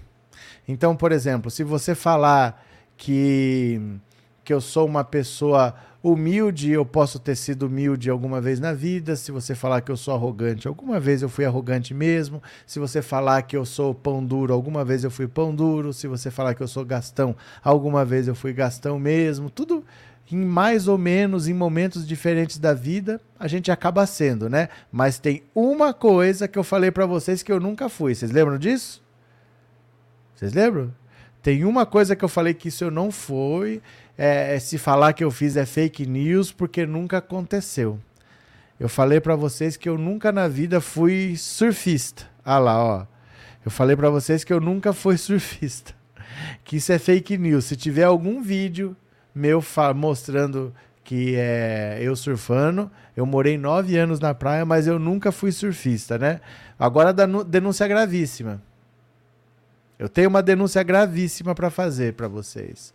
Então, 0.67 0.95
por 0.95 1.11
exemplo, 1.11 1.51
se 1.51 1.63
você 1.63 1.93
falar 1.93 2.65
que, 2.95 3.81
que 4.43 4.53
eu 4.53 4.61
sou 4.61 4.85
uma 4.85 5.03
pessoa 5.03 5.75
humilde, 6.01 6.71
eu 6.71 6.85
posso 6.85 7.19
ter 7.19 7.35
sido 7.35 7.67
humilde 7.67 8.09
alguma 8.09 8.39
vez 8.39 8.59
na 8.59 8.73
vida. 8.73 9.15
Se 9.15 9.31
você 9.31 9.53
falar 9.53 9.81
que 9.81 9.91
eu 9.91 9.97
sou 9.97 10.13
arrogante, 10.13 10.67
alguma 10.67 10.99
vez 10.99 11.21
eu 11.21 11.27
fui 11.27 11.43
arrogante 11.43 11.93
mesmo. 11.93 12.41
Se 12.65 12.79
você 12.79 13.01
falar 13.01 13.41
que 13.41 13.57
eu 13.57 13.65
sou 13.65 13.93
pão 13.93 14.23
duro, 14.23 14.53
alguma 14.53 14.85
vez 14.85 15.03
eu 15.03 15.11
fui 15.11 15.27
pão 15.27 15.53
duro. 15.53 15.91
Se 15.91 16.07
você 16.07 16.31
falar 16.31 16.53
que 16.53 16.63
eu 16.63 16.67
sou 16.67 16.85
gastão, 16.85 17.35
alguma 17.63 18.05
vez 18.05 18.27
eu 18.27 18.35
fui 18.35 18.53
gastão 18.53 18.97
mesmo. 18.97 19.49
Tudo 19.49 19.83
em 20.31 20.45
mais 20.45 20.87
ou 20.87 20.97
menos 20.97 21.47
em 21.47 21.53
momentos 21.53 22.07
diferentes 22.07 22.57
da 22.57 22.73
vida, 22.73 23.19
a 23.39 23.47
gente 23.47 23.71
acaba 23.71 24.05
sendo, 24.05 24.49
né? 24.49 24.69
Mas 24.91 25.19
tem 25.19 25.43
uma 25.55 25.93
coisa 25.93 26.47
que 26.47 26.59
eu 26.59 26.63
falei 26.63 26.91
para 26.91 27.05
vocês 27.05 27.41
que 27.41 27.51
eu 27.51 27.59
nunca 27.59 27.89
fui. 27.89 28.13
Vocês 28.13 28.31
lembram 28.31 28.57
disso? 28.57 29.03
Vocês 30.35 30.53
lembram? 30.53 30.93
Tem 31.41 31.65
uma 31.65 31.85
coisa 31.85 32.15
que 32.15 32.23
eu 32.23 32.29
falei 32.29 32.53
que 32.53 32.67
isso 32.67 32.83
eu 32.83 32.91
não 32.91 33.11
fui, 33.11 33.81
é, 34.17 34.55
é, 34.55 34.59
se 34.59 34.77
falar 34.77 35.13
que 35.13 35.23
eu 35.23 35.31
fiz 35.31 35.55
é 35.55 35.65
fake 35.65 36.05
news 36.05 36.51
porque 36.51 36.85
nunca 36.85 37.17
aconteceu. 37.17 37.99
Eu 38.79 38.89
falei 38.89 39.19
para 39.19 39.35
vocês 39.35 39.77
que 39.77 39.87
eu 39.87 39.97
nunca 39.97 40.31
na 40.31 40.47
vida 40.47 40.79
fui 40.79 41.35
surfista. 41.37 42.23
Ah 42.43 42.59
lá, 42.59 42.83
ó. 42.83 43.05
Eu 43.63 43.71
falei 43.71 43.95
para 43.95 44.09
vocês 44.09 44.43
que 44.43 44.53
eu 44.53 44.59
nunca 44.59 44.93
fui 44.93 45.15
surfista. 45.19 45.93
Que 46.63 46.77
isso 46.77 46.91
é 46.91 46.99
fake 46.99 47.37
news. 47.37 47.65
Se 47.65 47.75
tiver 47.75 48.03
algum 48.03 48.41
vídeo 48.41 48.95
meu 49.39 49.63
mostrando 49.95 50.73
que 51.03 51.35
é 51.35 51.97
eu 52.01 52.15
surfando, 52.15 52.91
eu 53.15 53.25
morei 53.25 53.57
nove 53.57 53.97
anos 53.97 54.19
na 54.19 54.33
praia, 54.33 54.65
mas 54.65 54.85
eu 54.85 54.99
nunca 54.99 55.31
fui 55.31 55.51
surfista, 55.51 56.17
né? 56.17 56.41
Agora 56.77 57.09
a 57.09 57.43
denúncia 57.43 57.87
gravíssima. 57.87 58.61
Eu 59.97 60.07
tenho 60.07 60.29
uma 60.29 60.43
denúncia 60.43 60.83
gravíssima 60.83 61.55
para 61.55 61.69
fazer 61.69 62.13
para 62.13 62.27
vocês. 62.27 62.93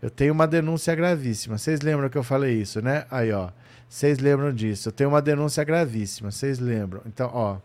Eu 0.00 0.10
tenho 0.10 0.32
uma 0.32 0.46
denúncia 0.46 0.94
gravíssima. 0.94 1.58
Vocês 1.58 1.80
lembram 1.80 2.08
que 2.08 2.16
eu 2.16 2.22
falei 2.22 2.60
isso, 2.60 2.80
né? 2.80 3.06
Aí, 3.10 3.32
ó. 3.32 3.50
Vocês 3.88 4.18
lembram 4.18 4.52
disso? 4.52 4.88
Eu 4.88 4.92
tenho 4.92 5.10
uma 5.10 5.22
denúncia 5.22 5.64
gravíssima. 5.64 6.30
Vocês 6.30 6.58
lembram? 6.58 7.02
Então, 7.06 7.30
ó. 7.32 7.58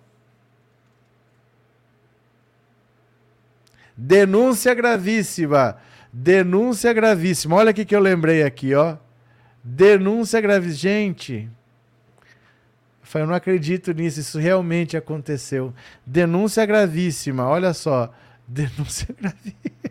Denúncia 3.95 4.73
gravíssima. 4.73 5.77
Denúncia 6.11 6.91
gravíssima. 6.93 7.55
Olha 7.55 7.71
o 7.71 7.73
que 7.73 7.95
eu 7.95 7.99
lembrei 7.99 8.43
aqui, 8.43 8.75
ó. 8.75 8.97
Denúncia 9.63 10.41
gravíssima. 10.41 10.75
Gente, 10.75 11.49
eu 13.13 13.27
não 13.27 13.33
acredito 13.33 13.93
nisso. 13.93 14.19
Isso 14.19 14.39
realmente 14.39 14.97
aconteceu. 14.97 15.73
Denúncia 16.05 16.65
gravíssima. 16.65 17.47
Olha 17.47 17.73
só. 17.73 18.13
Denúncia 18.47 19.15
gravíssima. 19.17 19.81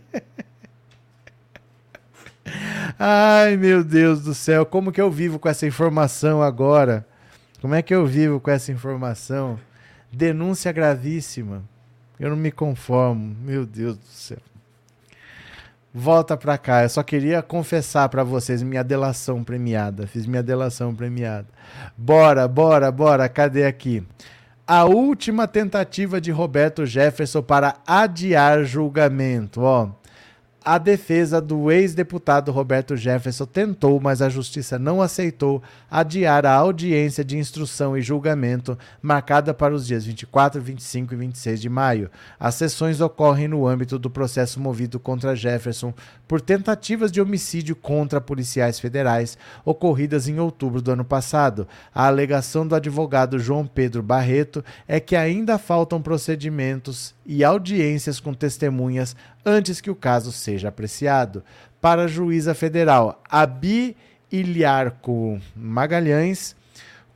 Ai, 2.99 3.57
meu 3.57 3.83
Deus 3.83 4.23
do 4.23 4.35
céu, 4.35 4.67
como 4.67 4.93
que 4.93 5.01
eu 5.01 5.11
vivo 5.11 5.39
com 5.39 5.49
essa 5.49 5.67
informação 5.67 6.43
agora? 6.43 7.07
Como 7.61 7.75
é 7.75 7.83
que 7.83 7.95
eu 7.95 8.05
vivo 8.07 8.41
com 8.41 8.51
essa 8.51 8.73
informação? 8.73 9.59
Denúncia 10.13 10.73
gravíssima. 10.73 11.63
Eu 12.19 12.31
não 12.31 12.37
me 12.37 12.51
conformo. 12.51 13.35
Meu 13.41 13.65
Deus 13.65 13.97
do 13.97 14.07
céu. 14.07 14.50
Volta 15.93 16.37
pra 16.37 16.57
cá. 16.57 16.85
Eu 16.85 16.89
só 16.89 17.03
queria 17.03 17.43
confessar 17.43 18.09
para 18.09 18.23
vocês 18.23 18.63
minha 18.63 18.85
delação 18.85 19.43
premiada. 19.43 20.07
Fiz 20.07 20.25
minha 20.25 20.43
delação 20.43 20.95
premiada. 20.95 21.49
Bora, 21.97 22.47
bora, 22.47 22.93
bora. 22.93 23.29
Cadê 23.29 23.67
aqui? 23.67 24.07
A 24.65 24.85
última 24.85 25.49
tentativa 25.49 26.21
de 26.21 26.31
Roberto 26.31 26.87
Jefferson 26.87 27.43
para 27.43 27.75
adiar 27.85 28.63
julgamento. 28.63 29.63
Ó, 29.63 29.89
a 30.63 30.77
defesa 30.77 31.41
do 31.41 31.71
ex-deputado 31.71 32.53
Roberto 32.53 32.95
Jefferson 32.95 33.47
tentou, 33.47 33.99
mas 33.99 34.21
a 34.21 34.29
justiça 34.29 34.79
não 34.79 35.01
aceitou 35.01 35.63
adiar 35.91 36.45
a 36.45 36.53
audiência 36.53 37.25
de 37.25 37.39
instrução 37.39 37.97
e 37.97 38.03
julgamento 38.03 38.79
marcada 39.01 39.55
para 39.55 39.75
os 39.75 39.87
dias 39.87 40.05
24, 40.05 40.61
25 40.61 41.15
e 41.15 41.17
26 41.17 41.61
de 41.63 41.69
maio. 41.71 42.11
As 42.39 42.57
sessões 42.57 43.01
ocorrem 43.01 43.49
no 43.49 43.67
âmbito 43.67 43.99
do 43.99 44.11
processo 44.11 44.61
movido 44.61 45.01
contra 45.01 45.35
Jefferson 45.35 45.95
por 46.29 46.43
tentativas 46.43 47.11
de 47.11 47.21
homicídio 47.21 47.75
contra 47.75 48.21
policiais 48.21 48.79
federais 48.79 49.39
ocorridas 49.65 50.29
em 50.29 50.39
outubro 50.39 50.83
do 50.83 50.93
ano 50.93 51.05
passado. 51.05 51.67
A 51.95 52.07
alegação 52.07 52.67
do 52.67 52.75
advogado 52.75 53.39
João 53.39 53.67
Pedro 53.67 54.03
Barreto 54.03 54.63
é 54.87 55.01
que 55.01 55.17
ainda 55.17 55.59
faltam 55.59 56.03
procedimentos 56.03 57.15
e 57.33 57.45
audiências 57.45 58.19
com 58.19 58.35
testemunhas 58.35 59.15
antes 59.47 59.81
que 59.81 59.89
o 59.89 59.95
caso 59.95 60.33
seja 60.33 60.67
apreciado. 60.67 61.45
Para 61.81 62.03
a 62.03 62.09
juíza 62.09 62.57
federal 62.57 63.23
Abi 63.31 63.97
Ilharco 64.33 65.41
Magalhães, 65.55 66.57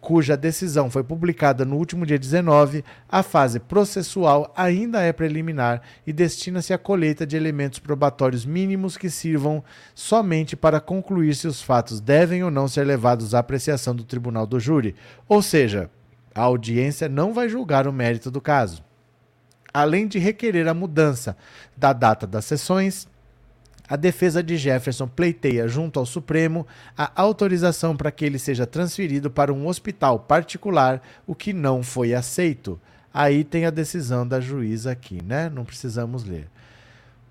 cuja 0.01 0.37
decisão 0.37 0.89
foi 0.89 1.03
publicada 1.03 1.65
no 1.65 1.75
último 1.75 2.07
dia 2.07 2.17
19, 2.17 2.85
a 3.09 3.25
fase 3.25 3.59
processual 3.59 4.55
ainda 4.57 5.03
é 5.03 5.13
preliminar 5.13 5.83
e 6.07 6.13
destina-se 6.13 6.73
à 6.73 6.79
colheita 6.79 7.27
de 7.27 7.37
elementos 7.37 7.81
probatórios 7.81 8.47
mínimos 8.47 8.97
que 8.97 9.11
sirvam 9.11 9.65
somente 9.97 10.55
para 10.55 10.79
concluir 10.79 11.35
se 11.35 11.49
os 11.49 11.61
fatos 11.61 12.01
devem 12.01 12.45
ou 12.45 12.53
não 12.53 12.69
ser 12.69 12.85
levados 12.85 13.35
à 13.35 13.41
apreciação 13.41 13.97
do 13.97 14.05
tribunal 14.05 14.47
do 14.47 14.61
júri. 14.61 14.95
Ou 15.29 15.43
seja, 15.43 15.91
a 16.33 16.43
audiência 16.43 17.09
não 17.09 17.35
vai 17.35 17.49
julgar 17.49 17.89
o 17.89 17.93
mérito 17.93 18.31
do 18.31 18.41
caso 18.41 18.81
além 19.75 20.07
de 20.07 20.21
requerer 20.21 20.69
a 20.69 20.73
mudança 20.73 21.37
da 21.77 21.93
data 21.93 22.29
das 22.29 22.45
sessões, 22.45 23.09
a 23.89 23.97
defesa 23.97 24.43
de 24.43 24.57
Jefferson 24.57 25.07
pleiteia 25.07 25.69
junto 25.69 25.99
ao 25.99 26.07
Supremo 26.07 26.67
a 26.97 27.11
autorização 27.21 27.97
para 27.97 28.11
que 28.11 28.25
ele 28.25 28.39
seja 28.39 28.67
transferido 28.67 29.31
para 29.31 29.53
um 29.53 29.67
hospital 29.67 30.21
particular, 30.21 31.03
o 31.27 31.35
que 31.35 31.53
não 31.53 31.83
foi 31.83 32.15
aceito. 32.15 32.81
Aí 33.13 33.45
tem 33.45 33.67
a 33.67 33.71
decisão 33.71 34.27
da 34.27 34.41
juíza 34.41 34.93
aqui, 34.93 35.23
né? 35.23 35.51
Não 35.51 35.65
precisamos 35.65 36.25
ler. 36.25 36.49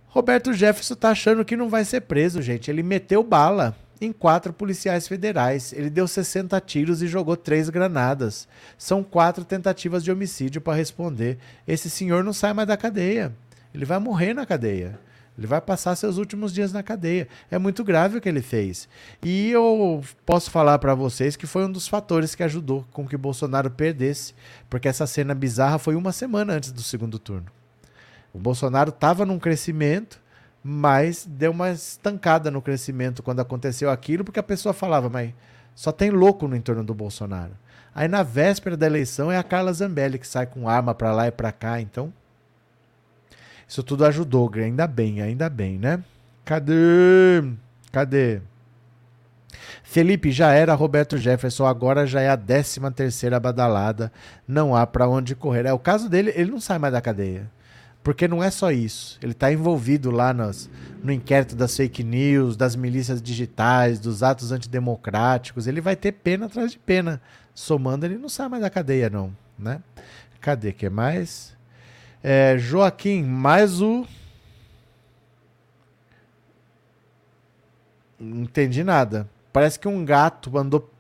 Roberto 0.10 0.54
Jefferson 0.54 0.94
está 0.94 1.10
achando 1.10 1.44
que 1.44 1.58
não 1.58 1.70
vai 1.70 1.84
ser 1.84 2.02
preso, 2.02 2.42
gente. 2.42 2.70
Ele 2.70 2.84
meteu 2.84 3.24
bala 3.24 3.76
em 4.06 4.14
quatro 4.14 4.54
policiais 4.54 5.08
federais. 5.08 5.74
Ele 5.74 5.90
deu 5.90 6.08
60 6.08 6.60
tiros 6.62 7.02
e 7.02 7.08
jogou 7.08 7.36
três 7.36 7.70
granadas. 7.70 8.48
São 8.78 9.04
quatro 9.04 9.44
tentativas 9.44 10.04
de 10.04 10.12
homicídio 10.12 10.62
para 10.62 10.78
responder. 10.78 11.38
Esse 11.68 11.90
senhor 11.90 12.24
não 12.24 12.34
sai 12.34 12.54
mais 12.54 12.68
da 12.68 12.78
cadeia. 12.78 13.34
Ele 13.74 13.86
vai 13.86 14.00
morrer 14.00 14.34
na 14.34 14.46
cadeia. 14.46 15.00
Ele 15.38 15.48
vai 15.48 15.60
passar 15.60 15.96
seus 15.96 16.18
últimos 16.18 16.54
dias 16.54 16.72
na 16.72 16.84
cadeia. 16.84 17.28
É 17.50 17.58
muito 17.58 17.84
grave 17.84 18.18
o 18.18 18.22
que 18.22 18.30
ele 18.30 18.42
fez. 18.42 18.88
E 19.24 19.50
eu 19.50 20.04
posso 20.26 20.52
falar 20.52 20.78
para 20.78 20.94
vocês 20.94 21.36
que 21.36 21.48
foi 21.48 21.66
um 21.66 21.72
dos 21.72 21.88
fatores 21.88 22.36
que 22.36 22.44
ajudou 22.44 22.86
com 22.92 23.08
que 23.08 23.18
Bolsonaro 23.18 23.72
perdesse, 23.72 24.36
porque 24.70 24.88
essa 24.88 25.08
cena 25.08 25.34
bizarra 25.34 25.80
foi 25.80 25.96
uma 25.96 26.12
semana 26.12 26.54
antes 26.54 26.72
do 26.72 26.84
segundo 26.84 27.18
turno. 27.18 27.48
O 28.32 28.40
Bolsonaro 28.40 28.90
estava 28.90 29.26
num 29.26 29.40
crescimento, 29.40 30.22
mas 30.64 31.26
deu 31.30 31.52
uma 31.52 31.72
estancada 31.72 32.50
no 32.50 32.62
crescimento 32.62 33.22
quando 33.22 33.42
aconteceu 33.42 33.90
aquilo, 33.90 34.24
porque 34.24 34.40
a 34.40 34.44
pessoa 34.44 34.74
falava, 34.74 35.10
mas 35.10 35.34
só 35.76 35.92
tem 35.92 36.10
louco 36.10 36.48
no 36.48 36.56
entorno 36.56 36.84
do 36.84 36.94
Bolsonaro. 36.94 37.52
Aí 37.94 38.08
na 38.08 38.24
véspera 38.24 38.78
da 38.78 38.86
eleição 38.86 39.32
é 39.32 39.38
a 39.38 39.44
Carla 39.44 39.74
Zambelli 39.74 40.18
que 40.18 40.28
sai 40.28 40.46
com 40.46 40.70
arma 40.70 40.96
para 40.96 41.12
lá 41.12 41.28
e 41.28 41.32
para 41.32 41.52
cá, 41.52 41.82
então 41.82 42.14
isso 43.68 43.84
tudo 43.84 44.06
ajudou, 44.06 44.52
ainda 44.56 44.88
bem, 44.88 45.22
ainda 45.22 45.50
bem, 45.50 45.78
né? 45.78 46.04
Cadê? 46.46 47.44
Cadê? 47.92 48.42
Felipe 49.84 50.32
já 50.32 50.52
era 50.52 50.74
Roberto 50.74 51.18
Jefferson, 51.18 51.66
agora 51.66 52.08
já 52.08 52.22
é 52.22 52.30
a 52.30 52.38
13 52.38 52.80
terceira 52.96 53.40
badalada. 53.40 54.12
Não 54.48 54.76
há 54.76 54.86
para 54.88 55.08
onde 55.08 55.36
correr. 55.36 55.66
É 55.66 55.74
o 55.74 55.80
caso 55.80 56.10
dele, 56.10 56.32
ele 56.36 56.52
não 56.52 56.60
sai 56.60 56.80
mais 56.80 56.94
da 56.94 57.02
cadeia. 57.02 57.50
Porque 58.04 58.28
não 58.28 58.44
é 58.44 58.52
só 58.52 58.70
isso. 58.70 59.18
Ele 59.22 59.32
está 59.32 59.52
envolvido 59.52 60.12
lá 60.12 60.34
no 60.34 61.12
inquérito 61.12 61.56
das 61.56 61.76
fake 61.76 62.04
news, 62.04 62.58
das 62.58 62.76
milícias 62.76 63.22
digitais, 63.22 63.98
dos 63.98 64.22
atos 64.22 64.52
antidemocráticos. 64.52 65.68
Ele 65.68 65.80
vai 65.80 65.96
ter 65.96 66.12
pena 66.12 66.48
atrás 66.48 66.74
de 66.74 66.80
pena. 66.80 67.22
Somando, 67.56 68.06
ele 68.06 68.18
não 68.18 68.28
sai 68.28 68.50
mais 68.50 68.62
da 68.62 68.70
cadeia, 68.70 69.10
não. 69.10 69.34
Né? 69.58 69.82
Cadê 70.42 70.74
que 70.74 70.90
mais? 70.90 71.56
É, 72.22 72.58
Joaquim, 72.58 73.24
mais 73.24 73.82
o. 73.82 74.06
Não 78.20 78.44
entendi 78.44 78.84
nada. 78.84 79.30
Parece 79.54 79.80
que 79.80 79.88
um 79.88 80.04
gato 80.04 80.58
andou 80.58 80.92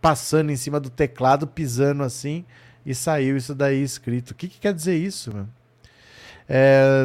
passando 0.00 0.50
em 0.50 0.56
cima 0.56 0.78
do 0.78 0.90
teclado, 0.90 1.46
pisando 1.46 2.02
assim, 2.04 2.44
e 2.86 2.94
saiu 2.94 3.36
isso 3.36 3.54
daí 3.54 3.82
escrito. 3.82 4.30
O 4.30 4.34
que, 4.34 4.48
que 4.48 4.60
quer 4.60 4.74
dizer 4.74 4.96
isso, 4.96 5.32
mano? 5.32 5.48
É... 6.48 7.04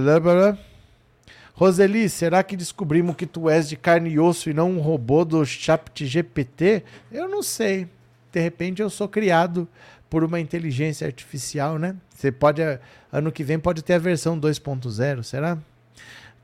Roseli, 1.54 2.08
será 2.08 2.44
que 2.44 2.56
descobrimos 2.56 3.16
que 3.16 3.26
tu 3.26 3.50
és 3.50 3.68
de 3.68 3.76
carne 3.76 4.12
e 4.12 4.20
osso 4.20 4.50
e 4.50 4.54
não 4.54 4.74
um 4.74 4.80
robô 4.80 5.26
do 5.26 5.44
chat 5.44 6.06
GPT? 6.06 6.84
Eu 7.12 7.28
não 7.28 7.42
sei. 7.42 7.88
De 8.32 8.40
repente 8.40 8.82
eu 8.82 8.90
sou 8.90 9.08
criado 9.08 9.68
por 10.08 10.24
uma 10.24 10.40
inteligência 10.40 11.08
artificial, 11.08 11.80
né? 11.80 11.96
Você 12.14 12.32
pode, 12.32 12.62
ano 13.12 13.32
que 13.32 13.44
vem 13.44 13.58
pode 13.58 13.84
ter 13.84 13.96
a 13.96 14.00
versão 14.00 14.40
2.0, 14.40 15.24
será? 15.24 15.58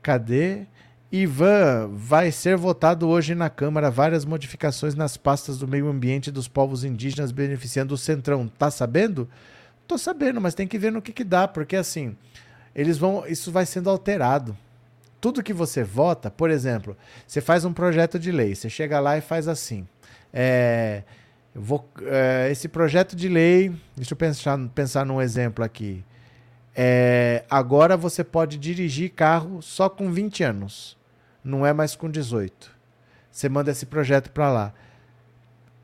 Cadê? 0.02 0.66
Ivan, 1.12 1.90
vai 1.92 2.32
ser 2.32 2.56
votado 2.56 3.08
hoje 3.08 3.36
na 3.36 3.48
Câmara 3.48 3.90
várias 3.90 4.24
modificações 4.24 4.96
nas 4.96 5.16
pastas 5.16 5.58
do 5.58 5.68
meio 5.68 5.88
ambiente 5.88 6.32
dos 6.32 6.48
povos 6.48 6.82
indígenas 6.82 7.30
beneficiando 7.30 7.94
o 7.94 7.98
Centrão. 7.98 8.48
Tá 8.48 8.68
sabendo? 8.68 9.28
Tô 9.86 9.96
sabendo, 9.96 10.40
mas 10.40 10.54
tem 10.54 10.66
que 10.66 10.76
ver 10.76 10.90
no 10.90 11.00
que, 11.00 11.12
que 11.12 11.22
dá, 11.22 11.46
porque 11.46 11.76
assim, 11.76 12.16
eles 12.74 12.98
vão, 12.98 13.26
isso 13.26 13.52
vai 13.52 13.64
sendo 13.64 13.88
alterado. 13.88 14.56
Tudo 15.20 15.42
que 15.42 15.52
você 15.52 15.82
vota, 15.82 16.30
por 16.30 16.50
exemplo, 16.50 16.96
você 17.26 17.40
faz 17.40 17.64
um 17.64 17.72
projeto 17.72 18.18
de 18.18 18.30
lei, 18.30 18.54
você 18.54 18.68
chega 18.68 19.00
lá 19.00 19.16
e 19.16 19.20
faz 19.20 19.48
assim. 19.48 19.86
É, 20.32 21.02
vou, 21.54 21.88
é, 22.02 22.48
esse 22.50 22.68
projeto 22.68 23.16
de 23.16 23.28
lei, 23.28 23.74
deixa 23.96 24.12
eu 24.12 24.16
pensar, 24.16 24.58
pensar 24.74 25.06
num 25.06 25.22
exemplo 25.22 25.64
aqui. 25.64 26.04
É, 26.76 27.44
agora 27.48 27.96
você 27.96 28.24
pode 28.24 28.58
dirigir 28.58 29.12
carro 29.12 29.62
só 29.62 29.88
com 29.88 30.10
20 30.10 30.42
anos, 30.42 30.98
não 31.42 31.64
é 31.64 31.72
mais 31.72 31.94
com 31.94 32.10
18. 32.10 32.70
Você 33.30 33.48
manda 33.48 33.70
esse 33.70 33.86
projeto 33.86 34.30
para 34.30 34.50
lá 34.50 34.74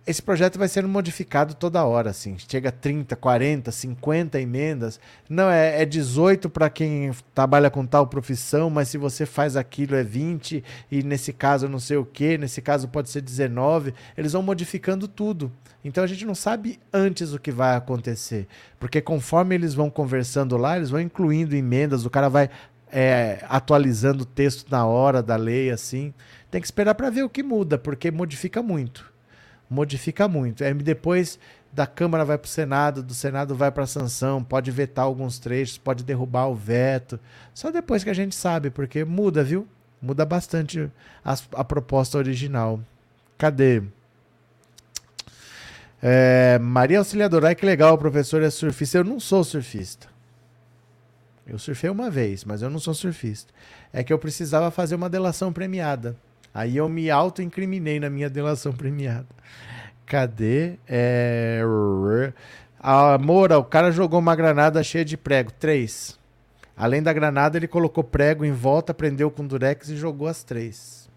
esse 0.06 0.22
projeto 0.22 0.58
vai 0.58 0.66
sendo 0.66 0.88
modificado 0.88 1.54
toda 1.54 1.84
hora, 1.84 2.10
assim. 2.10 2.36
Chega 2.38 2.70
a 2.70 2.72
30, 2.72 3.14
40, 3.14 3.70
50 3.70 4.40
emendas. 4.40 4.98
Não, 5.28 5.48
é, 5.50 5.82
é 5.82 5.84
18 5.84 6.48
para 6.48 6.70
quem 6.70 7.12
trabalha 7.34 7.70
com 7.70 7.84
tal 7.84 8.06
profissão, 8.06 8.70
mas 8.70 8.88
se 8.88 8.96
você 8.96 9.26
faz 9.26 9.56
aquilo 9.56 9.94
é 9.94 10.02
20, 10.02 10.64
e 10.90 11.02
nesse 11.02 11.32
caso 11.32 11.68
não 11.68 11.78
sei 11.78 11.98
o 11.98 12.04
que, 12.04 12.38
nesse 12.38 12.62
caso 12.62 12.88
pode 12.88 13.10
ser 13.10 13.20
19. 13.20 13.94
Eles 14.16 14.32
vão 14.32 14.42
modificando 14.42 15.06
tudo. 15.06 15.52
Então 15.84 16.02
a 16.02 16.06
gente 16.06 16.24
não 16.24 16.34
sabe 16.34 16.80
antes 16.92 17.32
o 17.32 17.38
que 17.38 17.52
vai 17.52 17.76
acontecer. 17.76 18.48
Porque 18.78 19.00
conforme 19.00 19.54
eles 19.54 19.74
vão 19.74 19.90
conversando 19.90 20.56
lá, 20.56 20.76
eles 20.76 20.90
vão 20.90 21.00
incluindo 21.00 21.54
emendas, 21.54 22.06
o 22.06 22.10
cara 22.10 22.28
vai 22.28 22.48
é, 22.90 23.44
atualizando 23.48 24.22
o 24.22 24.26
texto 24.26 24.70
na 24.70 24.86
hora 24.86 25.22
da 25.22 25.36
lei, 25.36 25.70
assim. 25.70 26.14
Tem 26.50 26.60
que 26.60 26.66
esperar 26.66 26.94
para 26.94 27.10
ver 27.10 27.22
o 27.22 27.30
que 27.30 27.42
muda, 27.42 27.78
porque 27.78 28.10
modifica 28.10 28.62
muito 28.62 29.10
modifica 29.70 30.26
muito. 30.26 30.64
Aí 30.64 30.74
depois 30.74 31.38
da 31.72 31.86
Câmara 31.86 32.24
vai 32.24 32.36
para 32.36 32.46
o 32.46 32.50
Senado, 32.50 33.02
do 33.02 33.14
Senado 33.14 33.54
vai 33.54 33.70
para 33.70 33.84
a 33.84 33.86
sanção, 33.86 34.42
pode 34.42 34.70
vetar 34.72 35.04
alguns 35.04 35.38
trechos, 35.38 35.78
pode 35.78 36.02
derrubar 36.02 36.48
o 36.48 36.54
veto. 36.54 37.20
Só 37.54 37.70
depois 37.70 38.02
que 38.02 38.10
a 38.10 38.14
gente 38.14 38.34
sabe, 38.34 38.70
porque 38.70 39.04
muda, 39.04 39.44
viu? 39.44 39.68
Muda 40.02 40.24
bastante 40.24 40.90
a, 41.24 41.36
a 41.52 41.64
proposta 41.64 42.18
original. 42.18 42.80
Cadê? 43.38 43.82
É, 46.02 46.58
Maria 46.58 46.98
Auxiliadora, 46.98 47.48
ai 47.48 47.54
que 47.54 47.64
legal, 47.64 47.94
o 47.94 47.98
professor 47.98 48.42
é 48.42 48.50
surfista. 48.50 48.98
Eu 48.98 49.04
não 49.04 49.20
sou 49.20 49.44
surfista. 49.44 50.08
Eu 51.46 51.58
surfei 51.58 51.90
uma 51.90 52.10
vez, 52.10 52.44
mas 52.44 52.62
eu 52.62 52.70
não 52.70 52.78
sou 52.78 52.94
surfista. 52.94 53.52
É 53.92 54.02
que 54.02 54.12
eu 54.12 54.18
precisava 54.18 54.70
fazer 54.70 54.94
uma 54.94 55.10
delação 55.10 55.52
premiada. 55.52 56.16
Aí 56.52 56.76
eu 56.76 56.88
me 56.88 57.10
auto-incriminei 57.10 58.00
na 58.00 58.10
minha 58.10 58.28
delação 58.28 58.72
premiada. 58.72 59.26
Cadê? 60.06 60.78
É... 60.88 61.62
A 62.78 63.18
Moura, 63.18 63.58
o 63.58 63.64
cara 63.64 63.92
jogou 63.92 64.18
uma 64.18 64.34
granada 64.34 64.82
cheia 64.82 65.04
de 65.04 65.16
prego. 65.16 65.52
Três. 65.52 66.18
Além 66.76 67.02
da 67.02 67.12
granada, 67.12 67.58
ele 67.58 67.68
colocou 67.68 68.02
prego 68.02 68.44
em 68.44 68.52
volta, 68.52 68.94
prendeu 68.94 69.30
com 69.30 69.46
durex 69.46 69.90
e 69.90 69.96
jogou 69.96 70.26
as 70.26 70.42
três. 70.42 71.10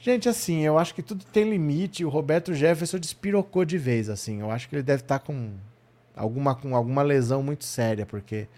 Gente, 0.00 0.28
assim, 0.28 0.62
eu 0.62 0.78
acho 0.78 0.94
que 0.94 1.02
tudo 1.02 1.24
tem 1.26 1.48
limite. 1.48 2.04
O 2.04 2.08
Roberto 2.08 2.52
Jefferson 2.54 2.98
despirocou 2.98 3.64
de 3.64 3.78
vez, 3.78 4.08
assim. 4.08 4.40
Eu 4.40 4.50
acho 4.50 4.68
que 4.68 4.74
ele 4.74 4.82
deve 4.82 5.02
estar 5.02 5.20
tá 5.20 5.24
com 5.24 5.52
alguma, 6.16 6.54
com 6.54 6.74
alguma 6.74 7.02
lesão 7.02 7.42
muito 7.42 7.64
séria, 7.64 8.04
porque 8.04 8.48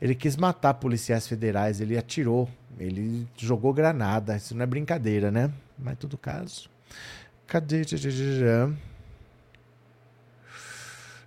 ele 0.00 0.14
quis 0.14 0.36
matar 0.36 0.74
policiais 0.74 1.26
federais, 1.26 1.80
ele 1.80 1.96
atirou, 1.96 2.48
ele 2.82 3.26
jogou 3.36 3.72
granada. 3.72 4.36
Isso 4.36 4.54
não 4.54 4.62
é 4.62 4.66
brincadeira, 4.66 5.30
né? 5.30 5.50
Mas 5.78 5.98
todo 5.98 6.16
caso. 6.18 6.68
Cadê? 7.46 7.84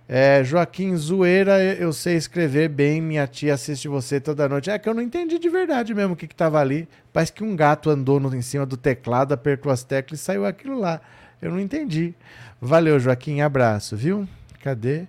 É, 0.08 0.44
Joaquim 0.44 0.96
Zoeira, 0.96 1.60
eu 1.60 1.92
sei 1.92 2.14
escrever 2.14 2.68
bem, 2.68 3.00
minha 3.00 3.26
tia 3.26 3.54
assiste 3.54 3.88
você 3.88 4.20
toda 4.20 4.48
noite. 4.48 4.70
É 4.70 4.78
que 4.78 4.88
eu 4.88 4.94
não 4.94 5.02
entendi 5.02 5.38
de 5.38 5.48
verdade 5.48 5.92
mesmo 5.94 6.14
o 6.14 6.16
que, 6.16 6.28
que 6.28 6.42
ali. 6.42 6.88
Parece 7.12 7.32
que 7.32 7.42
um 7.42 7.56
gato 7.56 7.90
andou 7.90 8.20
no, 8.20 8.32
em 8.34 8.42
cima 8.42 8.64
do 8.64 8.76
teclado, 8.76 9.32
apertou 9.32 9.72
as 9.72 9.82
teclas 9.82 10.20
e 10.20 10.22
saiu 10.22 10.46
aquilo 10.46 10.78
lá. 10.78 11.00
Eu 11.42 11.50
não 11.50 11.58
entendi. 11.58 12.14
Valeu, 12.60 13.00
Joaquim, 13.00 13.40
abraço, 13.40 13.96
viu? 13.96 14.28
Cadê? 14.62 15.06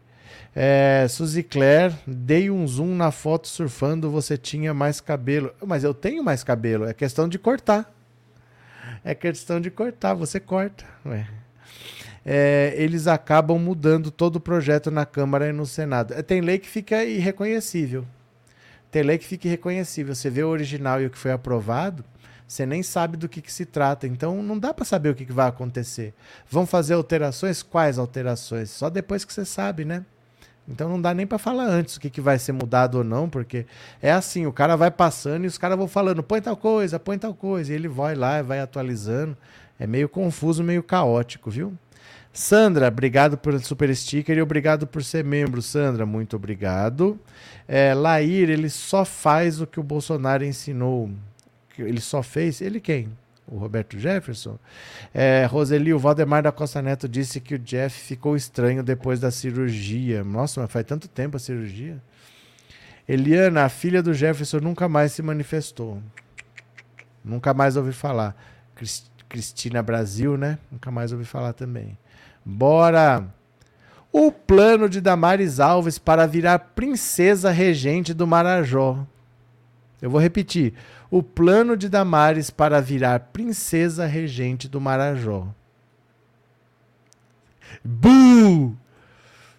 É, 0.56 1.06
Suzy 1.10 1.44
Claire, 1.44 1.94
dei 2.06 2.50
um 2.50 2.68
zoom 2.68 2.96
na 2.96 3.12
foto 3.12 3.48
surfando, 3.48 4.10
você 4.10 4.38
tinha 4.38 4.74
mais 4.74 5.00
cabelo. 5.00 5.54
Mas 5.66 5.84
eu 5.84 5.94
tenho 5.94 6.24
mais 6.24 6.44
cabelo, 6.44 6.86
é 6.86 6.94
questão 6.94 7.28
de 7.30 7.38
cortar. 7.38 7.94
É 9.04 9.14
questão 9.14 9.62
de 9.62 9.70
cortar, 9.70 10.14
você 10.14 10.40
corta. 10.40 10.84
É, 12.26 12.74
eles 12.76 13.08
acabam 13.08 13.58
mudando 13.58 14.12
todo 14.12 14.36
o 14.36 14.40
projeto 14.40 14.92
na 14.92 15.06
Câmara 15.06 15.48
e 15.48 15.54
no 15.54 15.66
Senado. 15.66 16.14
É, 16.14 16.22
tem 16.22 16.42
lei 16.42 16.60
que 16.60 16.68
fica 16.68 17.04
irreconhecível. 17.06 18.06
Tem 18.92 19.04
lei 19.04 19.18
que 19.18 19.26
fica 19.26 19.48
irreconhecível. 19.48 20.14
Você 20.14 20.30
vê 20.30 20.44
o 20.44 20.50
original 20.50 21.02
e 21.02 21.06
o 21.06 21.10
que 21.10 21.18
foi 21.18 21.32
aprovado, 21.32 22.04
você 22.48 22.66
nem 22.66 22.82
sabe 22.84 23.16
do 23.16 23.30
que, 23.30 23.42
que 23.42 23.52
se 23.52 23.66
trata. 23.66 24.08
Então 24.08 24.42
não 24.42 24.58
dá 24.58 24.74
para 24.74 24.84
saber 24.84 25.10
o 25.10 25.16
que, 25.16 25.26
que 25.26 25.32
vai 25.32 25.48
acontecer. 25.48 26.14
Vão 26.50 26.66
fazer 26.66 26.96
alterações? 26.96 27.62
Quais 27.62 27.98
alterações? 27.98 28.72
Só 28.72 28.90
depois 28.90 29.24
que 29.24 29.34
você 29.34 29.46
sabe, 29.46 29.86
né? 29.86 30.06
Então 30.68 30.90
não 30.90 31.02
dá 31.02 31.14
nem 31.14 31.26
para 31.26 31.38
falar 31.38 31.66
antes 31.66 31.96
o 31.96 32.00
que, 32.00 32.10
que 32.10 32.20
vai 32.20 32.38
ser 32.38 32.52
mudado 32.52 32.98
ou 32.98 33.04
não, 33.04 33.30
porque 33.30 33.66
é 34.02 34.12
assim, 34.12 34.46
o 34.46 34.52
cara 34.52 34.76
vai 34.76 34.92
passando 34.92 35.46
e 35.46 35.48
os 35.48 35.58
caras 35.58 35.78
vão 35.78 35.88
falando, 35.88 36.22
põe 36.22 36.42
tal 36.42 36.58
coisa, 36.58 37.00
põe 37.00 37.18
tal 37.18 37.34
coisa, 37.34 37.72
e 37.72 37.76
ele 37.76 37.88
vai 37.88 38.16
lá 38.16 38.40
e 38.40 38.44
vai 38.44 38.60
atualizando. 38.60 39.38
É 39.80 39.88
meio 39.88 40.10
confuso, 40.10 40.64
meio 40.64 40.84
caótico, 40.84 41.50
viu? 41.50 41.74
Sandra, 42.34 42.88
obrigado 42.88 43.38
por 43.38 43.58
super 43.62 43.96
sticker 43.96 44.38
e 44.38 44.42
obrigado 44.42 44.86
por 44.86 45.04
ser 45.04 45.24
membro, 45.24 45.62
Sandra, 45.62 46.06
muito 46.06 46.36
obrigado. 46.36 47.20
É, 47.68 47.94
Lair, 47.94 48.50
ele 48.50 48.70
só 48.70 49.06
faz 49.06 49.62
o 49.62 49.68
que 49.68 49.80
o 49.80 49.84
Bolsonaro 49.84 50.44
ensinou. 50.44 51.10
Ele 51.78 52.02
só 52.02 52.22
fez, 52.22 52.62
ele 52.62 52.80
quem? 52.80 53.10
O 53.48 53.58
Roberto 53.58 53.98
Jefferson. 53.98 54.60
É, 55.14 55.46
Roseli, 55.46 55.94
o 55.94 56.00
Valdemar 56.00 56.44
da 56.44 56.52
Costa 56.52 56.82
Neto 56.82 57.08
disse 57.08 57.40
que 57.40 57.56
o 57.56 57.60
Jeff 57.60 58.00
ficou 58.00 58.36
estranho 58.36 58.84
depois 58.84 59.20
da 59.20 59.32
cirurgia. 59.32 60.24
Nossa, 60.24 60.62
mas 60.62 60.72
faz 60.72 60.86
tanto 60.86 61.08
tempo 61.08 61.38
a 61.38 61.40
cirurgia. 61.40 62.02
Eliana, 63.08 63.64
a 63.64 63.70
filha 63.70 64.04
do 64.04 64.14
Jefferson, 64.14 64.60
nunca 64.60 64.90
mais 64.90 65.14
se 65.14 65.22
manifestou. 65.22 66.02
Nunca 67.24 67.54
mais 67.54 67.78
ouvi 67.78 67.94
falar. 67.94 68.36
Cristina 69.30 69.82
Brasil, 69.82 70.38
né? 70.38 70.60
Nunca 70.72 70.92
mais 70.92 71.12
ouvi 71.14 71.24
falar 71.24 71.54
também. 71.54 71.98
Bora! 72.46 73.26
O 74.12 74.32
plano 74.32 74.90
de 74.90 75.02
Damares 75.02 75.60
Alves 75.60 75.98
para 76.00 76.26
virar 76.26 76.60
princesa 76.60 77.52
regente 77.52 78.14
do 78.14 78.26
Marajó. 78.26 79.06
Eu 80.02 80.10
vou 80.10 80.20
repetir 80.20 80.74
o 81.10 81.24
plano 81.24 81.76
de 81.76 81.90
Damares 81.90 82.50
para 82.50 82.80
virar 82.80 83.20
princesa 83.32 84.06
regente 84.06 84.68
do 84.68 84.80
Marajó. 84.80 85.48
Bu! 87.84 88.76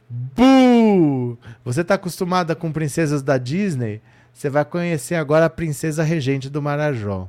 Bu! 0.08 1.38
Você 1.64 1.82
está 1.82 1.94
acostumada 1.94 2.54
com 2.54 2.72
princesas 2.72 3.22
da 3.22 3.36
Disney? 3.36 4.00
Você 4.32 4.48
vai 4.48 4.64
conhecer 4.64 5.16
agora 5.16 5.46
a 5.46 5.50
princesa 5.50 6.02
regente 6.02 6.48
do 6.48 6.62
Marajó. 6.62 7.28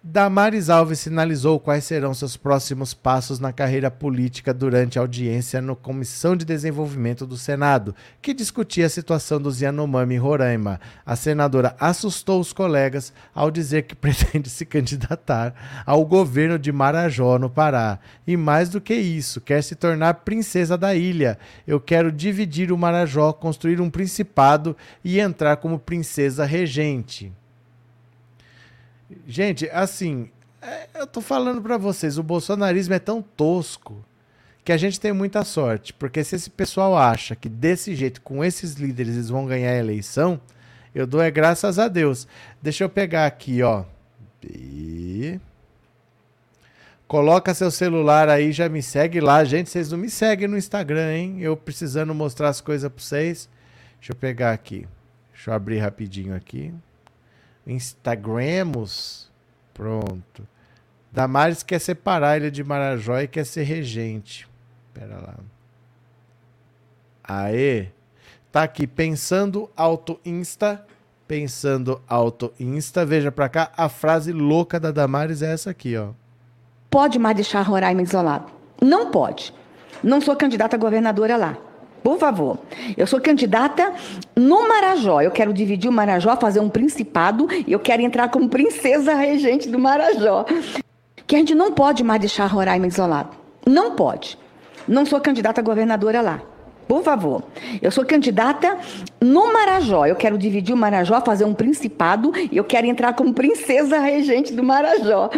Damares 0.00 0.70
Alves 0.70 1.00
sinalizou 1.00 1.58
quais 1.58 1.82
serão 1.82 2.14
seus 2.14 2.36
próximos 2.36 2.94
passos 2.94 3.40
na 3.40 3.52
carreira 3.52 3.90
política 3.90 4.54
durante 4.54 4.96
a 4.96 5.02
audiência 5.02 5.60
na 5.60 5.74
Comissão 5.74 6.36
de 6.36 6.44
Desenvolvimento 6.44 7.26
do 7.26 7.36
Senado, 7.36 7.92
que 8.22 8.32
discutia 8.32 8.86
a 8.86 8.88
situação 8.88 9.40
dos 9.40 9.60
Yanomami 9.60 10.14
em 10.14 10.18
Roraima. 10.18 10.80
A 11.04 11.16
senadora 11.16 11.74
assustou 11.80 12.40
os 12.40 12.52
colegas 12.52 13.12
ao 13.34 13.50
dizer 13.50 13.82
que 13.82 13.94
pretende 13.98 14.48
se 14.48 14.64
candidatar 14.64 15.82
ao 15.84 16.04
governo 16.06 16.60
de 16.60 16.70
Marajó, 16.70 17.36
no 17.36 17.50
Pará. 17.50 17.98
E 18.24 18.36
mais 18.36 18.68
do 18.68 18.80
que 18.80 18.94
isso, 18.94 19.40
quer 19.40 19.64
se 19.64 19.74
tornar 19.74 20.14
princesa 20.14 20.78
da 20.78 20.94
ilha. 20.94 21.36
Eu 21.66 21.80
quero 21.80 22.12
dividir 22.12 22.70
o 22.70 22.78
Marajó, 22.78 23.32
construir 23.32 23.80
um 23.80 23.90
principado 23.90 24.76
e 25.04 25.18
entrar 25.18 25.56
como 25.56 25.76
princesa 25.76 26.44
regente. 26.44 27.32
Gente, 29.26 29.68
assim, 29.70 30.30
é, 30.60 30.88
eu 30.94 31.06
tô 31.06 31.20
falando 31.20 31.62
para 31.62 31.76
vocês, 31.76 32.18
o 32.18 32.22
bolsonarismo 32.22 32.94
é 32.94 32.98
tão 32.98 33.22
tosco 33.22 34.04
que 34.64 34.72
a 34.72 34.76
gente 34.76 35.00
tem 35.00 35.12
muita 35.12 35.44
sorte, 35.44 35.94
porque 35.94 36.22
se 36.22 36.36
esse 36.36 36.50
pessoal 36.50 36.96
acha 36.96 37.34
que 37.34 37.48
desse 37.48 37.94
jeito, 37.94 38.20
com 38.20 38.44
esses 38.44 38.74
líderes, 38.74 39.14
eles 39.14 39.28
vão 39.30 39.46
ganhar 39.46 39.70
a 39.70 39.78
eleição, 39.78 40.38
eu 40.94 41.06
dou 41.06 41.22
é 41.22 41.30
graças 41.30 41.78
a 41.78 41.88
Deus. 41.88 42.26
Deixa 42.60 42.84
eu 42.84 42.88
pegar 42.88 43.26
aqui, 43.26 43.62
ó. 43.62 43.84
E... 44.44 45.38
Coloca 47.06 47.54
seu 47.54 47.70
celular 47.70 48.28
aí, 48.28 48.52
já 48.52 48.68
me 48.68 48.82
segue 48.82 49.20
lá. 49.20 49.42
Gente, 49.44 49.70
vocês 49.70 49.90
não 49.90 49.98
me 49.98 50.10
seguem 50.10 50.48
no 50.48 50.58
Instagram, 50.58 51.14
hein? 51.14 51.40
Eu 51.40 51.56
precisando 51.56 52.14
mostrar 52.14 52.48
as 52.48 52.60
coisas 52.60 52.90
para 52.90 53.02
vocês. 53.02 53.48
Deixa 53.98 54.12
eu 54.12 54.16
pegar 54.16 54.52
aqui. 54.52 54.86
Deixa 55.32 55.50
eu 55.50 55.54
abrir 55.54 55.78
rapidinho 55.78 56.34
aqui. 56.34 56.74
Instagramos. 57.68 59.30
Pronto. 59.74 60.46
Damares 61.12 61.62
quer 61.62 61.78
separar 61.78 62.36
ele 62.36 62.50
de 62.50 62.64
Marajó 62.64 63.20
e 63.20 63.28
quer 63.28 63.44
ser 63.44 63.62
regente. 63.62 64.48
Pera 64.92 65.16
lá. 65.16 65.34
Aê. 67.22 67.88
Tá 68.50 68.62
aqui, 68.62 68.86
pensando 68.86 69.70
auto 69.76 70.18
insta. 70.24 70.84
Pensando 71.26 72.00
auto 72.08 72.52
insta. 72.58 73.04
Veja 73.04 73.30
pra 73.30 73.48
cá, 73.48 73.70
a 73.76 73.88
frase 73.88 74.32
louca 74.32 74.80
da 74.80 74.90
Damares 74.90 75.42
é 75.42 75.52
essa 75.52 75.70
aqui, 75.70 75.96
ó. 75.96 76.10
Pode 76.90 77.18
mais 77.18 77.36
deixar 77.36 77.60
Roraima 77.62 78.02
isolado. 78.02 78.50
Não 78.80 79.10
pode. 79.10 79.54
Não 80.02 80.20
sou 80.20 80.34
candidata 80.34 80.76
a 80.76 80.78
governadora 80.78 81.36
lá. 81.36 81.58
Por 82.02 82.18
favor. 82.18 82.58
Eu 82.96 83.06
sou 83.06 83.20
candidata 83.20 83.92
no 84.36 84.68
Marajó. 84.68 85.20
Eu 85.20 85.30
quero 85.30 85.52
dividir 85.52 85.88
o 85.88 85.92
Marajó, 85.92 86.36
fazer 86.36 86.60
um 86.60 86.68
principado 86.68 87.48
e 87.66 87.72
eu 87.72 87.78
quero 87.78 88.02
entrar 88.02 88.28
como 88.28 88.48
princesa 88.48 89.14
regente 89.14 89.68
do 89.68 89.78
Marajó. 89.78 90.44
Que 91.26 91.36
a 91.36 91.38
gente 91.38 91.54
não 91.54 91.72
pode 91.72 92.02
mais 92.02 92.20
deixar 92.20 92.46
Roraima 92.46 92.86
isolado. 92.86 93.30
Não 93.66 93.94
pode. 93.94 94.38
Não 94.86 95.04
sou 95.04 95.20
candidata 95.20 95.60
a 95.60 95.64
governadora 95.64 96.22
lá. 96.22 96.40
Por 96.88 97.02
favor. 97.02 97.42
Eu 97.82 97.90
sou 97.90 98.04
candidata 98.04 98.78
no 99.20 99.52
Marajó. 99.52 100.06
Eu 100.06 100.16
quero 100.16 100.38
dividir 100.38 100.74
o 100.74 100.78
Marajó, 100.78 101.20
fazer 101.20 101.44
um 101.44 101.52
principado 101.52 102.32
e 102.50 102.56
eu 102.56 102.64
quero 102.64 102.86
entrar 102.86 103.12
como 103.12 103.34
princesa 103.34 103.98
regente 103.98 104.54
do 104.54 104.62
Marajó. 104.62 105.28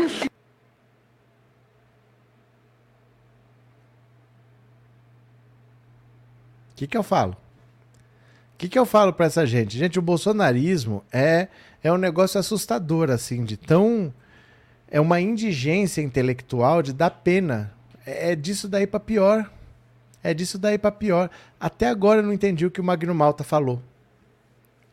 Que, 6.80 6.86
que 6.86 6.96
eu 6.96 7.02
falo? 7.02 7.32
O 8.54 8.56
que, 8.56 8.68
que 8.68 8.78
eu 8.78 8.86
falo 8.86 9.12
para 9.12 9.26
essa 9.26 9.44
gente? 9.44 9.76
Gente, 9.76 9.98
o 9.98 10.02
bolsonarismo 10.02 11.04
é, 11.12 11.48
é 11.82 11.92
um 11.92 11.98
negócio 11.98 12.40
assustador, 12.40 13.10
assim, 13.10 13.44
de 13.44 13.56
tão. 13.56 14.12
É 14.90 15.00
uma 15.00 15.20
indigência 15.20 16.00
intelectual 16.00 16.82
de 16.82 16.92
dar 16.92 17.10
pena. 17.10 17.72
É, 18.06 18.32
é 18.32 18.36
disso 18.36 18.66
daí 18.66 18.86
para 18.86 19.00
pior. 19.00 19.50
É 20.22 20.32
disso 20.32 20.58
daí 20.58 20.78
para 20.78 20.90
pior. 20.90 21.30
Até 21.58 21.86
agora 21.86 22.20
eu 22.20 22.22
não 22.22 22.32
entendi 22.32 22.64
o 22.64 22.70
que 22.70 22.80
o 22.80 22.84
Magno 22.84 23.14
Malta 23.14 23.44
falou. 23.44 23.82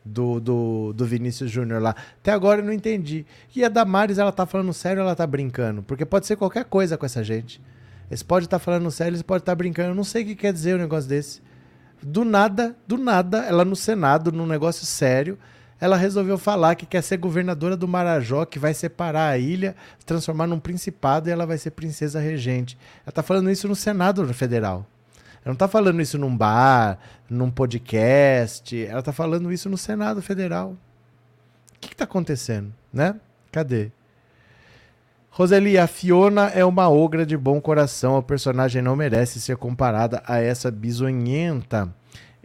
Do, 0.04 0.40
do, 0.40 0.92
do 0.94 1.06
Vinícius 1.06 1.50
Júnior 1.50 1.82
lá. 1.82 1.94
Até 2.20 2.32
agora 2.32 2.60
eu 2.60 2.64
não 2.64 2.72
entendi. 2.72 3.26
E 3.54 3.64
a 3.64 3.68
Damares, 3.68 4.18
ela 4.18 4.32
tá 4.32 4.46
falando 4.46 4.72
sério 4.72 5.00
ela 5.00 5.14
tá 5.14 5.26
brincando? 5.26 5.82
Porque 5.82 6.06
pode 6.06 6.26
ser 6.26 6.36
qualquer 6.36 6.64
coisa 6.64 6.96
com 6.96 7.04
essa 7.04 7.22
gente. 7.22 7.60
Eles 8.10 8.22
podem 8.22 8.44
estar 8.44 8.58
tá 8.58 8.64
falando 8.64 8.90
sério, 8.90 9.10
eles 9.10 9.22
podem 9.22 9.40
estar 9.40 9.52
tá 9.52 9.56
brincando. 9.56 9.90
Eu 9.90 9.94
não 9.94 10.04
sei 10.04 10.22
o 10.22 10.26
que 10.26 10.34
quer 10.34 10.52
dizer 10.52 10.76
um 10.76 10.78
negócio 10.78 11.08
desse. 11.08 11.47
Do 12.02 12.24
nada, 12.24 12.76
do 12.86 12.96
nada, 12.96 13.38
ela 13.44 13.64
no 13.64 13.74
Senado, 13.74 14.30
num 14.30 14.46
negócio 14.46 14.86
sério, 14.86 15.38
ela 15.80 15.96
resolveu 15.96 16.36
falar 16.38 16.74
que 16.74 16.86
quer 16.86 17.02
ser 17.02 17.16
governadora 17.18 17.76
do 17.76 17.86
Marajó, 17.86 18.44
que 18.44 18.58
vai 18.58 18.74
separar 18.74 19.30
a 19.30 19.38
ilha, 19.38 19.76
transformar 20.04 20.46
num 20.46 20.58
principado 20.58 21.28
e 21.28 21.32
ela 21.32 21.46
vai 21.46 21.58
ser 21.58 21.70
princesa 21.70 22.20
regente. 22.20 22.76
Ela 23.04 23.12
tá 23.12 23.22
falando 23.22 23.50
isso 23.50 23.68
no 23.68 23.76
Senado 23.76 24.26
Federal. 24.34 24.86
Ela 25.44 25.52
não 25.52 25.56
tá 25.56 25.68
falando 25.68 26.00
isso 26.02 26.18
num 26.18 26.36
bar, 26.36 26.98
num 27.30 27.50
podcast. 27.50 28.84
Ela 28.84 29.02
tá 29.02 29.12
falando 29.12 29.52
isso 29.52 29.68
no 29.68 29.78
Senado 29.78 30.20
Federal. 30.20 30.70
O 30.70 31.80
que, 31.80 31.90
que 31.90 31.96
tá 31.96 32.04
acontecendo, 32.04 32.72
né? 32.92 33.14
Cadê? 33.52 33.92
Roseli, 35.30 35.78
a 35.78 35.86
Fiona 35.86 36.48
é 36.48 36.64
uma 36.64 36.88
ogra 36.88 37.24
de 37.24 37.36
bom 37.36 37.60
coração. 37.60 38.18
O 38.18 38.22
personagem 38.22 38.82
não 38.82 38.96
merece 38.96 39.40
ser 39.40 39.56
comparada 39.56 40.22
a 40.26 40.38
essa 40.38 40.70
bisonhenta. 40.70 41.94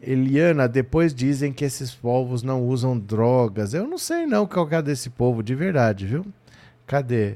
Eliana, 0.02 0.68
depois 0.68 1.14
dizem 1.14 1.54
que 1.54 1.64
esses 1.64 1.94
povos 1.96 2.44
não 2.44 2.62
usam 2.62 3.00
drogas. 3.00 3.74
Eu 3.74 3.88
não 3.88 3.98
sei 3.98 4.26
não 4.26 4.46
qual 4.46 4.68
é 4.70 4.82
desse 4.82 5.10
povo, 5.10 5.42
de 5.42 5.56
verdade, 5.56 6.06
viu? 6.06 6.26
Cadê? 6.86 7.36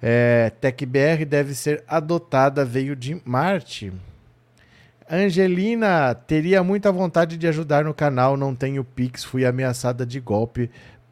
É, 0.00 0.50
TecBR 0.60 1.24
deve 1.26 1.54
ser 1.54 1.84
adotada, 1.86 2.64
veio 2.64 2.96
de 2.96 3.20
Marte. 3.24 3.92
Angelina, 5.10 6.14
teria 6.14 6.62
muita 6.62 6.92
vontade 6.92 7.36
de 7.36 7.48
ajudar 7.48 7.84
no 7.84 7.92
canal, 7.92 8.36
não 8.36 8.54
tenho 8.54 8.84
Pix, 8.84 9.24
fui 9.24 9.44
ameaçada 9.44 10.06
de 10.06 10.20
golpe. 10.20 10.70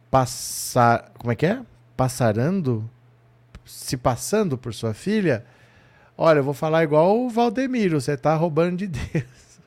Passar. 0.09 1.11
Como 1.19 1.33
é 1.33 1.35
que 1.35 1.45
é? 1.45 1.61
Passarando? 1.97 2.89
Se 3.69 3.97
passando 3.97 4.57
por 4.57 4.73
sua 4.73 4.95
filha, 4.95 5.45
olha, 6.17 6.39
eu 6.39 6.45
vou 6.45 6.55
falar 6.55 6.83
igual 6.83 7.19
o 7.21 7.29
Valdemiro, 7.29 8.01
você 8.01 8.17
tá 8.17 8.35
roubando 8.35 8.79
de 8.79 8.87
Deus. 8.89 9.61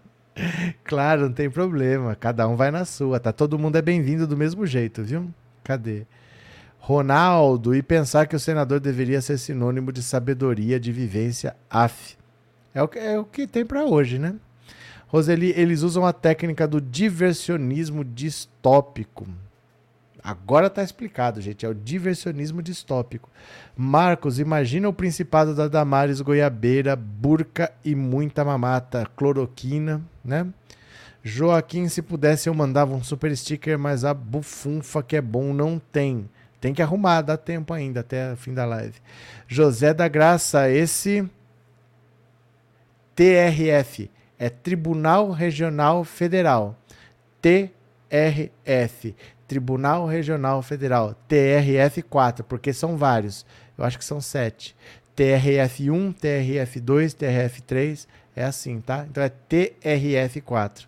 claro, 0.83 1.21
não 1.23 1.33
tem 1.33 1.49
problema, 1.49 2.15
cada 2.15 2.47
um 2.47 2.55
vai 2.55 2.71
na 2.71 2.83
sua, 2.83 3.19
tá? 3.19 3.31
Todo 3.31 3.59
mundo 3.59 3.77
é 3.77 3.81
bem-vindo 3.81 4.25
do 4.25 4.35
mesmo 4.35 4.65
jeito, 4.65 5.03
viu? 5.03 5.31
Cadê? 5.63 6.05
Ronaldo, 6.79 7.75
e 7.75 7.83
pensar 7.83 8.25
que 8.25 8.35
o 8.35 8.39
senador 8.39 8.79
deveria 8.79 9.21
ser 9.21 9.37
sinônimo 9.37 9.91
de 9.91 10.01
sabedoria, 10.01 10.79
de 10.79 10.91
vivência, 10.91 11.55
af. 11.69 12.17
É 12.73 12.81
o 12.81 12.87
que, 12.87 12.97
é 12.97 13.19
o 13.19 13.23
que 13.23 13.45
tem 13.45 13.63
para 13.63 13.85
hoje, 13.85 14.17
né? 14.17 14.33
Roseli, 15.07 15.53
eles 15.55 15.83
usam 15.83 16.05
a 16.05 16.13
técnica 16.13 16.67
do 16.67 16.81
diversionismo 16.81 18.03
distópico. 18.03 19.27
Agora 20.23 20.69
tá 20.69 20.83
explicado, 20.83 21.41
gente. 21.41 21.65
É 21.65 21.69
o 21.69 21.73
diversionismo 21.73 22.61
distópico. 22.61 23.29
Marcos, 23.75 24.39
imagina 24.39 24.87
o 24.87 24.93
principado 24.93 25.55
da 25.55 25.67
Damares 25.67 26.21
Goiabeira, 26.21 26.95
burca 26.95 27.71
e 27.83 27.95
muita 27.95 28.45
mamata, 28.45 29.07
cloroquina, 29.15 30.01
né? 30.23 30.47
Joaquim, 31.23 31.87
se 31.87 32.01
pudesse 32.01 32.49
eu 32.49 32.53
mandava 32.53 32.93
um 32.93 33.03
super 33.03 33.35
sticker, 33.35 33.77
mas 33.77 34.03
a 34.03 34.13
bufunfa 34.13 35.03
que 35.03 35.15
é 35.15 35.21
bom 35.21 35.53
não 35.53 35.79
tem. 35.79 36.29
Tem 36.59 36.73
que 36.73 36.81
arrumar, 36.81 37.21
dá 37.21 37.37
tempo 37.37 37.73
ainda 37.73 38.01
até 38.01 38.33
o 38.33 38.37
fim 38.37 38.53
da 38.53 38.65
live. 38.65 38.95
José 39.47 39.93
da 39.93 40.07
Graça, 40.07 40.69
esse 40.69 41.27
TRF 43.15 44.09
é 44.37 44.49
Tribunal 44.49 45.31
Regional 45.31 46.03
Federal. 46.03 46.75
TRF 47.41 49.15
Tribunal 49.51 50.05
Regional 50.07 50.61
Federal, 50.61 51.13
TRF4, 51.29 52.41
porque 52.43 52.71
são 52.71 52.95
vários. 52.95 53.45
Eu 53.77 53.83
acho 53.83 53.99
que 53.99 54.05
são 54.05 54.21
sete. 54.21 54.73
TRF1, 55.13 56.15
TRF2, 56.15 57.13
TRF3, 57.13 58.07
é 58.33 58.45
assim, 58.45 58.79
tá? 58.79 59.05
Então 59.09 59.21
é 59.21 59.29
TRF4. 59.29 60.87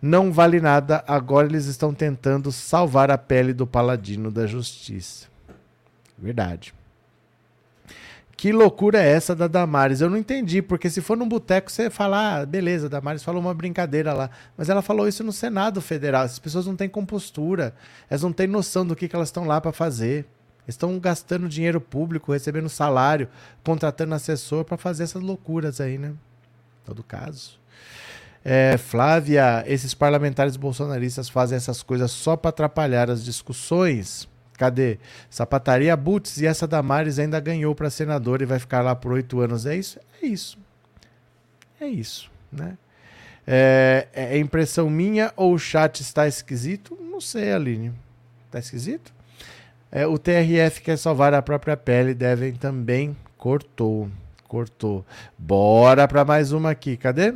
Não 0.00 0.32
vale 0.32 0.62
nada, 0.62 1.04
agora 1.06 1.46
eles 1.46 1.66
estão 1.66 1.92
tentando 1.92 2.50
salvar 2.50 3.10
a 3.10 3.18
pele 3.18 3.52
do 3.52 3.66
paladino 3.66 4.30
da 4.30 4.46
justiça. 4.46 5.26
Verdade. 6.16 6.72
Que 8.44 8.52
loucura 8.52 9.02
é 9.02 9.08
essa 9.08 9.34
da 9.34 9.48
Damares? 9.48 10.02
Eu 10.02 10.10
não 10.10 10.18
entendi, 10.18 10.60
porque 10.60 10.90
se 10.90 11.00
for 11.00 11.16
num 11.16 11.26
boteco 11.26 11.72
você 11.72 11.88
fala, 11.88 12.42
ah, 12.42 12.44
beleza, 12.44 12.90
Damares 12.90 13.22
falou 13.22 13.40
uma 13.40 13.54
brincadeira 13.54 14.12
lá. 14.12 14.28
Mas 14.54 14.68
ela 14.68 14.82
falou 14.82 15.08
isso 15.08 15.24
no 15.24 15.32
Senado 15.32 15.80
Federal. 15.80 16.24
As 16.24 16.38
pessoas 16.38 16.66
não 16.66 16.76
têm 16.76 16.86
compostura, 16.86 17.74
elas 18.10 18.22
não 18.22 18.34
têm 18.34 18.46
noção 18.46 18.84
do 18.84 18.94
que, 18.94 19.08
que 19.08 19.16
elas 19.16 19.28
estão 19.28 19.46
lá 19.46 19.62
para 19.62 19.72
fazer. 19.72 20.26
Estão 20.68 20.98
gastando 20.98 21.48
dinheiro 21.48 21.80
público, 21.80 22.32
recebendo 22.32 22.68
salário, 22.68 23.30
contratando 23.64 24.14
assessor 24.14 24.62
para 24.62 24.76
fazer 24.76 25.04
essas 25.04 25.22
loucuras 25.22 25.80
aí, 25.80 25.96
né? 25.96 26.12
Todo 26.84 27.02
caso. 27.02 27.58
É, 28.44 28.76
Flávia, 28.76 29.64
esses 29.66 29.94
parlamentares 29.94 30.58
bolsonaristas 30.58 31.30
fazem 31.30 31.56
essas 31.56 31.82
coisas 31.82 32.10
só 32.10 32.36
para 32.36 32.50
atrapalhar 32.50 33.08
as 33.08 33.24
discussões. 33.24 34.28
Cadê? 34.56 34.98
Sapataria 35.28 35.96
Butz 35.96 36.38
e 36.38 36.46
essa 36.46 36.66
Damares 36.66 37.18
ainda 37.18 37.40
ganhou 37.40 37.74
para 37.74 37.90
senador 37.90 38.40
e 38.40 38.46
vai 38.46 38.58
ficar 38.58 38.82
lá 38.82 38.94
por 38.94 39.12
oito 39.12 39.40
anos. 39.40 39.66
É 39.66 39.76
isso? 39.76 39.98
É 40.22 40.26
isso. 40.26 40.58
É 41.80 41.86
isso, 41.86 42.30
né? 42.50 42.78
É, 43.46 44.08
é 44.14 44.38
impressão 44.38 44.88
minha 44.88 45.32
ou 45.36 45.54
o 45.54 45.58
chat 45.58 46.00
está 46.00 46.26
esquisito? 46.26 46.96
Não 47.00 47.20
sei, 47.20 47.52
Aline. 47.52 47.92
Está 48.46 48.58
esquisito? 48.58 49.12
É, 49.90 50.06
o 50.06 50.18
TRF 50.18 50.80
quer 50.82 50.96
salvar 50.96 51.34
a 51.34 51.42
própria 51.42 51.76
pele, 51.76 52.14
devem 52.14 52.52
também. 52.54 53.16
Cortou, 53.36 54.08
cortou. 54.48 55.04
Bora 55.36 56.08
para 56.08 56.24
mais 56.24 56.52
uma 56.52 56.70
aqui. 56.70 56.96
Cadê? 56.96 57.34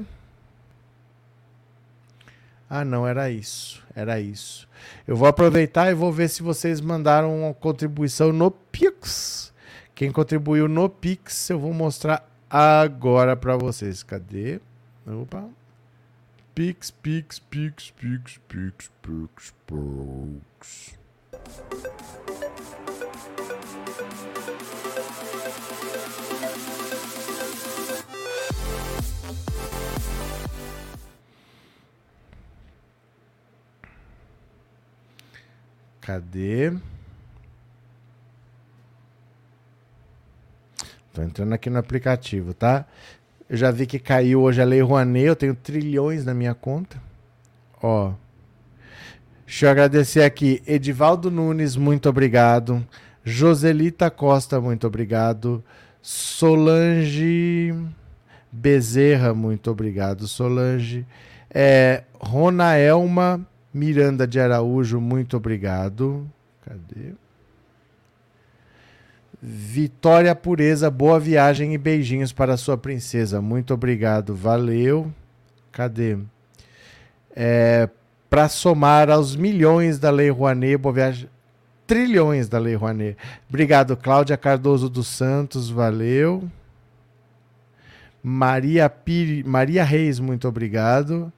Ah, 2.71 2.85
não, 2.85 3.07
era 3.07 3.31
isso. 3.31 3.83
Era 3.95 4.21
isso. 4.21 4.68
Eu 5.07 5.17
vou 5.17 5.29
aproveitar 5.29 5.91
e 5.91 5.95
vou 5.95 6.13
ver 6.13 6.29
se 6.29 6.43
vocês 6.43 6.81
mandaram 6.81 7.43
uma 7.43 7.55
contribuição 7.55 8.33
no 8.33 8.51
Pix. 8.51 9.53
Quem 9.95 10.13
contribuiu 10.13 10.69
no 10.69 10.89
Pix, 10.89 11.51
eu 11.51 11.59
vou 11.59 11.73
mostrar 11.73 12.29
agora 12.49 13.35
para 13.37 13.57
vocês. 13.57 14.03
Cadê? 14.03 14.61
Opa. 15.07 15.45
Pix, 16.55 16.91
Pix, 16.91 17.39
Pix, 17.39 17.91
Pix, 17.91 18.41
Pix, 18.49 18.91
Pix, 19.03 19.55
Pix. 19.67 20.99
Cadê? 36.09 36.73
Tô 41.13 41.21
entrando 41.21 41.53
aqui 41.53 41.69
no 41.69 41.79
aplicativo, 41.79 42.55
tá? 42.55 42.87
Eu 43.47 43.59
já 43.59 43.71
vi 43.71 43.87
que 43.87 43.99
caiu 43.99 44.41
hoje 44.41 44.63
a 44.63 44.65
Lei 44.65 44.81
Rouanet, 44.81 45.27
eu 45.27 45.37
tenho 45.37 45.55
trilhões 45.55 46.25
na 46.25 46.33
minha 46.33 46.55
conta. 46.55 46.97
Ó. 47.83 48.15
Deixa 49.45 49.67
eu 49.67 49.71
agradecer 49.71 50.23
aqui. 50.23 50.63
Edivaldo 50.67 51.31
Nunes, 51.31 51.77
muito 51.77 52.09
obrigado. 52.09 52.83
Joselita 53.23 54.11
Costa, 54.11 54.59
muito 54.63 54.87
obrigado. 54.87 55.63
Solange 56.01 57.75
Bezerra, 58.51 59.35
muito 59.35 59.71
obrigado. 59.71 60.27
Solange. 60.27 61.05
É, 61.51 62.05
Ronaelma 62.19 63.47
Miranda 63.79 64.27
de 64.27 64.41
Araújo, 64.41 65.01
muito 65.01 65.37
obrigado. 65.37 66.29
Cadê? 66.65 67.15
Vitória 69.41 70.35
Pureza, 70.35 70.91
boa 70.91 71.21
viagem 71.21 71.73
e 71.73 71.79
beijinhos 71.79 72.33
para 72.33 72.57
sua 72.57 72.77
princesa. 72.77 73.41
Muito 73.41 73.73
obrigado, 73.73 74.35
valeu. 74.35 75.13
Cadê? 75.71 76.19
É, 77.35 77.89
para 78.29 78.49
somar 78.49 79.09
aos 79.09 79.37
milhões 79.37 80.01
da 80.01 80.11
Lei 80.11 80.29
Rouanet, 80.29 80.77
boa 80.77 80.93
viagem. 80.93 81.29
Trilhões 81.87 82.49
da 82.49 82.59
Lei 82.59 82.75
Rouanet. 82.75 83.17
Obrigado, 83.49 83.97
Cláudia 83.97 84.37
Cardoso 84.37 84.89
dos 84.89 85.07
Santos, 85.07 85.71
valeu. 85.71 86.51
Maria, 88.21 88.91
Piri, 88.91 89.45
Maria 89.45 89.85
Reis, 89.85 90.19
muito 90.19 90.49
obrigado. 90.49 91.33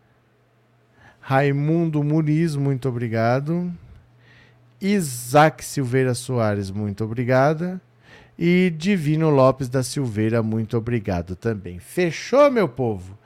Raimundo 1.31 2.03
Muniz, 2.03 2.57
muito 2.57 2.89
obrigado. 2.89 3.73
Isaac 4.81 5.65
Silveira 5.65 6.13
Soares, 6.13 6.73
muito 6.73 7.05
obrigada. 7.05 7.81
E 8.37 8.75
Divino 8.77 9.31
Lopes 9.31 9.69
da 9.69 9.85
Silveira, 9.85 10.43
muito 10.43 10.77
obrigado 10.77 11.37
também. 11.37 11.79
Fechou, 11.79 12.51
meu 12.51 12.69
povo? 12.69 13.17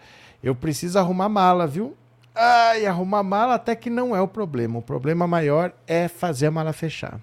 Eu 0.43 0.55
preciso 0.55 0.99
arrumar 0.99 1.31
mala, 1.31 1.67
viu? 1.67 1.97
Ai, 2.35 2.85
arrumar 2.85 3.23
mala 3.23 3.55
até 3.55 3.75
que 3.75 3.89
não 3.89 4.15
é 4.15 4.21
o 4.21 4.29
problema. 4.29 4.81
O 4.81 4.83
problema 4.83 5.27
maior 5.27 5.73
é 5.87 6.07
fazer 6.07 6.49
a 6.49 6.51
mala 6.51 6.75
fechar. 6.75 7.19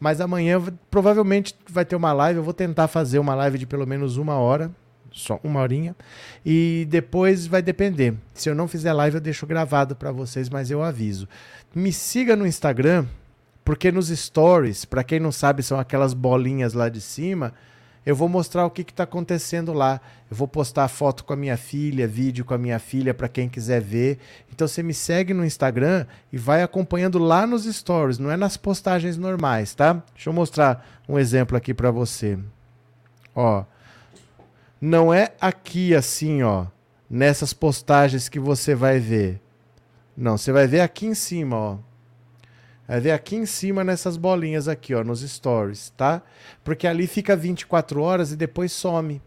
Mas 0.00 0.22
amanhã 0.22 0.58
provavelmente 0.90 1.54
vai 1.68 1.84
ter 1.84 1.96
uma 1.96 2.14
live. 2.14 2.38
Eu 2.38 2.44
vou 2.44 2.54
tentar 2.54 2.88
fazer 2.88 3.18
uma 3.18 3.34
live 3.34 3.58
de 3.58 3.66
pelo 3.66 3.86
menos 3.86 4.16
uma 4.16 4.36
hora 4.36 4.72
só 5.14 5.38
uma 5.44 5.60
horinha. 5.60 5.94
E 6.44 6.86
depois 6.90 7.46
vai 7.46 7.62
depender. 7.62 8.14
Se 8.34 8.50
eu 8.50 8.54
não 8.54 8.68
fizer 8.68 8.92
live, 8.92 9.16
eu 9.16 9.20
deixo 9.20 9.46
gravado 9.46 9.94
para 9.94 10.10
vocês, 10.10 10.48
mas 10.48 10.70
eu 10.70 10.82
aviso. 10.82 11.28
Me 11.74 11.92
siga 11.92 12.34
no 12.34 12.46
Instagram, 12.46 13.06
porque 13.64 13.92
nos 13.92 14.08
stories, 14.08 14.84
para 14.84 15.04
quem 15.04 15.20
não 15.20 15.32
sabe, 15.32 15.62
são 15.62 15.78
aquelas 15.78 16.12
bolinhas 16.12 16.74
lá 16.74 16.88
de 16.88 17.00
cima. 17.00 17.54
Eu 18.04 18.14
vou 18.14 18.28
mostrar 18.28 18.66
o 18.66 18.70
que 18.70 18.82
está 18.82 19.04
acontecendo 19.04 19.72
lá. 19.72 19.98
Eu 20.30 20.36
vou 20.36 20.46
postar 20.46 20.88
foto 20.88 21.24
com 21.24 21.32
a 21.32 21.36
minha 21.36 21.56
filha, 21.56 22.06
vídeo 22.06 22.44
com 22.44 22.52
a 22.52 22.58
minha 22.58 22.78
filha 22.78 23.14
para 23.14 23.28
quem 23.28 23.48
quiser 23.48 23.80
ver. 23.80 24.18
Então 24.52 24.68
você 24.68 24.82
me 24.82 24.92
segue 24.92 25.32
no 25.32 25.44
Instagram 25.44 26.04
e 26.30 26.36
vai 26.36 26.62
acompanhando 26.62 27.18
lá 27.18 27.46
nos 27.46 27.64
stories, 27.64 28.18
não 28.18 28.30
é 28.30 28.36
nas 28.36 28.56
postagens 28.56 29.16
normais, 29.16 29.74
tá? 29.74 30.02
Deixa 30.14 30.28
eu 30.28 30.34
mostrar 30.34 30.86
um 31.08 31.18
exemplo 31.18 31.56
aqui 31.56 31.72
para 31.72 31.90
você. 31.90 32.38
Ó, 33.34 33.64
não 34.84 35.14
é 35.14 35.32
aqui 35.40 35.94
assim, 35.94 36.42
ó, 36.42 36.66
nessas 37.08 37.54
postagens 37.54 38.28
que 38.28 38.38
você 38.38 38.74
vai 38.74 38.98
ver. 38.98 39.40
Não, 40.14 40.36
você 40.36 40.52
vai 40.52 40.66
ver 40.66 40.80
aqui 40.80 41.06
em 41.06 41.14
cima, 41.14 41.56
ó. 41.56 41.78
Vai 42.86 43.00
ver 43.00 43.12
aqui 43.12 43.34
em 43.34 43.46
cima 43.46 43.82
nessas 43.82 44.18
bolinhas 44.18 44.68
aqui, 44.68 44.94
ó, 44.94 45.02
nos 45.02 45.22
stories, 45.22 45.88
tá? 45.96 46.20
Porque 46.62 46.86
ali 46.86 47.06
fica 47.06 47.34
24 47.34 48.02
horas 48.02 48.30
e 48.30 48.36
depois 48.36 48.72
some. 48.72 49.22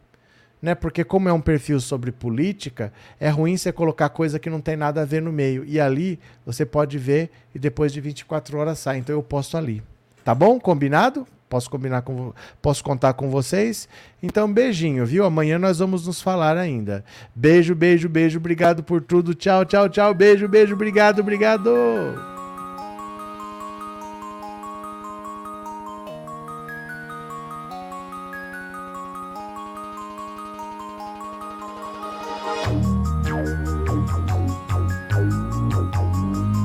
Né? 0.61 0.75
Porque 0.75 1.03
como 1.03 1.27
é 1.27 1.33
um 1.33 1.41
perfil 1.41 1.79
sobre 1.79 2.11
política, 2.11 2.93
é 3.19 3.29
ruim 3.29 3.57
você 3.57 3.71
colocar 3.71 4.09
coisa 4.09 4.37
que 4.37 4.51
não 4.51 4.61
tem 4.61 4.75
nada 4.75 5.01
a 5.01 5.05
ver 5.05 5.23
no 5.23 5.31
meio. 5.31 5.65
E 5.65 5.79
ali 5.79 6.19
você 6.45 6.67
pode 6.67 6.99
ver 6.99 7.31
e 7.55 7.57
depois 7.57 7.91
de 7.91 7.99
24 7.99 8.59
horas 8.59 8.77
sai. 8.77 8.99
Então 8.99 9.15
eu 9.15 9.23
posto 9.23 9.57
ali. 9.57 9.81
Tá 10.23 10.35
bom? 10.35 10.59
Combinado? 10.59 11.27
Posso 11.49 11.69
combinar 11.69 12.01
com 12.01 12.33
posso 12.61 12.83
contar 12.83 13.13
com 13.13 13.29
vocês? 13.29 13.87
Então, 14.21 14.51
beijinho, 14.51 15.05
viu? 15.05 15.25
Amanhã 15.25 15.57
nós 15.57 15.79
vamos 15.79 16.05
nos 16.05 16.21
falar 16.21 16.57
ainda. 16.57 17.03
Beijo, 17.35 17.73
beijo, 17.73 18.09
beijo. 18.09 18.37
Obrigado 18.37 18.83
por 18.83 19.01
tudo. 19.01 19.33
Tchau, 19.33 19.63
tchau, 19.65 19.87
tchau. 19.87 20.13
Beijo, 20.13 20.47
beijo. 20.47 20.73
Obrigado, 20.73 21.19
obrigado. 21.19 22.36